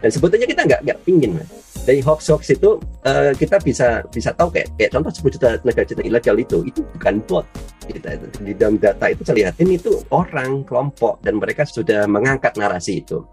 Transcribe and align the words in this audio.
Dan 0.00 0.08
sebetulnya 0.08 0.48
kita 0.48 0.62
nggak 0.64 0.80
nggak 0.88 0.98
pingin. 1.04 1.36
Dari 1.84 2.00
hoax 2.00 2.32
hoax 2.32 2.56
itu 2.56 2.80
uh, 3.04 3.32
kita 3.36 3.60
bisa 3.60 4.00
bisa 4.08 4.32
tahu 4.32 4.48
kayak 4.48 4.72
kayak 4.80 4.90
contoh 4.96 5.12
10 5.12 5.36
juta 5.36 5.48
tenaga 5.60 5.84
kerja 5.84 6.04
ilegal 6.04 6.36
itu 6.40 6.58
itu 6.64 6.80
bukan 6.96 7.20
bot. 7.28 7.44
Kita, 7.84 8.16
di 8.40 8.54
dalam 8.56 8.80
data 8.80 9.12
itu 9.12 9.20
saya 9.28 9.50
lihatin 9.50 9.76
itu 9.76 10.00
orang 10.08 10.64
kelompok 10.64 11.20
dan 11.20 11.36
mereka 11.36 11.68
sudah 11.68 12.08
mengangkat 12.08 12.56
narasi 12.56 13.04
itu. 13.04 13.28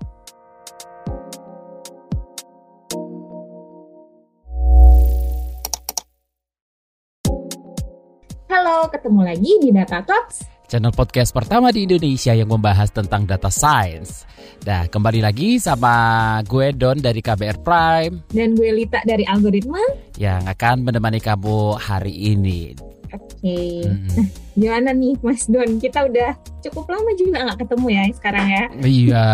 Halo, 8.51 8.91
ketemu 8.91 9.21
lagi 9.23 9.51
di 9.63 9.69
Data 9.71 10.03
Talks 10.03 10.56
channel 10.67 10.91
podcast 10.91 11.31
pertama 11.31 11.71
di 11.71 11.87
Indonesia 11.87 12.35
yang 12.35 12.51
membahas 12.51 12.91
tentang 12.91 13.23
data 13.23 13.47
science. 13.47 14.27
Nah, 14.67 14.91
kembali 14.91 15.23
lagi 15.23 15.63
sama 15.63 15.95
gue 16.43 16.75
Don 16.75 16.99
dari 16.99 17.23
KBR 17.23 17.63
Prime 17.63 18.27
dan 18.35 18.51
gue 18.51 18.69
Lita 18.75 18.99
dari 19.07 19.23
Algoritma 19.23 19.79
yang 20.19 20.43
akan 20.43 20.83
menemani 20.83 21.23
kamu 21.23 21.79
hari 21.79 22.35
ini. 22.35 22.75
Oke, 23.07 23.23
okay. 23.39 23.87
hmm. 23.87 24.07
nah, 24.11 24.27
gimana 24.59 24.89
nih 24.91 25.15
Mas 25.23 25.47
Don? 25.47 25.79
Kita 25.79 26.03
udah 26.03 26.35
cukup 26.59 26.91
lama 26.91 27.15
juga 27.15 27.47
nggak 27.47 27.59
ketemu 27.63 27.87
ya 27.87 28.03
sekarang 28.11 28.45
ya? 28.51 28.63
Iya, 28.83 29.27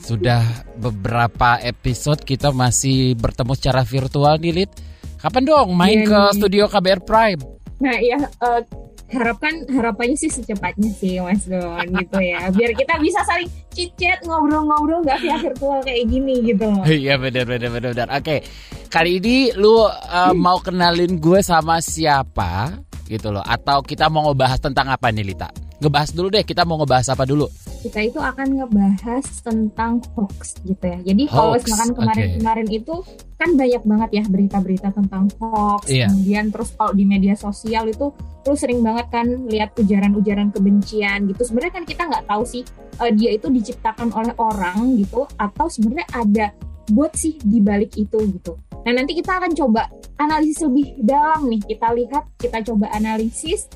sudah 0.00 0.42
beberapa 0.80 1.60
episode 1.60 2.24
kita 2.24 2.48
masih 2.56 3.12
bertemu 3.20 3.52
secara 3.52 3.84
virtual 3.84 4.40
nih 4.40 4.64
Lit. 4.64 4.72
Kapan 5.20 5.44
dong 5.44 5.76
main 5.76 6.00
yeah, 6.00 6.08
ke 6.08 6.20
nih. 6.32 6.32
studio 6.40 6.64
KBR 6.72 7.00
Prime? 7.04 7.40
Nah 7.76 7.96
ya, 8.00 8.16
uh, 8.40 8.85
harapkan 9.06 9.66
harapannya 9.70 10.18
sih 10.18 10.30
secepatnya 10.30 10.90
sih 10.94 11.22
Mas 11.22 11.46
Don 11.46 11.86
gitu 11.86 12.18
ya. 12.22 12.50
Biar 12.50 12.72
kita 12.74 12.98
bisa 12.98 13.22
saling 13.26 13.50
cicet 13.70 14.24
ngobrol-ngobrol 14.26 15.04
gak 15.06 15.22
via 15.22 15.36
virtual 15.38 15.78
kayak 15.84 16.08
gini 16.08 16.40
gitu 16.42 16.66
iya 17.04 17.14
benar 17.20 17.44
benar 17.44 17.70
benar 17.70 17.90
benar. 17.94 18.08
Oke 18.16 18.42
kali 18.90 19.18
ini 19.18 19.52
lu 19.54 19.82
uh, 19.84 19.90
hmm. 19.90 20.34
mau 20.38 20.58
kenalin 20.62 21.18
gue 21.18 21.40
sama 21.42 21.82
siapa 21.82 22.78
gitu 23.06 23.34
loh. 23.34 23.44
Atau 23.44 23.82
kita 23.84 24.10
mau 24.10 24.30
ngebahas 24.30 24.58
tentang 24.62 24.90
apa 24.90 25.10
nih 25.10 25.34
Lita 25.34 25.65
ngebahas 25.76 26.10
dulu 26.16 26.28
deh 26.32 26.44
kita 26.44 26.64
mau 26.64 26.80
ngebahas 26.80 27.12
apa 27.12 27.24
dulu? 27.28 27.46
Kita 27.84 28.00
itu 28.02 28.18
akan 28.18 28.48
ngebahas 28.58 29.24
tentang 29.44 30.00
hoax 30.16 30.58
gitu 30.64 30.84
ya. 30.84 30.98
Jadi 31.04 31.22
kalau 31.28 31.54
misalkan 31.54 31.90
kemarin-kemarin 31.94 32.66
okay. 32.66 32.78
itu 32.82 32.94
kan 33.36 33.50
banyak 33.54 33.82
banget 33.84 34.10
ya 34.10 34.24
berita-berita 34.26 34.88
tentang 34.96 35.28
hoax. 35.38 35.86
Yeah. 35.86 36.08
kemudian 36.08 36.48
terus 36.50 36.72
kalau 36.74 36.92
di 36.96 37.04
media 37.04 37.36
sosial 37.36 37.86
itu 37.92 38.10
lu 38.46 38.54
sering 38.56 38.80
banget 38.80 39.06
kan 39.12 39.26
lihat 39.46 39.76
ujaran-ujaran 39.76 40.50
kebencian 40.50 41.28
gitu. 41.28 41.42
Sebenarnya 41.44 41.74
kan 41.76 41.84
kita 41.84 42.02
nggak 42.08 42.24
tahu 42.24 42.42
sih 42.48 42.62
uh, 42.98 43.12
dia 43.12 43.36
itu 43.36 43.52
diciptakan 43.52 44.10
oleh 44.16 44.34
orang 44.40 44.96
gitu 44.96 45.28
atau 45.36 45.66
sebenarnya 45.68 46.08
ada 46.16 46.46
buat 46.90 47.12
sih 47.14 47.36
di 47.42 47.60
balik 47.60 47.94
itu 47.98 48.16
gitu. 48.32 48.56
Nah 48.86 48.92
nanti 48.94 49.18
kita 49.18 49.42
akan 49.42 49.52
coba 49.52 49.90
analisis 50.16 50.62
lebih 50.64 50.94
dalam 51.02 51.50
nih. 51.50 51.60
Kita 51.62 51.90
lihat 51.92 52.24
kita 52.38 52.62
coba 52.62 52.86
analisis 52.94 53.66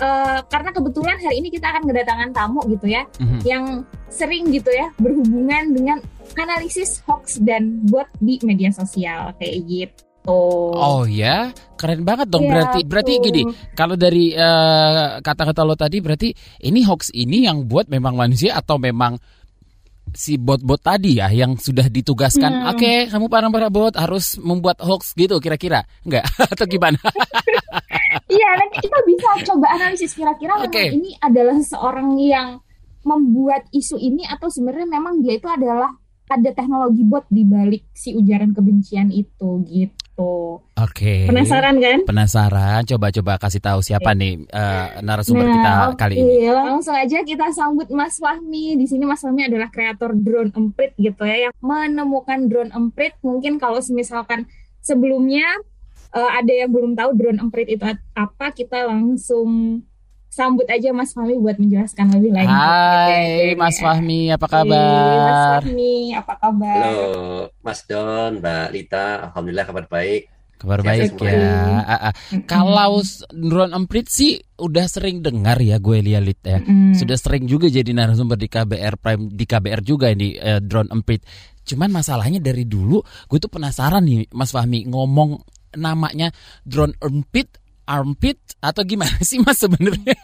uh, 0.00 0.40
karena 0.48 0.70
kebetulan 0.72 1.16
hari 1.20 1.36
ini 1.44 1.48
kita 1.52 1.70
akan 1.70 1.84
kedatangan 1.86 2.30
tamu 2.34 2.60
gitu 2.72 2.90
ya, 2.90 3.06
mm-hmm. 3.20 3.40
yang 3.46 3.64
sering 4.10 4.50
gitu 4.50 4.72
ya 4.72 4.90
berhubungan 4.98 5.70
dengan 5.70 5.98
analisis 6.34 7.04
hoax 7.06 7.38
dan 7.44 7.84
bot 7.86 8.08
di 8.18 8.40
media 8.42 8.74
sosial 8.74 9.30
kayak 9.38 9.56
gitu. 9.68 10.04
Oh 10.28 11.08
ya, 11.08 11.48
keren 11.80 12.04
banget 12.04 12.28
dong. 12.28 12.44
Ya, 12.44 12.52
berarti 12.52 12.80
tuh. 12.84 12.88
berarti 12.92 13.12
gini, 13.24 13.42
kalau 13.72 13.96
dari 13.96 14.36
uh, 14.36 15.16
kata-kata 15.24 15.64
lo 15.64 15.72
tadi 15.80 16.04
berarti 16.04 16.28
ini 16.60 16.84
hoax 16.84 17.08
ini 17.16 17.48
yang 17.48 17.64
buat 17.64 17.88
memang 17.88 18.20
manusia 18.20 18.52
atau 18.52 18.76
memang 18.76 19.16
si 20.14 20.36
bot-bot 20.36 20.80
tadi 20.80 21.18
ya 21.18 21.28
yang 21.30 21.56
sudah 21.56 21.86
ditugaskan. 21.86 22.64
Hmm. 22.64 22.70
Oke, 22.74 22.82
okay, 22.82 22.98
kamu 23.10 23.26
para 23.30 23.46
para 23.48 23.68
bot 23.68 23.94
harus 23.94 24.38
membuat 24.40 24.78
hoax 24.82 25.14
gitu 25.14 25.38
kira-kira, 25.38 25.86
enggak 26.06 26.24
atau 26.52 26.66
gimana? 26.66 26.98
Iya, 28.30 28.48
nanti 28.58 28.76
kita 28.86 28.98
bisa 29.06 29.28
coba 29.54 29.66
analisis 29.74 30.14
kira-kira 30.14 30.62
okay. 30.62 30.94
ini 30.94 31.14
adalah 31.18 31.58
seorang 31.62 32.14
yang 32.18 32.62
membuat 33.02 33.66
isu 33.74 33.98
ini 33.98 34.26
atau 34.26 34.50
sebenarnya 34.50 34.86
memang 34.86 35.22
dia 35.22 35.38
itu 35.38 35.46
adalah 35.46 35.94
ada 36.30 36.50
teknologi 36.54 37.02
bot 37.02 37.26
di 37.26 37.42
balik 37.42 37.90
si 37.90 38.14
ujaran 38.14 38.54
kebencian 38.54 39.10
itu 39.10 39.50
gitu. 39.66 39.94
Oke. 40.20 40.68
Okay. 40.76 41.20
Penasaran 41.28 41.76
kan? 41.80 41.98
Penasaran. 42.04 42.80
Coba-coba 42.84 43.40
kasih 43.40 43.60
tahu 43.60 43.80
siapa 43.80 44.12
okay. 44.12 44.20
nih 44.20 44.32
uh, 44.52 45.00
narasumber 45.00 45.46
nah, 45.48 45.54
kita 45.56 45.72
okay. 45.72 45.96
kali 45.96 46.14
ini. 46.20 46.34
Langsung 46.48 46.96
aja 46.96 47.18
kita 47.24 47.46
sambut 47.52 47.88
Mas 47.88 48.20
Fahmi. 48.20 48.76
Di 48.76 48.86
sini 48.88 49.04
Mas 49.08 49.20
Fahmi 49.24 49.48
adalah 49.48 49.68
kreator 49.68 50.12
drone 50.16 50.52
emprit 50.52 50.92
gitu 51.00 51.22
ya 51.24 51.48
yang 51.48 51.54
menemukan 51.60 52.48
drone 52.48 52.72
emprit. 52.72 53.16
Mungkin 53.24 53.56
kalau 53.56 53.80
misalkan 53.92 54.48
sebelumnya 54.80 55.46
uh, 56.14 56.30
ada 56.36 56.52
yang 56.52 56.70
belum 56.70 56.92
tahu 56.96 57.10
drone 57.16 57.40
emprit 57.40 57.68
itu 57.68 57.84
apa, 58.16 58.52
kita 58.52 58.88
langsung 58.88 59.82
sambut 60.30 60.64
aja 60.70 60.94
Mas 60.94 61.10
Fahmi 61.10 61.34
buat 61.42 61.58
menjelaskan 61.58 62.06
lebih 62.14 62.30
lanjut. 62.30 62.54
Hai 62.54 63.58
Mas 63.58 63.76
Fahmi, 63.82 64.30
apa 64.30 64.46
kabar? 64.46 64.78
Hai, 64.78 65.18
Mas 65.18 65.42
Fahmi, 65.42 65.94
apa 66.14 66.34
kabar? 66.38 66.78
Halo 66.86 67.10
Mas 67.60 67.80
Don, 67.90 68.30
Mbak 68.38 68.66
Lita, 68.70 69.06
Alhamdulillah 69.26 69.66
kabar 69.66 69.84
baik. 69.90 70.22
Kabar 70.60 70.84
baik 70.84 71.16
ya. 71.18 71.82
Ah, 71.82 71.94
ah. 72.08 72.12
Kalau 72.44 73.00
drone 73.32 73.72
emprit 73.72 74.06
sih 74.12 74.38
udah 74.60 74.86
sering 74.86 75.24
dengar 75.24 75.56
ya 75.56 75.80
gue 75.80 75.98
lihat 76.04 76.22
ya. 76.44 76.60
Mm. 76.60 76.92
Sudah 76.94 77.16
sering 77.16 77.48
juga 77.48 77.66
jadi 77.72 77.90
narasumber 77.90 78.36
di 78.36 78.46
KBR 78.46 79.00
Prime 79.00 79.32
di 79.32 79.44
KBR 79.48 79.80
juga 79.80 80.12
ini 80.12 80.36
eh, 80.36 80.60
drone 80.60 80.92
emprit. 80.92 81.24
Cuman 81.64 81.88
masalahnya 81.88 82.44
dari 82.44 82.68
dulu 82.68 83.00
gue 83.00 83.38
tuh 83.40 83.48
penasaran 83.48 84.04
nih 84.04 84.28
Mas 84.36 84.52
Fahmi 84.52 84.84
ngomong 84.84 85.40
namanya 85.80 86.28
drone 86.66 86.92
armpit 87.00 87.59
armpit 87.90 88.38
atau 88.62 88.86
gimana 88.86 89.18
sih 89.26 89.42
mas 89.42 89.58
sebenarnya? 89.58 90.14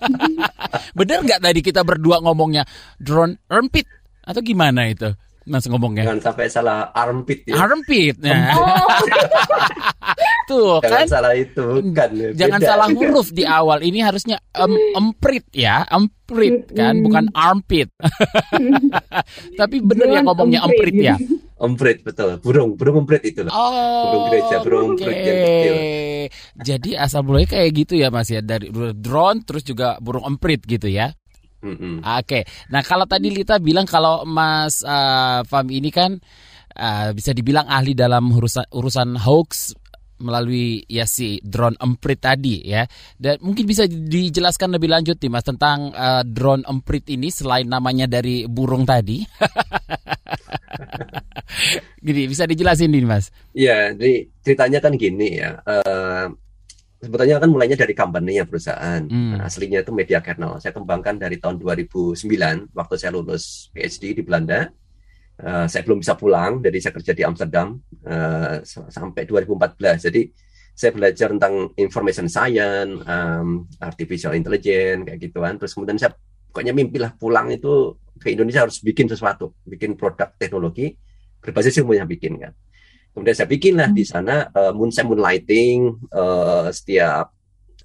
Bener 0.99 1.27
nggak 1.27 1.43
tadi 1.43 1.61
kita 1.61 1.83
berdua 1.83 2.23
ngomongnya 2.23 2.63
drone 3.03 3.43
armpit 3.51 3.91
atau 4.23 4.39
gimana 4.43 4.87
itu 4.87 5.11
mas 5.47 5.65
ngomongnya. 5.71 6.11
Jangan 6.11 6.23
sampai 6.23 6.47
salah 6.51 6.91
armpit 6.91 7.47
ya. 7.47 7.55
Armpit 7.55 8.19
ya. 8.19 8.51
Oh. 8.59 8.67
tuh 10.51 10.79
jangan 10.83 11.07
kan? 11.07 11.07
salah 11.11 11.33
itu 11.35 11.67
kan? 11.95 12.11
Jangan 12.35 12.61
salah 12.63 12.87
huruf 12.91 13.31
di 13.31 13.47
awal. 13.47 13.79
Ini 13.83 14.03
harusnya 14.03 14.43
um, 14.59 14.75
emprit 14.99 15.47
ya 15.55 15.87
emprit 15.87 16.71
kan? 16.75 16.99
Bukan 16.99 17.31
armpit. 17.31 17.91
Tapi 19.61 19.77
bener 19.83 20.19
ya 20.19 20.21
ngomongnya 20.27 20.67
emprit. 20.67 20.95
ya? 20.99 21.17
Emprit 21.57 22.05
betul, 22.05 22.37
burung, 22.45 22.77
burung 22.77 23.07
emprit 23.07 23.25
itu 23.25 23.41
loh. 23.41 23.49
Oh, 23.55 24.13
burung 24.13 24.25
gereja, 24.29 24.57
burung 24.61 24.89
okay. 24.93 25.01
emprit 25.01 25.17
yang 25.17 25.39
kecil. 25.41 25.75
Jadi 26.61 26.91
asal 27.01 27.21
mulai 27.25 27.49
kayak 27.49 27.71
gitu 27.73 27.95
ya 27.97 28.13
Mas 28.13 28.29
ya. 28.29 28.45
Dari 28.45 28.69
drone 28.99 29.41
terus 29.47 29.65
juga 29.65 29.97
burung 30.03 30.27
emprit 30.27 30.61
gitu 30.69 30.91
ya. 30.91 31.17
Mm-hmm. 31.65 32.05
Oke, 32.05 32.21
okay. 32.23 32.43
nah 32.69 32.85
kalau 32.85 33.09
tadi 33.09 33.33
Lita 33.33 33.57
bilang 33.57 33.89
kalau 33.89 34.29
Mas 34.29 34.85
uh, 34.85 35.41
Fam 35.49 35.67
ini 35.73 35.89
kan 35.89 36.21
uh, 36.77 37.11
bisa 37.17 37.33
dibilang 37.33 37.67
ahli 37.67 37.97
dalam 37.97 38.29
urusan 38.29 38.69
urusan 38.71 39.17
hoax 39.17 39.73
melalui 40.17 40.81
ya 40.89 41.05
si 41.05 41.41
drone 41.45 41.77
emprit 41.81 42.21
tadi 42.21 42.65
ya. 42.65 42.85
Dan 43.17 43.41
mungkin 43.45 43.69
bisa 43.69 43.85
dijelaskan 43.89 44.77
lebih 44.77 44.89
lanjut 44.93 45.17
nih 45.21 45.33
Mas 45.33 45.45
tentang 45.45 45.93
uh, 45.93 46.25
drone 46.25 46.65
emprit 46.65 47.05
ini 47.13 47.29
selain 47.29 47.69
namanya 47.69 48.09
dari 48.09 48.49
burung 48.49 48.85
tadi. 48.89 49.25
gini 52.07 52.31
bisa 52.31 52.47
dijelasin 52.47 52.91
nih 52.93 53.03
mas? 53.03 53.35
Iya, 53.57 53.97
jadi 53.97 54.29
ceritanya 54.45 54.79
kan 54.79 54.93
gini 54.95 55.41
ya. 55.41 55.59
Uh, 55.67 56.31
sebetulnya 57.07 57.39
kan 57.39 57.51
mulainya 57.51 57.79
dari 57.79 57.95
company 57.95 58.43
ya 58.43 58.45
perusahaan. 58.45 59.01
Hmm. 59.07 59.39
Nah, 59.39 59.47
aslinya 59.47 59.87
itu 59.87 59.95
media 59.95 60.19
kernel. 60.19 60.59
Saya 60.59 60.75
kembangkan 60.75 61.17
dari 61.17 61.39
tahun 61.39 61.63
2009 61.63 62.19
waktu 62.75 62.95
saya 62.99 63.15
lulus 63.15 63.71
PhD 63.71 64.19
di 64.19 64.23
Belanda. 64.27 64.69
Uh, 65.37 65.69
saya 65.69 65.85
belum 65.85 66.01
bisa 66.01 66.17
pulang, 66.17 66.65
jadi 66.65 66.79
saya 66.81 66.93
kerja 66.97 67.13
di 67.13 67.21
Amsterdam 67.21 67.77
uh, 68.09 68.65
sampai 68.67 69.29
2014. 69.29 70.09
Jadi 70.09 70.33
saya 70.77 70.93
belajar 70.93 71.29
tentang 71.33 71.73
information 71.77 72.29
science, 72.29 73.05
um, 73.05 73.65
artificial 73.81 74.33
intelligence 74.33 75.05
kayak 75.09 75.21
gituan. 75.21 75.55
Terus 75.61 75.73
kemudian 75.77 76.01
saya 76.01 76.17
pokoknya 76.53 76.73
mimpi 76.73 76.97
lah 77.01 77.13
pulang 77.13 77.53
itu 77.53 78.01
ke 78.17 78.33
Indonesia 78.33 78.65
harus 78.65 78.81
bikin 78.81 79.09
sesuatu, 79.13 79.53
bikin 79.69 79.93
produk 79.97 80.33
teknologi 80.41 80.97
berbasis 81.41 81.79
ilmu 81.79 81.95
yang 81.95 82.09
bikin 82.09 82.41
kan. 82.41 82.53
Kemudian 83.17 83.33
saya 83.33 83.49
bikin 83.49 83.81
lah 83.81 83.89
di 83.89 84.05
hmm. 84.05 84.13
sana 84.13 84.53
uh, 84.53 84.77
moon 84.77 84.93
moonlighting 84.93 85.89
uh, 86.13 86.69
setiap 86.69 87.33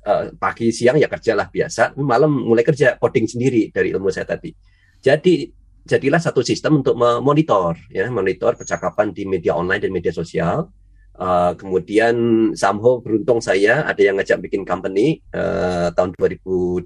uh, 0.04 0.36
pagi 0.36 0.76
siang 0.76 1.00
ya 1.00 1.08
kerjalah 1.08 1.48
biasa, 1.48 1.96
malam 2.04 2.36
mulai 2.36 2.68
kerja 2.68 3.00
coding 3.00 3.32
sendiri 3.32 3.72
dari 3.72 3.96
ilmu 3.96 4.12
saya 4.12 4.28
tadi. 4.28 4.52
Jadi 5.00 5.48
jadilah 5.88 6.20
satu 6.20 6.44
sistem 6.44 6.84
untuk 6.84 7.00
memonitor 7.00 7.80
ya, 7.88 8.12
monitor 8.12 8.60
percakapan 8.60 9.16
di 9.16 9.24
media 9.24 9.56
online 9.56 9.80
dan 9.80 9.96
media 9.96 10.12
sosial. 10.12 10.68
Uh, 11.16 11.56
kemudian 11.56 12.16
somehow 12.58 13.00
beruntung 13.00 13.40
saya 13.40 13.88
ada 13.88 14.02
yang 14.04 14.20
ngajak 14.20 14.36
bikin 14.52 14.68
company 14.68 15.24
uh, 15.32 15.96
tahun 15.96 16.12
2012. 16.20 16.84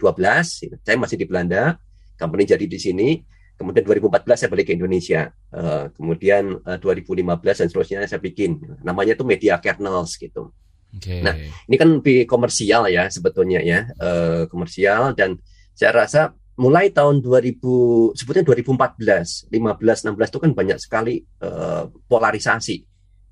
Saya 0.85 0.97
masih 1.01 1.17
di 1.17 1.25
Belanda, 1.25 1.81
company 2.13 2.45
jadi 2.45 2.65
di 2.69 2.77
sini 2.77 3.09
Kemudian 3.55 3.87
2014 3.87 4.35
saya 4.35 4.49
balik 4.51 4.67
ke 4.67 4.73
Indonesia. 4.75 5.31
Uh, 5.47 5.87
kemudian 5.95 6.59
uh, 6.67 6.77
2015 6.77 7.23
dan 7.41 7.67
seterusnya 7.71 7.97
saya 8.03 8.19
bikin. 8.19 8.59
Namanya 8.83 9.15
itu 9.15 9.23
Media 9.23 9.55
Kernels 9.63 10.19
gitu. 10.19 10.51
Okay. 10.95 11.19
Nah, 11.19 11.35
ini 11.67 11.75
kan 11.75 11.89
lebih 11.99 12.23
komersial 12.23 12.87
ya 12.87 13.11
sebetulnya 13.11 13.59
ya, 13.59 13.83
uh, 13.99 14.47
komersial 14.47 15.11
dan 15.11 15.35
saya 15.75 15.91
rasa 15.91 16.31
mulai 16.55 16.87
tahun 16.87 17.19
2000 17.19 18.15
sebutnya 18.15 18.43
2014, 18.47 19.51
15, 19.51 19.51
16 19.51 20.31
itu 20.31 20.39
kan 20.39 20.51
banyak 20.55 20.77
sekali 20.79 21.19
uh, 21.43 21.91
polarisasi 22.07 22.79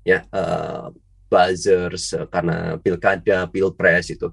ya, 0.04 0.28
uh, 0.28 0.92
buzzers 1.32 2.12
uh, 2.20 2.28
karena 2.28 2.76
pilkada, 2.76 3.48
pilpres 3.48 4.12
itu. 4.12 4.28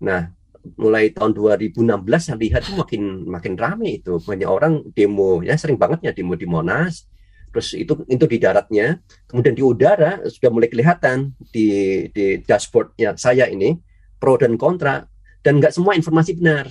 Nah, 0.00 0.32
mulai 0.76 1.12
tahun 1.12 1.32
2016 1.32 1.80
saya 2.20 2.36
lihat 2.36 2.60
itu 2.68 2.74
makin 2.76 3.02
makin 3.26 3.54
ramai 3.56 4.00
itu. 4.02 4.20
Banyak 4.20 4.48
orang 4.48 4.72
demo 4.92 5.40
ya 5.40 5.56
sering 5.56 5.80
banget 5.80 6.10
ya 6.10 6.12
demo 6.12 6.36
di 6.36 6.46
Monas. 6.48 7.08
Terus 7.50 7.74
itu 7.74 7.92
itu 8.06 8.24
di 8.28 8.38
daratnya. 8.38 9.00
Kemudian 9.26 9.54
di 9.56 9.62
udara 9.64 10.22
sudah 10.28 10.50
mulai 10.52 10.68
kelihatan 10.68 11.34
di 11.50 12.06
di 12.12 12.40
dashboardnya 12.44 13.16
saya 13.16 13.48
ini 13.48 13.74
pro 14.20 14.36
dan 14.36 14.54
kontra 14.60 15.08
dan 15.40 15.58
nggak 15.58 15.72
semua 15.72 15.96
informasi 15.96 16.36
benar. 16.36 16.68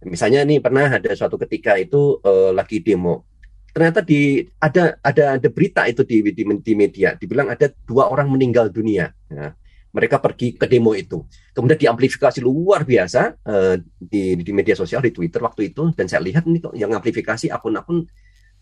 Misalnya 0.00 0.44
nih 0.48 0.64
pernah 0.64 0.88
ada 0.88 1.12
suatu 1.12 1.36
ketika 1.36 1.76
itu 1.76 2.18
uh, 2.24 2.50
lagi 2.56 2.80
demo. 2.80 3.28
Ternyata 3.70 4.02
di 4.02 4.42
ada 4.58 4.98
ada 4.98 5.38
ada 5.38 5.48
berita 5.52 5.86
itu 5.86 6.02
di, 6.02 6.24
di 6.34 6.42
di 6.42 6.72
media. 6.74 7.14
Dibilang 7.14 7.52
ada 7.52 7.70
dua 7.86 8.10
orang 8.10 8.26
meninggal 8.32 8.72
dunia. 8.72 9.14
Ya 9.30 9.54
mereka 9.90 10.22
pergi 10.22 10.54
ke 10.54 10.66
demo 10.70 10.94
itu. 10.94 11.26
Kemudian 11.50 11.78
diamplifikasi 11.78 12.38
luar 12.38 12.86
biasa 12.86 13.42
uh, 13.42 13.74
di, 13.98 14.38
di 14.38 14.52
media 14.54 14.78
sosial 14.78 15.02
di 15.02 15.10
Twitter 15.10 15.42
waktu 15.42 15.74
itu 15.74 15.90
dan 15.94 16.06
saya 16.06 16.22
lihat 16.22 16.46
kok 16.46 16.74
yang 16.78 16.94
amplifikasi 16.94 17.50
akun-akun 17.50 18.06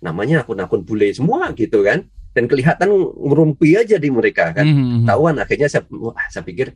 namanya 0.00 0.46
akun-akun 0.46 0.86
bule 0.86 1.10
semua 1.10 1.50
gitu 1.52 1.82
kan 1.84 2.06
dan 2.32 2.44
kelihatan 2.46 2.88
ngerumpi 3.12 3.76
aja 3.76 4.00
di 4.00 4.08
mereka 4.08 4.56
kan. 4.56 4.64
Mm-hmm. 4.64 5.04
Tahuan 5.04 5.36
akhirnya 5.36 5.68
saya 5.68 5.84
wah, 5.92 6.16
saya 6.32 6.44
pikir 6.46 6.72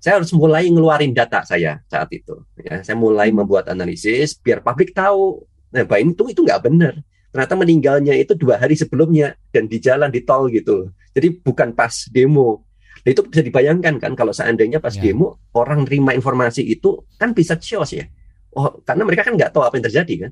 saya 0.00 0.16
harus 0.16 0.32
mulai 0.32 0.64
ngeluarin 0.72 1.12
data 1.12 1.44
saya 1.44 1.84
saat 1.86 2.08
itu 2.12 2.40
ya. 2.56 2.80
Saya 2.80 2.96
mulai 2.96 3.28
hmm. 3.28 3.44
membuat 3.44 3.68
analisis 3.68 4.32
biar 4.32 4.64
publik 4.64 4.96
tahu 4.96 5.44
nah 5.70 5.86
bahwa 5.86 6.02
itu 6.02 6.24
itu 6.32 6.40
nggak 6.40 6.62
benar. 6.66 6.94
Ternyata 7.30 7.54
meninggalnya 7.54 8.14
itu 8.18 8.34
dua 8.34 8.58
hari 8.58 8.74
sebelumnya 8.74 9.38
dan 9.54 9.70
di 9.70 9.78
jalan 9.78 10.10
di 10.10 10.24
tol 10.26 10.50
gitu. 10.50 10.90
Jadi 11.14 11.38
bukan 11.44 11.76
pas 11.76 12.08
demo 12.10 12.66
Nah, 13.00 13.10
itu 13.16 13.24
bisa 13.24 13.40
dibayangkan 13.40 13.96
kan 13.96 14.12
kalau 14.12 14.32
seandainya 14.34 14.76
pas 14.76 14.92
yeah. 14.92 15.12
demo 15.12 15.40
orang 15.56 15.88
terima 15.88 16.12
informasi 16.12 16.60
itu 16.68 17.08
kan 17.16 17.32
bisa 17.32 17.56
chaos 17.56 17.96
ya. 17.96 18.04
Oh, 18.52 18.82
karena 18.84 19.06
mereka 19.06 19.24
kan 19.24 19.38
nggak 19.38 19.54
tahu 19.54 19.62
apa 19.64 19.78
yang 19.80 19.86
terjadi 19.88 20.14
kan. 20.28 20.30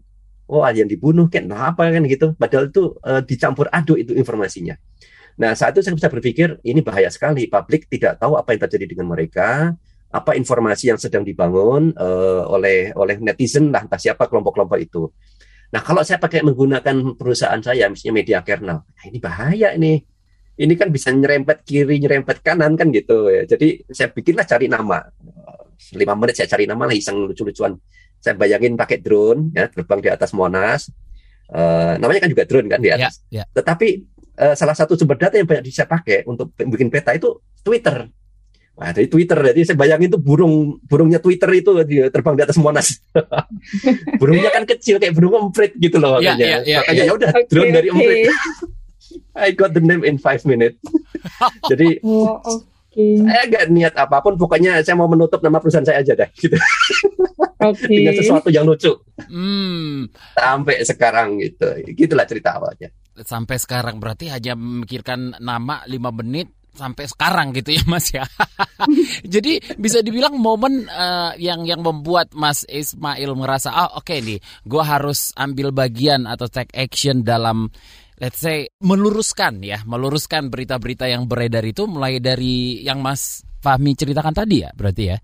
Oh, 0.48 0.64
ada 0.64 0.76
yang 0.80 0.88
dibunuh 0.88 1.28
kan 1.32 1.48
apa 1.52 1.88
kan 1.88 2.02
gitu. 2.04 2.36
Padahal 2.36 2.68
itu 2.68 2.96
uh, 3.04 3.20
dicampur 3.24 3.68
aduk 3.72 3.96
itu 4.00 4.12
informasinya. 4.16 4.76
Nah, 5.38 5.54
saat 5.54 5.76
itu 5.76 5.86
saya 5.86 5.94
bisa 5.94 6.10
berpikir 6.10 6.58
ini 6.66 6.82
bahaya 6.82 7.08
sekali. 7.08 7.46
Publik 7.46 7.86
tidak 7.86 8.18
tahu 8.18 8.34
apa 8.34 8.52
yang 8.52 8.60
terjadi 8.66 8.84
dengan 8.90 9.06
mereka, 9.14 9.70
apa 10.10 10.34
informasi 10.34 10.90
yang 10.90 10.98
sedang 10.98 11.22
dibangun 11.22 11.94
uh, 11.94 12.42
oleh 12.50 12.90
oleh 12.98 13.16
netizen 13.22 13.70
lah, 13.70 13.86
entah 13.86 14.00
siapa 14.00 14.26
kelompok-kelompok 14.26 14.78
itu. 14.82 15.08
Nah, 15.68 15.84
kalau 15.84 16.00
saya 16.00 16.18
pakai 16.18 16.42
menggunakan 16.42 17.14
perusahaan 17.14 17.60
saya, 17.60 17.92
misalnya 17.92 18.14
media 18.16 18.38
kernel, 18.40 18.88
nah 18.88 19.04
ini 19.04 19.18
bahaya 19.20 19.76
ini 19.76 20.00
ini 20.58 20.74
kan 20.74 20.90
bisa 20.90 21.14
nyerempet 21.14 21.62
kiri, 21.62 22.02
nyerempet 22.02 22.42
kanan 22.42 22.74
kan 22.74 22.90
gitu 22.90 23.30
ya. 23.30 23.46
Jadi 23.46 23.86
saya 23.94 24.10
bikinlah 24.10 24.42
cari 24.42 24.66
nama. 24.66 24.98
Lima 25.94 26.18
menit 26.18 26.34
saya 26.34 26.50
cari 26.50 26.66
nama 26.66 26.82
lah 26.82 26.94
iseng 26.98 27.30
lucu-lucuan. 27.30 27.78
Saya 28.18 28.34
bayangin 28.34 28.74
pakai 28.74 28.98
drone 28.98 29.54
ya 29.54 29.70
terbang 29.70 30.02
di 30.02 30.10
atas 30.10 30.34
Monas. 30.34 30.90
Uh, 31.48 31.96
namanya 32.02 32.26
kan 32.26 32.30
juga 32.34 32.44
drone 32.44 32.66
kan 32.66 32.82
di 32.82 32.90
atas. 32.90 33.22
Yeah, 33.30 33.46
yeah. 33.46 33.46
Tetapi 33.54 33.88
uh, 34.42 34.54
salah 34.58 34.74
satu 34.74 34.98
sumber 34.98 35.16
data 35.16 35.38
yang 35.38 35.46
banyak 35.46 35.70
saya 35.70 35.86
pakai 35.86 36.26
untuk 36.26 36.50
bikin 36.58 36.90
peta 36.90 37.14
itu 37.14 37.38
Twitter. 37.62 38.10
Wah, 38.74 38.90
dari 38.94 39.06
Twitter. 39.06 39.38
Jadi 39.38 39.62
saya 39.62 39.78
bayangin 39.78 40.10
itu 40.10 40.18
burung 40.18 40.82
burungnya 40.86 41.22
Twitter 41.22 41.50
itu 41.54 41.70
terbang 42.10 42.34
di 42.34 42.42
atas 42.46 42.58
Monas. 42.58 42.98
Burungnya 44.22 44.54
kan 44.54 44.62
kecil 44.62 45.02
kayak 45.02 45.18
burung 45.18 45.50
emprit 45.50 45.74
gitu 45.82 45.98
loh. 45.98 46.22
Yeah, 46.22 46.38
yeah, 46.38 46.62
yeah, 46.62 46.78
makanya 46.86 47.02
yeah. 47.02 47.10
ya 47.10 47.18
udah 47.18 47.30
drone 47.50 47.70
okay. 47.70 47.74
dari 47.74 47.88
emprit. 47.90 48.30
I 49.34 49.52
got 49.54 49.74
the 49.74 49.82
name 49.82 50.02
in 50.02 50.16
five 50.18 50.42
minutes. 50.48 50.78
Jadi 51.70 52.02
oh, 52.04 52.40
okay. 52.42 53.22
saya 53.22 53.42
nggak 53.48 53.64
niat 53.70 53.94
apa 53.94 54.18
pun, 54.24 54.34
pokoknya 54.38 54.82
saya 54.82 54.96
mau 54.98 55.10
menutup 55.10 55.42
nama 55.42 55.58
perusahaan 55.58 55.86
saya 55.86 56.02
aja 56.02 56.14
deh. 56.14 56.30
Gitu. 56.36 56.56
Okay. 57.58 57.90
Dengan 57.90 58.14
sesuatu 58.14 58.48
yang 58.54 58.62
lucu. 58.62 58.94
Hmm. 59.18 60.06
Sampai 60.38 60.86
sekarang 60.86 61.42
gitu, 61.42 61.66
gitulah 61.90 62.22
cerita 62.22 62.54
awalnya. 62.54 62.86
Sampai 63.18 63.58
sekarang 63.58 63.98
berarti 63.98 64.30
hanya 64.30 64.54
memikirkan 64.54 65.42
nama 65.42 65.82
lima 65.90 66.14
menit 66.14 66.54
sampai 66.78 67.10
sekarang 67.10 67.50
gitu 67.50 67.74
ya 67.74 67.82
Mas 67.90 68.14
ya. 68.14 68.22
Jadi 69.34 69.58
bisa 69.74 69.98
dibilang 69.98 70.38
momen 70.38 70.86
uh, 70.86 71.34
yang 71.34 71.66
yang 71.66 71.82
membuat 71.82 72.30
Mas 72.38 72.62
Ismail 72.70 73.34
merasa 73.34 73.74
oh 73.74 73.98
oke 73.98 74.06
okay 74.06 74.22
nih, 74.22 74.38
gue 74.62 74.82
harus 74.86 75.34
ambil 75.34 75.74
bagian 75.74 76.30
atau 76.30 76.46
take 76.46 76.70
action 76.78 77.26
dalam 77.26 77.66
let's 78.18 78.42
say 78.42 78.66
meluruskan 78.82 79.62
ya, 79.62 79.82
meluruskan 79.86 80.50
berita-berita 80.50 81.06
yang 81.06 81.26
beredar 81.30 81.62
itu 81.62 81.86
mulai 81.86 82.18
dari 82.18 82.82
yang 82.82 82.98
Mas 83.02 83.42
Fahmi 83.62 83.94
ceritakan 83.94 84.34
tadi 84.34 84.66
ya, 84.66 84.70
berarti 84.74 85.04
ya? 85.06 85.18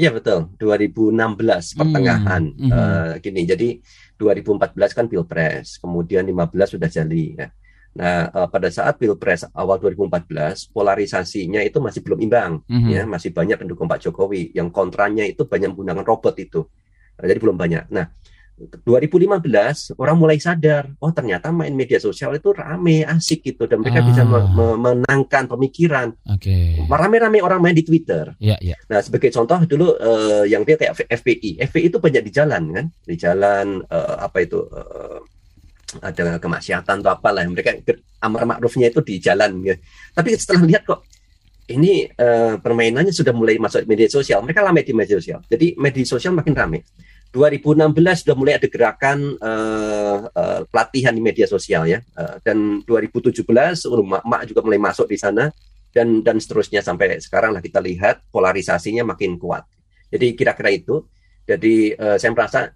Iya 0.00 0.16
betul, 0.16 0.54
2016 0.56 1.76
pertengahan 1.76 2.42
hmm. 2.56 2.68
Hmm. 2.68 2.72
Uh, 2.72 3.12
gini. 3.20 3.44
Jadi 3.44 3.68
2014 4.16 4.96
kan 4.96 5.06
pilpres, 5.10 5.76
kemudian 5.76 6.24
15 6.24 6.76
sudah 6.76 6.88
jadi 6.88 7.24
ya. 7.36 7.48
Nah, 7.90 8.30
uh, 8.30 8.46
pada 8.46 8.70
saat 8.70 9.02
pilpres 9.02 9.50
awal 9.50 9.82
2014, 9.82 10.70
polarisasinya 10.70 11.58
itu 11.66 11.82
masih 11.82 12.06
belum 12.06 12.22
imbang, 12.22 12.62
-hmm. 12.70 12.86
ya, 12.86 13.02
masih 13.02 13.34
banyak 13.34 13.58
pendukung 13.58 13.90
Pak 13.90 14.06
Jokowi. 14.06 14.54
Yang 14.54 14.70
kontranya 14.70 15.26
itu 15.26 15.42
banyak 15.42 15.74
menggunakan 15.74 16.06
robot 16.06 16.38
itu, 16.38 16.62
nah, 17.18 17.26
jadi 17.26 17.42
belum 17.42 17.58
banyak. 17.58 17.90
Nah, 17.90 18.06
2015 18.60 19.96
orang 19.96 20.16
mulai 20.20 20.36
sadar, 20.36 20.92
oh 21.00 21.08
ternyata 21.10 21.48
main 21.48 21.72
media 21.72 21.96
sosial 21.96 22.36
itu 22.36 22.52
rame, 22.52 23.08
asik 23.08 23.40
gitu, 23.40 23.64
dan 23.64 23.80
mereka 23.80 24.04
ah. 24.04 24.06
bisa 24.06 24.22
memenangkan 24.28 25.48
pemikiran. 25.48 26.12
Oke. 26.28 26.84
Okay. 26.84 26.84
Rame-rame 26.84 27.40
orang 27.40 27.64
main 27.64 27.76
di 27.76 27.86
Twitter. 27.86 28.36
Yeah, 28.36 28.60
yeah. 28.60 28.76
Nah 28.92 29.00
sebagai 29.00 29.32
contoh 29.32 29.64
dulu 29.64 29.96
uh, 29.96 30.44
yang 30.44 30.68
dia 30.68 30.76
kayak 30.76 31.08
FPI, 31.08 31.64
FPI 31.72 31.88
itu 31.88 31.98
banyak 31.98 32.22
di 32.28 32.32
jalan 32.32 32.62
kan, 32.76 32.86
di 33.00 33.16
jalan 33.16 33.80
uh, 33.88 34.16
apa 34.28 34.44
itu 34.44 34.60
uh, 34.68 35.20
ada 35.98 36.38
kemaksiatan 36.38 37.02
atau 37.02 37.10
apalah, 37.10 37.42
mereka 37.48 37.74
amar 38.22 38.46
makrufnya 38.46 38.92
itu 38.92 39.00
di 39.02 39.18
jalan. 39.18 39.58
Ya. 39.64 39.74
Tapi 40.14 40.36
setelah 40.36 40.62
lihat 40.68 40.84
kok 40.86 41.02
ini 41.70 42.06
uh, 42.06 42.58
permainannya 42.58 43.14
sudah 43.14 43.30
mulai 43.30 43.56
masuk 43.56 43.86
media 43.86 44.10
sosial, 44.10 44.42
mereka 44.42 44.62
lama 44.62 44.82
di 44.82 44.94
media 44.94 45.16
sosial. 45.18 45.40
Jadi 45.46 45.78
media 45.78 46.04
sosial 46.06 46.34
makin 46.34 46.54
ramai. 46.54 46.82
2016 47.30 48.26
sudah 48.26 48.34
mulai 48.34 48.58
ada 48.58 48.66
gerakan 48.66 49.38
uh, 49.38 50.26
uh, 50.34 50.60
pelatihan 50.66 51.14
di 51.14 51.22
media 51.22 51.46
sosial 51.46 51.86
ya, 51.86 52.02
uh, 52.18 52.42
dan 52.42 52.82
2017 52.82 53.46
mak-mak 54.02 54.50
juga 54.50 54.60
mulai 54.66 54.82
masuk 54.82 55.06
di 55.06 55.14
sana 55.14 55.46
dan 55.94 56.26
dan 56.26 56.42
seterusnya 56.42 56.82
sampai 56.82 57.22
sekarang 57.22 57.54
lah 57.54 57.62
kita 57.62 57.78
lihat 57.78 58.26
polarisasinya 58.34 59.06
makin 59.06 59.38
kuat. 59.38 59.62
Jadi 60.10 60.34
kira-kira 60.34 60.74
itu. 60.74 61.06
Jadi 61.46 61.94
uh, 61.98 62.18
saya 62.18 62.30
merasa 62.34 62.70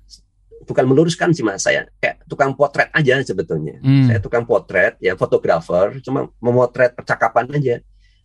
bukan 0.66 0.84
meluruskan 0.86 1.30
sih 1.34 1.44
mas, 1.44 1.62
saya 1.62 1.86
kayak 1.98 2.22
tukang 2.26 2.54
potret 2.54 2.90
aja 2.94 3.20
sebetulnya. 3.26 3.78
Hmm. 3.82 4.06
Saya 4.06 4.18
tukang 4.18 4.46
potret 4.46 4.98
ya 4.98 5.14
fotografer, 5.14 5.98
cuma 6.02 6.30
memotret 6.38 6.94
percakapan 6.94 7.50
aja. 7.54 7.76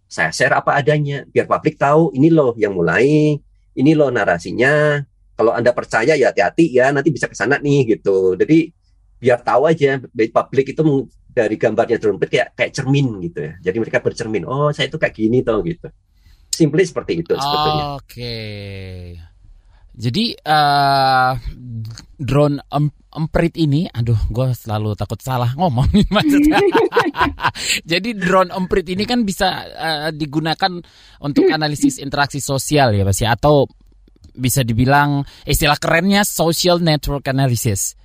Saya 0.09 0.33
share 0.33 0.57
apa 0.57 0.73
adanya 0.73 1.25
biar 1.29 1.45
publik 1.45 1.77
tahu 1.77 2.13
ini 2.17 2.33
loh 2.33 2.57
yang 2.57 2.73
mulai, 2.73 3.37
ini 3.77 3.91
loh 3.93 4.09
narasinya, 4.09 5.05
kalau 5.39 5.55
anda 5.55 5.71
percaya 5.71 6.19
ya 6.19 6.35
hati-hati 6.35 6.75
ya 6.75 6.91
nanti 6.91 7.15
bisa 7.15 7.31
ke 7.31 7.35
sana 7.39 7.55
nih 7.63 7.95
gitu 7.95 8.35
jadi 8.35 8.67
biar 9.23 9.39
tahu 9.39 9.71
aja 9.71 10.03
baik 10.11 10.35
publik 10.35 10.75
itu 10.75 11.07
dari 11.31 11.55
gambarnya 11.55 11.95
drone 11.95 12.19
kayak 12.19 12.59
kayak 12.59 12.75
cermin 12.75 13.23
gitu 13.23 13.47
ya 13.47 13.71
jadi 13.71 13.77
mereka 13.79 14.03
bercermin 14.03 14.43
oh 14.43 14.75
saya 14.75 14.91
itu 14.91 14.99
kayak 14.99 15.15
gini 15.15 15.39
toh 15.39 15.63
gitu 15.63 15.87
simply 16.51 16.83
seperti 16.83 17.23
itu 17.23 17.39
sebetulnya 17.39 17.83
oke 17.95 18.03
okay. 18.03 19.15
jadi 19.95 20.35
uh, 20.43 21.39
drone 22.19 22.59
em 22.75 22.91
emprit 23.09 23.57
ini, 23.57 23.89
aduh, 23.89 24.17
gue 24.29 24.53
selalu 24.53 24.93
takut 24.93 25.17
salah 25.17 25.57
ngomong 25.57 25.89
maksudnya. 26.13 26.61
Jadi 27.91 28.13
drone 28.13 28.53
emprit 28.53 28.85
ini 28.85 29.03
kan 29.09 29.25
bisa 29.25 29.65
uh, 29.65 30.09
digunakan 30.13 30.77
untuk 31.25 31.49
analisis 31.49 31.97
interaksi 31.97 32.37
sosial 32.37 32.93
ya, 32.93 33.01
Mas 33.01 33.17
ya, 33.17 33.33
atau 33.33 33.65
bisa 34.35 34.61
dibilang 34.65 35.23
istilah 35.45 35.77
kerennya 35.77 36.25
social 36.25 36.81
network 36.81 37.25
analysis 37.29 37.95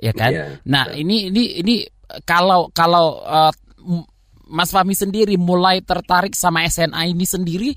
ya 0.00 0.12
kan 0.16 0.32
yeah. 0.32 0.50
nah 0.64 0.88
ini 0.92 1.28
ini 1.28 1.42
ini 1.60 1.74
kalau 2.24 2.72
kalau 2.74 3.20
uh, 3.22 3.52
Mas 4.50 4.74
Fahmi 4.74 4.98
sendiri 4.98 5.38
mulai 5.38 5.78
tertarik 5.80 6.34
sama 6.34 6.66
SNA 6.66 7.06
ini 7.06 7.22
sendiri 7.22 7.70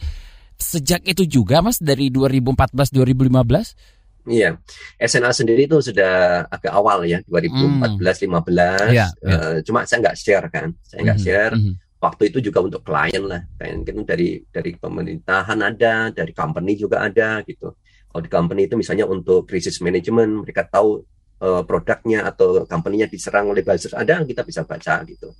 sejak 0.58 1.06
itu 1.06 1.28
juga 1.30 1.62
Mas 1.62 1.78
dari 1.78 2.10
2014 2.10 2.74
2015 2.90 4.04
Iya, 4.24 4.56
SNA 5.04 5.36
sendiri 5.36 5.68
itu 5.68 5.84
sudah 5.84 6.48
agak 6.48 6.72
awal 6.72 7.04
ya 7.04 7.20
2014-15. 7.28 8.24
Hmm. 8.24 8.96
Yeah, 8.96 8.96
yeah. 8.96 9.12
Uh, 9.20 9.56
cuma 9.68 9.84
saya 9.84 10.00
nggak 10.00 10.16
share 10.16 10.48
kan, 10.48 10.72
saya 10.80 11.12
nggak 11.12 11.20
mm 11.20 11.28
-hmm. 11.28 11.36
share. 11.36 11.54
Mm 11.60 11.64
-hmm. 11.68 11.83
Waktu 12.04 12.36
itu 12.36 12.52
juga 12.52 12.60
untuk 12.60 12.84
klien 12.84 13.24
lah, 13.24 13.48
klien 13.56 13.80
kan 13.80 14.04
dari 14.04 14.44
dari 14.52 14.76
pemerintahan 14.76 15.56
ada, 15.64 16.12
dari 16.12 16.36
company 16.36 16.76
juga 16.76 17.00
ada 17.00 17.40
gitu. 17.48 17.80
Kalau 18.12 18.20
di 18.20 18.28
company 18.28 18.68
itu 18.68 18.76
misalnya 18.76 19.08
untuk 19.08 19.48
krisis 19.48 19.80
manajemen, 19.80 20.44
mereka 20.44 20.68
tahu 20.68 21.00
uh, 21.40 21.64
produknya 21.64 22.28
atau 22.28 22.68
company-nya 22.68 23.08
diserang 23.08 23.56
oleh 23.56 23.64
buzzer 23.64 23.96
ada, 23.96 24.20
kita 24.28 24.44
bisa 24.44 24.68
baca 24.68 25.00
gitu. 25.08 25.32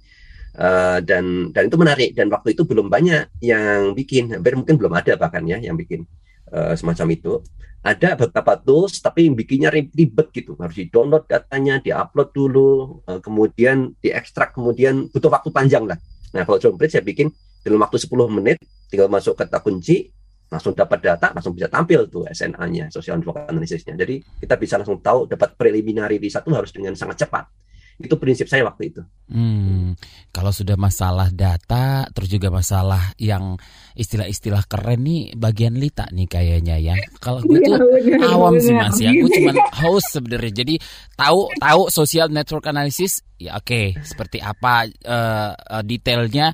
Uh, 0.56 1.04
dan 1.04 1.52
dan 1.52 1.68
itu 1.68 1.76
menarik. 1.76 2.16
Dan 2.16 2.32
waktu 2.32 2.56
itu 2.56 2.64
belum 2.64 2.88
banyak 2.88 3.44
yang 3.44 3.92
bikin, 3.92 4.32
hampir 4.32 4.56
mungkin 4.56 4.80
belum 4.80 4.96
ada 4.96 5.20
bahkan 5.20 5.44
ya 5.44 5.60
yang 5.60 5.76
bikin 5.76 6.08
uh, 6.56 6.80
semacam 6.80 7.12
itu. 7.12 7.44
Ada 7.84 8.16
beberapa 8.16 8.56
tools 8.56 9.04
tapi 9.04 9.28
bikinnya 9.36 9.68
ribet 9.68 10.32
gitu. 10.32 10.56
Harus 10.56 10.80
di 10.80 10.88
download 10.88 11.28
datanya 11.28 11.84
diupload 11.84 12.32
dulu 12.32 13.04
uh, 13.04 13.20
kemudian 13.20 14.00
diekstrak 14.00 14.56
kemudian 14.56 15.12
butuh 15.12 15.28
waktu 15.28 15.52
panjang 15.52 15.92
lah 15.92 16.00
nah 16.34 16.44
kalau 16.44 16.58
Bridge 16.76 16.98
saya 16.98 17.06
bikin 17.06 17.30
dalam 17.64 17.80
waktu 17.80 17.98
10 18.02 18.10
menit 18.34 18.58
tinggal 18.90 19.08
masuk 19.08 19.38
kata 19.38 19.62
kunci 19.64 20.12
langsung 20.52 20.78
dapat 20.78 21.02
data 21.02 21.34
langsung 21.34 21.58
bisa 21.58 21.66
tampil 21.66 22.06
tuh 22.06 22.30
SNA-nya 22.30 22.94
social 22.94 23.18
network 23.18 23.50
analysis-nya. 23.50 23.98
Jadi 23.98 24.22
kita 24.38 24.54
bisa 24.54 24.78
langsung 24.78 25.02
tahu 25.02 25.26
dapat 25.26 25.58
preliminary 25.58 26.22
di 26.22 26.30
satu 26.30 26.54
harus 26.54 26.70
dengan 26.70 26.94
sangat 26.94 27.26
cepat 27.26 27.63
itu 28.02 28.16
prinsip 28.18 28.50
saya 28.50 28.66
waktu 28.66 28.90
itu. 28.94 29.02
Hmm, 29.30 29.94
kalau 30.34 30.50
sudah 30.50 30.78
masalah 30.78 31.30
data, 31.30 32.10
terus 32.14 32.30
juga 32.30 32.50
masalah 32.50 33.14
yang 33.22 33.58
istilah-istilah 33.94 34.66
keren 34.66 35.06
nih, 35.06 35.34
bagian 35.38 35.78
Lita 35.78 36.10
nih 36.10 36.28
kayaknya 36.30 36.78
ya. 36.82 36.96
Kalau 37.22 37.42
gue 37.46 37.62
tuh 37.62 37.78
ya, 38.02 38.30
awam 38.34 38.58
sih 38.58 38.74
mas 38.74 38.98
ya, 38.98 39.14
gue 39.14 39.30
cuma 39.30 39.54
host 39.86 40.10
sebenarnya. 40.14 40.66
Jadi 40.66 40.76
tahu 41.18 41.50
tahu 41.58 41.82
social 41.94 42.28
network 42.34 42.66
analysis, 42.70 43.22
ya 43.38 43.58
oke, 43.58 43.66
okay, 43.70 43.86
seperti 44.02 44.42
apa 44.42 44.90
uh, 45.06 45.52
uh, 45.54 45.84
detailnya. 45.86 46.52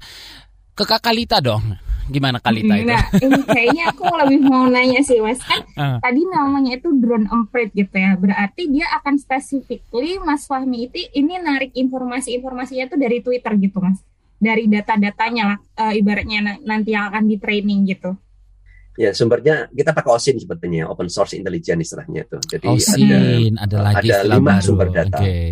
Ke 0.75 0.87
kakak 0.87 1.11
Lita 1.11 1.43
dong 1.43 1.88
gimana 2.09 2.37
Kalita 2.41 2.75
itu? 2.75 2.89
Nah, 2.89 3.05
kayaknya 3.45 3.93
aku 3.93 4.03
lebih 4.25 4.39
mau 4.49 4.65
nanya 4.65 4.99
sih 5.05 5.21
Mas 5.21 5.39
kan 5.39 5.61
uh. 5.77 5.97
tadi 6.01 6.25
namanya 6.25 6.75
itu 6.75 6.89
drone 6.97 7.29
emprit 7.29 7.69
gitu 7.71 7.93
ya. 7.93 8.17
Berarti 8.17 8.67
dia 8.67 8.89
akan 8.99 9.15
specifically 9.21 10.17
Mas 10.19 10.49
Fahmi 10.49 10.89
itu 10.89 11.05
ini 11.13 11.37
narik 11.39 11.71
informasi-informasinya 11.77 12.89
itu 12.89 12.97
dari 12.97 13.21
Twitter 13.21 13.53
gitu 13.61 13.77
Mas. 13.79 14.01
Dari 14.39 14.65
data-datanya 14.67 15.43
lah 15.55 15.59
uh, 15.79 15.93
ibaratnya 15.93 16.59
nanti 16.65 16.97
yang 16.97 17.13
akan 17.13 17.29
di 17.29 17.37
training 17.37 17.85
gitu. 17.87 18.17
Ya 18.99 19.15
sumbernya 19.15 19.71
kita 19.71 19.95
pakai 19.95 20.11
OSIN 20.11 20.35
sebetulnya 20.43 20.91
open 20.91 21.07
source 21.07 21.31
intelligence 21.39 21.87
istilahnya 21.87 22.27
itu. 22.27 22.37
Jadi 22.51 22.65
OSIN, 22.67 23.55
ada, 23.55 23.79
ada 23.79 23.95
lagi 23.95 24.11
ada 24.11 24.27
lima 24.27 24.59
baru. 24.59 24.65
sumber 24.67 24.87
data. 24.91 25.19
Okay. 25.23 25.45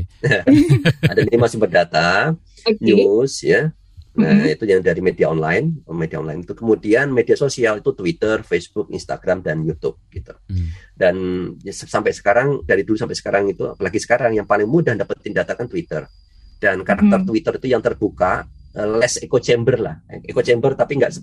ada 1.16 1.22
lima 1.24 1.48
sumber 1.48 1.70
data, 1.72 2.08
okay. 2.68 2.76
news 2.84 3.40
ya, 3.48 3.72
Nah, 4.18 4.34
mm-hmm. 4.34 4.56
itu 4.58 4.66
yang 4.66 4.82
dari 4.82 4.98
media 4.98 5.30
online, 5.30 5.86
media 5.94 6.18
online 6.18 6.42
itu 6.42 6.58
kemudian 6.58 7.14
media 7.14 7.38
sosial 7.38 7.86
itu 7.86 7.94
Twitter, 7.94 8.42
Facebook, 8.42 8.90
Instagram 8.90 9.46
dan 9.46 9.62
YouTube 9.62 10.02
gitu. 10.10 10.34
Mm. 10.50 10.68
Dan 10.98 11.16
ya, 11.62 11.70
sampai 11.70 12.18
sekarang 12.18 12.66
dari 12.66 12.82
dulu 12.82 12.98
sampai 12.98 13.14
sekarang 13.14 13.54
itu 13.54 13.70
apalagi 13.70 14.02
sekarang 14.02 14.34
yang 14.34 14.50
paling 14.50 14.66
mudah 14.66 14.98
dapetin 14.98 15.38
data 15.38 15.54
kan 15.54 15.70
Twitter. 15.70 16.10
Dan 16.58 16.82
karakter 16.82 17.22
mm. 17.22 17.28
Twitter 17.30 17.54
itu 17.62 17.68
yang 17.70 17.86
terbuka, 17.86 18.50
uh, 18.78 18.88
less 19.02 19.18
echo 19.18 19.42
chamber 19.42 19.76
lah. 19.82 19.96
Echo 20.22 20.46
chamber 20.46 20.78
tapi 20.78 21.02
enggak 21.02 21.18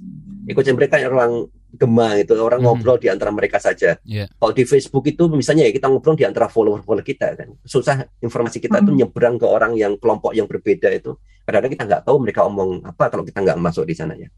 echo 0.45 0.61
chamber 0.61 0.85
kan 0.93 1.01
orang 1.09 1.49
gema 1.75 2.21
itu 2.21 2.37
orang 2.37 2.61
mm. 2.61 2.67
ngobrol 2.69 2.99
di 3.01 3.09
antara 3.09 3.33
mereka 3.33 3.57
saja. 3.63 3.97
Yeah. 4.05 4.29
Kalau 4.37 4.53
di 4.53 4.67
Facebook 4.69 5.07
itu 5.09 5.31
misalnya 5.33 5.65
ya 5.65 5.73
kita 5.73 5.89
ngobrol 5.89 6.19
di 6.19 6.27
antara 6.29 6.51
follower-follower 6.53 7.07
kita 7.07 7.33
kan. 7.39 7.49
Susah 7.65 8.05
informasi 8.21 8.61
kita 8.61 8.83
mm. 8.83 8.85
tuh 8.85 8.95
nyebrang 8.95 9.41
ke 9.41 9.47
orang 9.49 9.73
yang 9.79 9.97
kelompok 9.97 10.37
yang 10.37 10.45
berbeda 10.45 10.93
itu 10.93 11.17
kadang-kadang 11.45 11.73
kita 11.77 11.85
nggak 11.85 12.03
tahu 12.09 12.17
mereka 12.25 12.41
omong 12.49 12.81
apa 12.89 13.13
kalau 13.13 13.23
kita 13.23 13.39
nggak 13.45 13.59
masuk 13.61 13.85
di 13.85 13.95
sana 13.95 14.17
ya 14.17 14.29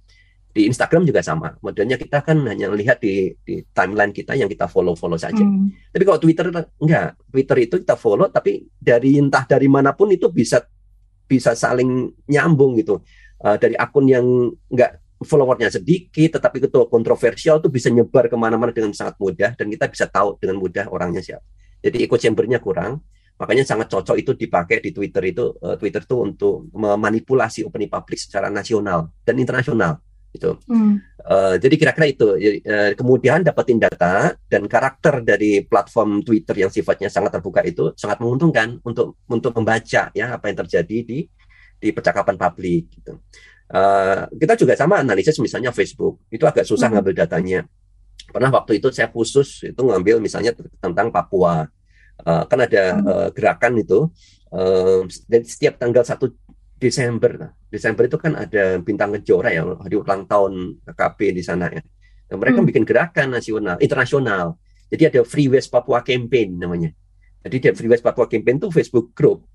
di 0.50 0.66
Instagram 0.66 1.04
juga 1.04 1.20
sama 1.20 1.54
modelnya 1.60 2.00
kita 2.00 2.24
kan 2.24 2.40
hanya 2.48 2.72
lihat 2.72 2.98
di, 2.98 3.28
di 3.44 3.60
timeline 3.76 4.10
kita 4.10 4.32
yang 4.34 4.48
kita 4.48 4.66
follow 4.66 4.96
follow 4.98 5.20
saja 5.20 5.44
hmm. 5.44 5.92
tapi 5.92 6.02
kalau 6.02 6.18
Twitter 6.18 6.48
enggak 6.82 7.14
Twitter 7.30 7.56
itu 7.62 7.74
kita 7.84 7.94
follow 7.94 8.26
tapi 8.32 8.66
dari 8.74 9.20
entah 9.20 9.44
dari 9.46 9.68
mana 9.70 9.94
pun 9.94 10.10
itu 10.10 10.32
bisa 10.32 10.64
bisa 11.26 11.52
saling 11.58 12.14
nyambung 12.30 12.78
gitu. 12.78 13.02
Uh, 13.36 13.60
dari 13.60 13.76
akun 13.76 14.08
yang 14.08 14.24
enggak 14.72 15.02
followernya 15.20 15.68
sedikit 15.68 16.40
tetapi 16.40 16.60
itu 16.60 16.68
kontroversial 16.88 17.60
tuh 17.60 17.68
bisa 17.72 17.88
nyebar 17.88 18.28
ke 18.28 18.36
mana-mana 18.36 18.72
dengan 18.72 18.92
sangat 18.96 19.16
mudah 19.20 19.52
dan 19.56 19.68
kita 19.68 19.88
bisa 19.88 20.04
tahu 20.08 20.36
dengan 20.40 20.56
mudah 20.60 20.88
orangnya 20.92 21.24
siapa 21.24 21.44
jadi 21.80 22.04
echo 22.04 22.16
chambernya 22.20 22.60
kurang 22.60 23.00
Makanya 23.36 23.68
sangat 23.68 23.92
cocok 23.92 24.16
itu 24.16 24.32
dipakai 24.32 24.80
di 24.80 24.96
Twitter 24.96 25.20
itu 25.28 25.52
uh, 25.60 25.76
Twitter 25.76 26.00
itu 26.00 26.16
untuk 26.16 26.72
memanipulasi 26.72 27.68
opini 27.68 27.84
publik 27.84 28.16
secara 28.16 28.48
nasional 28.48 29.12
dan 29.28 29.36
internasional 29.36 30.00
itu. 30.36 30.60
Hmm. 30.68 31.00
Uh, 31.24 31.56
jadi 31.56 31.74
kira-kira 31.74 32.06
itu. 32.06 32.28
Uh, 32.62 32.92
kemudian 32.92 33.40
dapetin 33.40 33.80
data 33.80 34.36
dan 34.46 34.68
karakter 34.68 35.24
dari 35.24 35.64
platform 35.64 36.20
Twitter 36.22 36.60
yang 36.60 36.70
sifatnya 36.70 37.08
sangat 37.08 37.40
terbuka 37.40 37.64
itu 37.64 37.96
sangat 37.96 38.20
menguntungkan 38.20 38.78
untuk 38.84 39.16
untuk 39.26 39.56
membaca 39.56 40.12
ya 40.12 40.26
apa 40.36 40.44
yang 40.52 40.62
terjadi 40.62 40.98
di 41.02 41.18
di 41.80 41.88
percakapan 41.90 42.36
publik 42.36 42.92
gitu. 43.00 43.18
Uh, 43.66 44.30
kita 44.38 44.54
juga 44.54 44.78
sama 44.78 45.02
analisis 45.02 45.42
misalnya 45.42 45.74
Facebook 45.74 46.22
itu 46.30 46.46
agak 46.46 46.62
susah 46.62 46.86
hmm. 46.86 47.00
ngambil 47.00 47.14
datanya. 47.16 47.60
Pernah 48.30 48.50
waktu 48.52 48.78
itu 48.78 48.92
saya 48.92 49.08
khusus 49.10 49.66
itu 49.66 49.80
ngambil 49.80 50.20
misalnya 50.20 50.54
tentang 50.78 51.10
Papua 51.10 51.66
uh, 52.24 52.44
kan 52.48 52.58
ada 52.64 52.84
uh, 53.02 53.28
gerakan 53.34 53.82
itu 53.82 54.08
uh, 54.54 55.02
dan 55.28 55.42
setiap 55.44 55.76
tanggal 55.76 56.06
1 56.06 56.16
Desember. 56.76 57.32
Nah, 57.40 57.50
Desember 57.72 58.04
itu 58.04 58.20
kan 58.20 58.36
ada 58.36 58.78
bintang 58.80 59.16
kejora 59.16 59.52
ya 59.52 59.64
hari 59.64 59.96
ulang 59.96 60.28
tahun 60.28 60.80
KKP 60.84 61.18
di 61.32 61.42
sana 61.42 61.72
ya. 61.72 61.82
Dan 62.26 62.36
mereka 62.42 62.60
hmm. 62.60 62.68
bikin 62.68 62.84
gerakan 62.84 63.28
nasional 63.32 63.76
internasional. 63.80 64.60
Jadi 64.92 65.02
ada 65.10 65.20
Free 65.26 65.50
West 65.50 65.72
Papua 65.72 66.04
Campaign 66.04 66.60
namanya. 66.60 66.90
Jadi 67.46 67.56
di 67.62 67.68
Free 67.74 67.90
West 67.90 68.04
Papua 68.04 68.26
Campaign 68.28 68.62
itu 68.62 68.68
Facebook 68.70 69.14
group. 69.16 69.46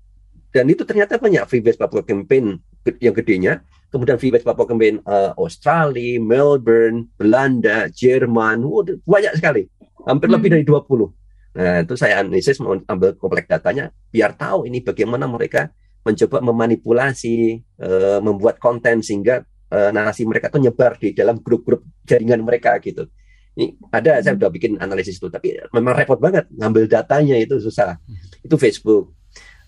Dan 0.52 0.68
itu 0.68 0.84
ternyata 0.84 1.16
banyak 1.16 1.48
Free 1.48 1.64
West 1.64 1.80
Papua 1.80 2.04
Campaign 2.04 2.60
yang 3.00 3.16
gedenya. 3.16 3.64
Kemudian 3.88 4.20
Free 4.20 4.32
West 4.32 4.44
Papua 4.44 4.68
Campaign 4.68 5.00
uh, 5.04 5.32
Australia, 5.36 6.20
Melbourne, 6.20 7.08
Belanda, 7.16 7.88
Jerman, 7.92 8.64
banyak 9.04 9.32
sekali. 9.36 9.68
Hampir 10.04 10.28
hmm. 10.28 10.36
lebih 10.36 10.48
dari 10.52 10.64
20 10.64 11.22
Nah, 11.52 11.84
itu 11.84 11.94
saya 12.00 12.24
analisis 12.24 12.56
ambil 12.64 13.12
komplek 13.20 13.44
datanya 13.44 13.92
biar 14.08 14.32
tahu 14.32 14.64
ini 14.64 14.80
bagaimana 14.80 15.28
mereka 15.28 15.68
mencoba 16.02 16.38
memanipulasi, 16.42 17.62
uh, 17.78 18.18
membuat 18.18 18.58
konten 18.58 19.00
sehingga 19.00 19.42
uh, 19.70 19.90
narasi 19.94 20.26
mereka 20.26 20.50
itu 20.50 20.58
nyebar 20.58 20.98
di 20.98 21.14
dalam 21.14 21.38
grup-grup 21.38 21.86
jaringan 22.02 22.42
mereka 22.42 22.76
gitu. 22.82 23.06
Ini 23.52 23.76
ada 23.92 24.18
saya 24.24 24.34
sudah 24.34 24.50
bikin 24.50 24.80
analisis 24.80 25.20
itu, 25.20 25.28
tapi 25.28 25.54
memang 25.76 25.92
repot 25.94 26.16
banget 26.16 26.48
ngambil 26.50 26.88
datanya 26.88 27.36
itu 27.36 27.60
susah. 27.60 28.00
Itu 28.42 28.56
Facebook. 28.58 29.14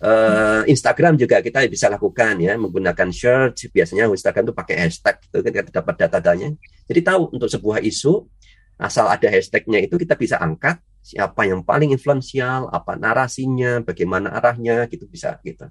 Uh, 0.03 0.67
Instagram 0.67 1.15
juga 1.15 1.39
kita 1.39 1.63
bisa 1.71 1.87
lakukan 1.87 2.35
ya 2.43 2.59
menggunakan 2.59 3.09
search 3.15 3.71
biasanya 3.71 4.11
Instagram 4.11 4.51
itu 4.51 4.53
pakai 4.53 4.75
hashtag 4.75 5.23
itu 5.23 5.39
kan 5.39 5.51
kita 5.55 5.71
dapat 5.71 5.95
data-datanya 5.95 6.51
jadi 6.83 6.99
tahu 6.99 7.31
untuk 7.31 7.47
sebuah 7.47 7.79
isu 7.79 8.27
asal 8.75 9.07
ada 9.07 9.31
hashtagnya 9.31 9.87
itu 9.87 9.95
kita 9.95 10.19
bisa 10.19 10.35
angkat 10.43 10.83
siapa 11.05 11.45
yang 11.45 11.61
paling 11.61 11.93
influensial, 11.93 12.65
apa 12.73 12.97
narasinya, 12.97 13.85
bagaimana 13.85 14.33
arahnya, 14.33 14.89
gitu 14.89 15.05
bisa 15.05 15.37
gitu. 15.45 15.69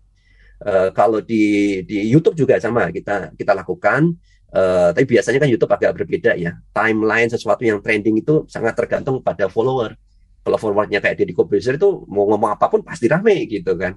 Uh, 0.62 0.94
kalau 0.94 1.18
di 1.18 1.82
di 1.82 2.06
YouTube 2.06 2.38
juga 2.38 2.61
sama 2.62 2.88
kita 2.94 3.34
kita 3.34 3.52
lakukan, 3.52 4.14
uh, 4.54 4.94
tapi 4.94 5.06
biasanya 5.18 5.42
kan 5.42 5.50
YouTube 5.50 5.73
agak 5.75 5.92
berbeda 5.99 6.38
ya. 6.38 6.54
Timeline 6.70 7.28
sesuatu 7.30 7.66
yang 7.66 7.82
trending 7.82 8.23
itu 8.23 8.46
sangat 8.46 8.78
tergantung 8.78 9.18
pada 9.18 9.50
follower. 9.50 9.99
Kalau 10.44 10.61
followernya 10.61 11.00
kayak 11.00 11.16
Deddy 11.25 11.32
Kobuzer 11.32 11.80
itu 11.80 12.04
mau 12.04 12.28
ngomong 12.28 12.52
apa 12.52 12.68
pun 12.68 12.84
pasti 12.84 13.08
rame 13.08 13.49
gitu 13.49 13.75
kan. 13.80 13.96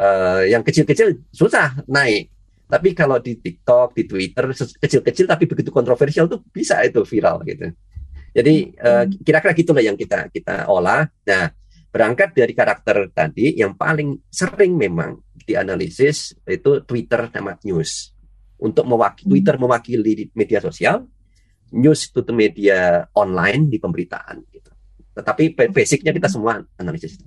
Uh, 0.00 0.48
yang 0.48 0.64
kecil-kecil 0.64 1.20
susah 1.28 1.84
naik. 1.84 2.32
Tapi 2.64 2.96
kalau 2.96 3.20
di 3.20 3.36
TikTok, 3.36 3.92
di 3.92 4.08
Twitter 4.08 4.48
kecil-kecil 4.56 5.28
tapi 5.28 5.44
begitu 5.44 5.68
kontroversial 5.68 6.24
tuh 6.32 6.40
bisa 6.48 6.80
itu 6.80 7.04
viral 7.04 7.44
gitu. 7.44 7.68
Jadi 8.32 8.72
uh, 8.80 9.04
kira-kira 9.20 9.52
gitulah 9.52 9.84
yang 9.84 10.00
kita 10.00 10.32
kita 10.32 10.64
olah. 10.64 11.04
Nah, 11.28 11.52
berangkat 11.92 12.32
dari 12.32 12.56
karakter 12.56 13.12
tadi 13.12 13.60
yang 13.60 13.76
paling 13.76 14.16
sering 14.32 14.72
memang 14.72 15.20
dianalisis 15.44 16.36
itu 16.46 16.82
Twitter 16.86 17.28
sama 17.30 17.58
news. 17.62 18.14
Untuk 18.62 18.86
mewakili 18.86 19.26
hmm. 19.26 19.30
Twitter 19.34 19.54
mewakili 19.58 20.30
media 20.38 20.62
sosial, 20.62 21.04
news 21.74 22.06
itu 22.06 22.22
media 22.30 23.08
online 23.16 23.66
di 23.66 23.82
pemberitaan 23.82 24.44
gitu. 24.54 24.70
Tetapi 25.12 25.58
basicnya 25.74 26.14
kita 26.14 26.30
semua 26.30 26.62
analisis 26.78 27.18
itu. 27.18 27.26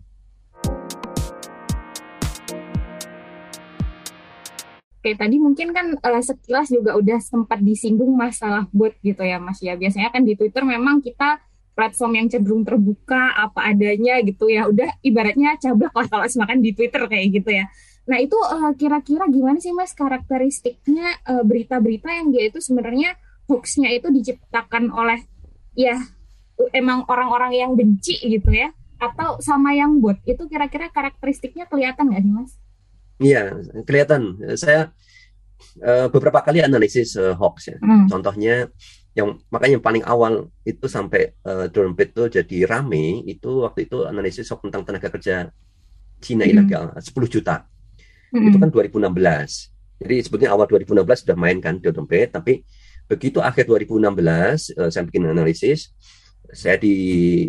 Oke, 5.06 5.14
tadi 5.14 5.38
mungkin 5.38 5.70
kan 5.70 5.94
uh, 6.02 6.24
sekilas 6.24 6.74
juga 6.74 6.98
udah 6.98 7.22
sempat 7.22 7.62
disinggung 7.62 8.18
masalah 8.18 8.66
bot 8.74 8.90
gitu 9.06 9.22
ya 9.22 9.38
Mas 9.38 9.62
ya. 9.62 9.78
Biasanya 9.78 10.10
kan 10.10 10.26
di 10.26 10.34
Twitter 10.34 10.66
memang 10.66 10.98
kita 10.98 11.38
platform 11.76 12.24
yang 12.24 12.28
cenderung 12.32 12.64
terbuka 12.66 13.36
apa 13.36 13.70
adanya 13.70 14.18
gitu 14.24 14.48
ya 14.48 14.66
udah 14.66 14.96
ibaratnya 15.04 15.60
cablak 15.60 15.92
lah 15.92 16.08
kalau 16.08 16.26
semakan 16.26 16.64
di 16.64 16.72
Twitter 16.72 17.04
kayak 17.06 17.28
gitu 17.36 17.52
ya 17.52 17.68
nah 18.06 18.22
itu 18.22 18.38
kira 18.38 18.70
eh, 18.70 18.74
kira-kira 18.78 19.26
gimana 19.30 19.58
sih 19.58 19.74
mas 19.74 19.98
karakteristiknya 19.98 21.18
berita 21.26 21.42
eh, 21.42 21.44
berita-berita 21.44 22.10
yang 22.14 22.28
dia 22.30 22.44
itu 22.54 22.62
sebenarnya 22.62 23.18
hoaxnya 23.50 23.90
itu 23.94 24.14
diciptakan 24.14 24.94
oleh 24.94 25.26
ya 25.74 25.98
emang 26.72 27.04
orang-orang 27.10 27.52
yang 27.58 27.72
benci 27.74 28.16
gitu 28.22 28.54
ya 28.54 28.72
atau 29.02 29.42
sama 29.44 29.76
yang 29.76 30.00
bot 30.00 30.18
itu 30.24 30.40
kira-kira 30.48 30.88
karakteristiknya 30.94 31.68
kelihatan 31.68 32.10
nggak 32.10 32.24
sih 32.24 32.32
mas? 32.32 32.52
Iya 33.20 33.44
kelihatan. 33.84 34.40
Saya 34.56 34.96
uh, 35.84 36.08
beberapa 36.08 36.40
kali 36.40 36.64
analisis 36.64 37.20
uh, 37.20 37.36
hoax 37.36 37.76
ya. 37.76 37.78
Hmm. 37.84 38.08
Contohnya 38.08 38.72
yang 39.16 39.40
makanya 39.48 39.80
yang 39.80 39.86
paling 39.86 40.04
awal 40.04 40.52
itu 40.68 40.88
sampai 40.92 41.36
uh, 41.48 41.72
dompet 41.72 42.12
itu 42.12 42.24
jadi 42.40 42.58
rame 42.68 43.24
itu 43.24 43.64
waktu 43.64 43.88
itu 43.88 44.04
analisis 44.04 44.52
hoax 44.52 44.68
tentang 44.68 44.84
tenaga 44.84 45.08
kerja 45.12 45.52
Cina 46.20 46.44
hmm. 46.44 46.52
ilegal 46.52 46.84
10 47.00 47.12
juta 47.32 47.68
hmm. 48.34 48.48
itu 48.50 48.58
kan 48.62 48.70
2016 48.72 50.02
jadi 50.06 50.16
sebetulnya 50.24 50.52
awal 50.54 50.66
2016 50.70 51.26
sudah 51.26 51.38
main 51.38 51.58
kan 51.60 51.78
di 51.78 51.88
dompet 51.92 52.32
tapi 52.32 52.64
begitu 53.06 53.44
akhir 53.44 53.70
2016 53.70 54.02
uh, 54.80 54.90
saya 54.90 55.04
bikin 55.06 55.30
analisis 55.30 55.94
saya 56.54 56.78
di 56.78 56.96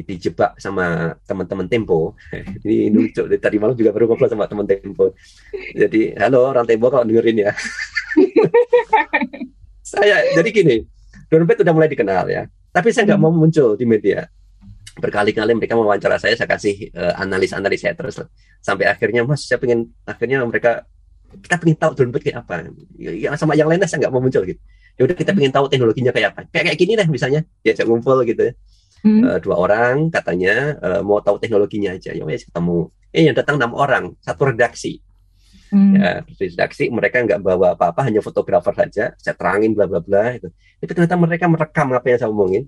dijebak 0.08 0.56
sama 0.56 1.16
teman-teman 1.28 1.68
Tempo 1.68 2.16
ini 2.64 2.88
lucu 2.92 3.24
tadi 3.36 3.56
malam 3.60 3.76
juga 3.76 3.92
baru 3.92 4.08
ngobrol 4.08 4.28
sama 4.28 4.48
teman 4.48 4.64
Tempo 4.68 5.12
jadi 5.72 6.16
halo 6.20 6.52
orang 6.52 6.64
Tempo 6.64 6.88
kalau 6.88 7.04
dengerin 7.04 7.48
ya 7.48 7.52
saya 9.96 10.24
jadi 10.36 10.50
gini 10.50 10.76
Dompet 11.26 11.58
udah 11.62 11.74
mulai 11.74 11.90
dikenal 11.90 12.24
ya. 12.30 12.46
Tapi 12.70 12.94
saya 12.94 13.10
nggak 13.12 13.20
mau 13.20 13.32
muncul 13.34 13.74
di 13.74 13.86
media. 13.88 14.30
Berkali-kali 14.96 15.52
mereka 15.52 15.76
mewawancara 15.76 16.16
saya, 16.16 16.32
saya 16.32 16.48
kasih 16.48 16.88
uh, 16.96 17.20
analis-analis 17.20 17.84
saya 17.84 17.92
terus 17.92 18.16
sampai 18.64 18.88
akhirnya 18.88 19.28
mas 19.28 19.44
saya 19.44 19.60
pengen 19.60 19.92
akhirnya 20.08 20.40
mereka 20.48 20.88
kita 21.36 21.60
pengen 21.60 21.76
tahu 21.76 21.92
dompet 21.92 22.22
kayak 22.32 22.48
apa. 22.48 22.72
Ya, 22.96 23.36
sama 23.36 23.52
yang 23.52 23.68
lainnya 23.68 23.84
saya 23.84 24.06
nggak 24.06 24.12
mau 24.12 24.24
muncul 24.24 24.42
gitu. 24.48 24.60
Ya 24.96 25.04
udah 25.04 25.16
kita 25.16 25.36
pengen 25.36 25.52
tahu 25.52 25.68
teknologinya 25.68 26.12
kayak 26.16 26.28
apa. 26.32 26.40
Kayak 26.48 26.64
kayak 26.72 26.78
gini 26.80 26.92
deh 26.96 27.08
misalnya, 27.12 27.40
ya 27.60 27.72
saya 27.76 27.84
ngumpul 27.84 28.24
gitu 28.24 28.42
ya. 28.48 28.52
Hmm. 29.04 29.22
Uh, 29.22 29.38
dua 29.44 29.54
orang 29.60 30.08
katanya 30.08 30.80
uh, 30.80 31.00
mau 31.04 31.20
tahu 31.20 31.36
teknologinya 31.36 31.92
aja. 31.92 32.16
Ya 32.16 32.24
wes 32.24 32.48
ketemu. 32.48 32.88
Eh 33.12 33.28
yang 33.28 33.36
datang 33.36 33.60
enam 33.60 33.76
orang, 33.76 34.16
satu 34.24 34.48
redaksi. 34.48 35.04
Hmm. 35.68 35.98
Ya, 35.98 36.22
redaksi 36.24 36.88
mereka 36.88 37.20
nggak 37.26 37.42
bawa 37.42 37.74
apa-apa, 37.76 38.06
hanya 38.08 38.24
fotografer 38.24 38.72
saja. 38.72 39.12
Saya 39.20 39.34
terangin 39.36 39.76
bla 39.76 39.84
bla 39.84 40.00
bla 40.00 40.32
itu. 40.32 40.48
Itu 40.80 40.96
ternyata 40.96 41.20
mereka 41.20 41.44
merekam 41.50 41.92
apa 41.92 42.06
yang 42.08 42.18
saya 42.22 42.30
omongin. 42.32 42.64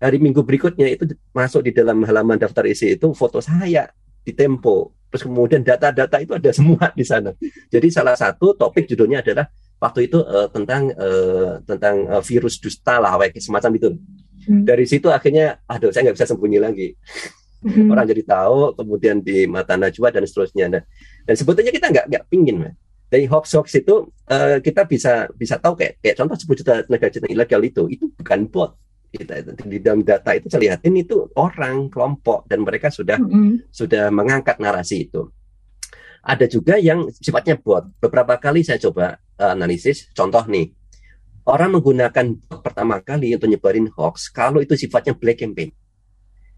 Hari 0.00 0.16
minggu 0.16 0.40
berikutnya 0.40 0.88
itu 0.88 1.12
masuk 1.36 1.68
di 1.68 1.76
dalam 1.76 2.00
halaman 2.08 2.40
daftar 2.40 2.64
isi 2.64 2.96
itu 2.96 3.12
foto 3.12 3.44
saya 3.44 3.92
di 4.24 4.32
Tempo. 4.32 4.96
Terus 5.12 5.28
kemudian 5.28 5.60
data-data 5.60 6.16
itu 6.24 6.32
ada 6.32 6.50
semua 6.56 6.88
di 6.96 7.04
sana. 7.04 7.36
Jadi 7.68 7.92
salah 7.92 8.16
satu 8.16 8.56
topik 8.56 8.88
judulnya 8.88 9.20
adalah 9.20 9.52
waktu 9.76 10.08
itu 10.08 10.24
uh, 10.24 10.48
tentang 10.48 10.88
uh, 10.96 11.60
tentang 11.68 12.08
uh, 12.08 12.22
virus 12.24 12.56
dusta 12.56 12.96
lah, 12.96 13.18
semacam 13.36 13.70
itu. 13.76 13.88
Hmm. 14.48 14.64
Dari 14.64 14.88
situ 14.88 15.12
akhirnya, 15.12 15.60
aduh 15.68 15.92
saya 15.92 16.08
nggak 16.08 16.16
bisa 16.16 16.28
sembunyi 16.32 16.58
lagi. 16.62 16.88
Hmm. 17.60 17.92
Orang 17.92 18.08
jadi 18.08 18.24
tahu, 18.24 18.72
kemudian 18.72 19.20
di 19.20 19.44
mata 19.44 19.76
Najwa 19.76 20.08
dan 20.08 20.24
seterusnya. 20.24 20.66
Nah, 20.72 20.82
dan 21.28 21.34
sebetulnya 21.36 21.76
kita 21.76 21.92
nggak 21.92 22.06
nggak 22.08 22.24
pingin, 22.32 22.56
man. 22.56 22.72
Dari 23.10 23.26
hoax 23.26 23.52
hoax 23.58 23.74
itu 23.76 24.08
uh, 24.30 24.56
kita 24.62 24.86
bisa 24.86 25.28
bisa 25.34 25.60
tahu 25.60 25.76
kayak 25.76 26.00
kayak 26.00 26.16
contoh 26.16 26.38
10 26.38 26.60
juta 26.62 26.72
tenaga 26.86 27.10
kerja 27.10 27.26
ilegal 27.26 27.60
itu 27.66 27.82
itu 27.90 28.06
bukan 28.14 28.46
bot 28.46 28.78
kita 29.10 29.42
di 29.66 29.78
dalam 29.82 30.06
data 30.06 30.30
itu 30.38 30.46
saya 30.46 30.70
lihatin 30.70 30.94
itu 30.94 31.26
orang 31.34 31.90
kelompok 31.90 32.46
dan 32.46 32.62
mereka 32.62 32.94
sudah 32.94 33.18
mm 33.18 33.26
-hmm. 33.26 33.52
sudah 33.74 34.08
mengangkat 34.14 34.62
narasi 34.62 35.10
itu. 35.10 35.26
Ada 36.22 36.46
juga 36.46 36.78
yang 36.78 37.10
sifatnya 37.10 37.58
bot. 37.58 37.90
Beberapa 37.98 38.38
kali 38.38 38.62
saya 38.62 38.78
coba 38.78 39.18
uh, 39.40 39.52
analisis 39.56 40.12
contoh 40.14 40.44
nih. 40.46 40.70
Orang 41.48 41.80
menggunakan 41.80 42.38
bot 42.46 42.60
pertama 42.62 43.02
kali 43.02 43.34
untuk 43.34 43.50
nyebarin 43.50 43.90
hoax 43.90 44.30
kalau 44.30 44.62
itu 44.62 44.78
sifatnya 44.78 45.18
black 45.18 45.42
campaign. 45.42 45.74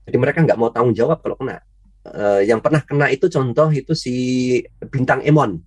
Jadi 0.02 0.16
mereka 0.18 0.42
nggak 0.42 0.58
mau 0.58 0.68
tanggung 0.74 0.92
jawab 0.92 1.22
kalau 1.24 1.38
kena. 1.38 1.62
Uh, 2.02 2.42
yang 2.42 2.58
pernah 2.58 2.82
kena 2.82 3.06
itu 3.14 3.30
contoh 3.30 3.70
itu 3.70 3.94
si 3.94 4.14
bintang 4.90 5.22
Emon 5.22 5.62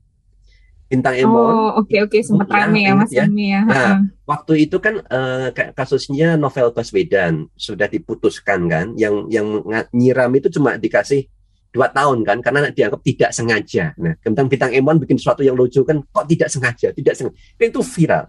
bintang 0.95 1.15
Emon. 1.19 1.35
Oh 1.35 1.83
oke 1.83 1.91
okay, 1.91 1.99
oke 1.99 2.15
okay. 2.15 2.21
sempat 2.23 2.47
ya, 2.47 2.55
rame 2.63 2.79
ya 2.87 2.93
Mas 2.95 3.11
ya. 3.11 3.27
ya. 3.27 3.61
Nah 3.67 3.91
waktu 4.23 4.53
itu 4.63 4.79
kan 4.79 5.03
uh, 5.03 5.51
kasusnya 5.51 6.39
novel 6.39 6.71
Baswedan 6.71 7.51
sudah 7.59 7.91
diputuskan 7.91 8.71
kan, 8.71 8.95
yang 8.95 9.27
yang 9.27 9.59
nyiram 9.91 10.31
itu 10.39 10.47
cuma 10.47 10.79
dikasih 10.79 11.27
dua 11.75 11.91
tahun 11.91 12.23
kan 12.23 12.39
karena 12.39 12.71
dianggap 12.71 13.03
tidak 13.03 13.29
sengaja. 13.35 13.91
Nah 13.99 14.15
tentang 14.23 14.47
bintang 14.47 14.71
Emon 14.71 14.95
bikin 15.03 15.19
sesuatu 15.19 15.43
yang 15.43 15.59
lucu 15.59 15.83
kan 15.83 15.99
kok 15.99 16.25
tidak 16.31 16.47
sengaja, 16.47 16.95
tidak 16.95 17.13
sengaja 17.19 17.35
itu 17.59 17.81
viral. 17.83 18.25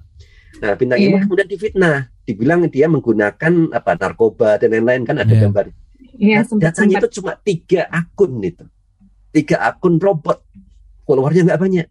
Nah 0.58 0.72
bintang 0.74 0.98
yeah. 0.98 1.14
Emon 1.14 1.20
kemudian 1.30 1.46
difitnah, 1.46 2.10
dibilang 2.26 2.66
dia 2.66 2.90
menggunakan 2.90 3.70
apa 3.70 3.94
narkoba 3.94 4.58
dan 4.58 4.74
lain-lain 4.74 5.06
kan 5.06 5.22
ada 5.22 5.30
yeah. 5.30 5.46
gambar 5.46 5.70
Iya, 6.16 6.48
nah, 6.48 6.72
datanya 6.72 6.96
sempat. 6.96 7.02
itu 7.04 7.08
cuma 7.20 7.32
tiga 7.36 7.82
akun 7.92 8.40
itu, 8.40 8.64
tiga 9.36 9.56
akun 9.68 10.00
robot, 10.00 10.40
followernya 11.04 11.52
nggak 11.52 11.60
banyak. 11.60 11.86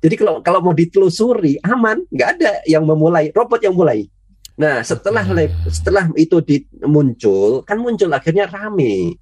Jadi 0.00 0.14
kalau 0.16 0.40
kalau 0.40 0.60
mau 0.64 0.72
ditelusuri 0.72 1.60
aman, 1.60 2.00
nggak 2.08 2.28
ada 2.40 2.52
yang 2.64 2.88
memulai, 2.88 3.28
robot 3.36 3.60
yang 3.60 3.76
mulai. 3.76 4.08
Nah 4.56 4.80
setelah 4.80 5.24
hmm. 5.24 5.68
setelah 5.68 6.08
itu 6.16 6.40
di, 6.40 6.64
muncul, 6.88 7.60
kan 7.68 7.76
muncul 7.80 8.08
akhirnya 8.12 8.48
rame. 8.48 9.16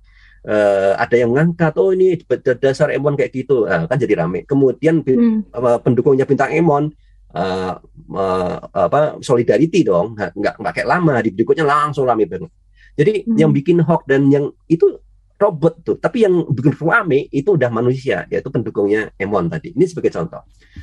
Uh, 0.48 0.94
ada 0.94 1.18
yang 1.18 1.34
ngangkat, 1.34 1.74
oh 1.76 1.90
ini 1.90 2.14
dasar 2.62 2.94
Emon 2.94 3.18
kayak 3.18 3.34
gitu, 3.34 3.66
uh, 3.66 3.90
kan 3.90 3.98
jadi 3.98 4.22
rame. 4.22 4.46
Kemudian 4.46 5.02
hmm. 5.02 5.50
uh, 5.50 5.82
pendukungnya 5.82 6.24
bintang 6.24 6.54
Emon 6.54 6.94
uh, 7.34 7.74
uh, 8.14 8.56
apa 8.70 9.18
solidarity 9.18 9.82
dong, 9.82 10.14
nggak 10.14 10.62
nggak 10.62 10.72
kayak 10.78 10.88
lama, 10.88 11.18
di 11.20 11.34
berikutnya 11.34 11.66
langsung 11.66 12.06
rame 12.06 12.24
banget. 12.30 12.54
Jadi 12.94 13.26
hmm. 13.26 13.34
yang 13.34 13.50
bikin 13.50 13.82
hoax 13.82 14.06
dan 14.06 14.30
yang 14.30 14.54
itu 14.70 15.02
robot 15.38 15.74
tuh, 15.86 15.96
tapi 15.96 16.26
yang 16.26 16.44
bikin 16.50 16.74
rame 16.82 17.30
itu 17.30 17.54
udah 17.54 17.70
manusia, 17.70 18.26
yaitu 18.28 18.50
pendukungnya 18.50 19.14
Emon 19.14 19.46
tadi. 19.46 19.70
Ini 19.72 19.86
sebagai 19.86 20.10
contoh. 20.10 20.42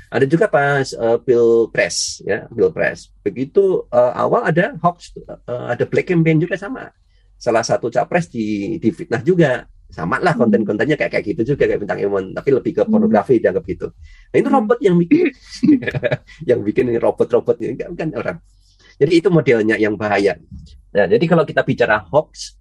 Ada 0.10 0.26
juga 0.26 0.48
pas 0.48 0.88
uh, 0.96 1.20
pilpres, 1.20 2.24
ya 2.24 2.48
pilpres. 2.48 3.12
Begitu 3.22 3.86
uh, 3.92 4.14
awal 4.16 4.48
ada 4.48 4.74
hoax, 4.80 5.12
uh, 5.28 5.76
ada 5.76 5.84
black 5.84 6.08
campaign 6.08 6.40
juga 6.40 6.56
sama. 6.56 6.90
Salah 7.36 7.68
satu 7.68 7.92
capres 7.92 8.32
di, 8.32 8.80
di 8.80 8.90
fitnah 8.96 9.20
juga 9.22 9.68
sama 9.86 10.18
lah 10.20 10.34
konten-kontennya 10.34 10.98
kayak 10.98 11.12
kayak 11.14 11.26
gitu 11.36 11.56
juga 11.56 11.70
kayak 11.70 11.86
bintang 11.86 12.02
Emon 12.02 12.34
tapi 12.34 12.50
lebih 12.52 12.74
ke 12.74 12.82
hmm. 12.84 12.90
pornografi 12.90 13.38
hmm. 13.38 13.42
dianggap 13.48 13.64
gitu 13.70 13.88
nah 14.34 14.38
itu 14.42 14.50
robot 14.50 14.80
yang 14.82 14.96
bikin 14.98 15.30
yang 16.50 16.60
bikin 16.66 16.86
robot-robot 17.00 17.56
ini 17.64 17.78
kan 17.80 18.10
orang 18.18 18.42
jadi 18.98 19.14
itu 19.14 19.30
modelnya 19.30 19.78
yang 19.78 19.94
bahaya 19.96 20.36
Nah, 20.96 21.06
jadi 21.12 21.26
kalau 21.28 21.44
kita 21.44 21.62
bicara 21.68 22.08
hoax 22.08 22.56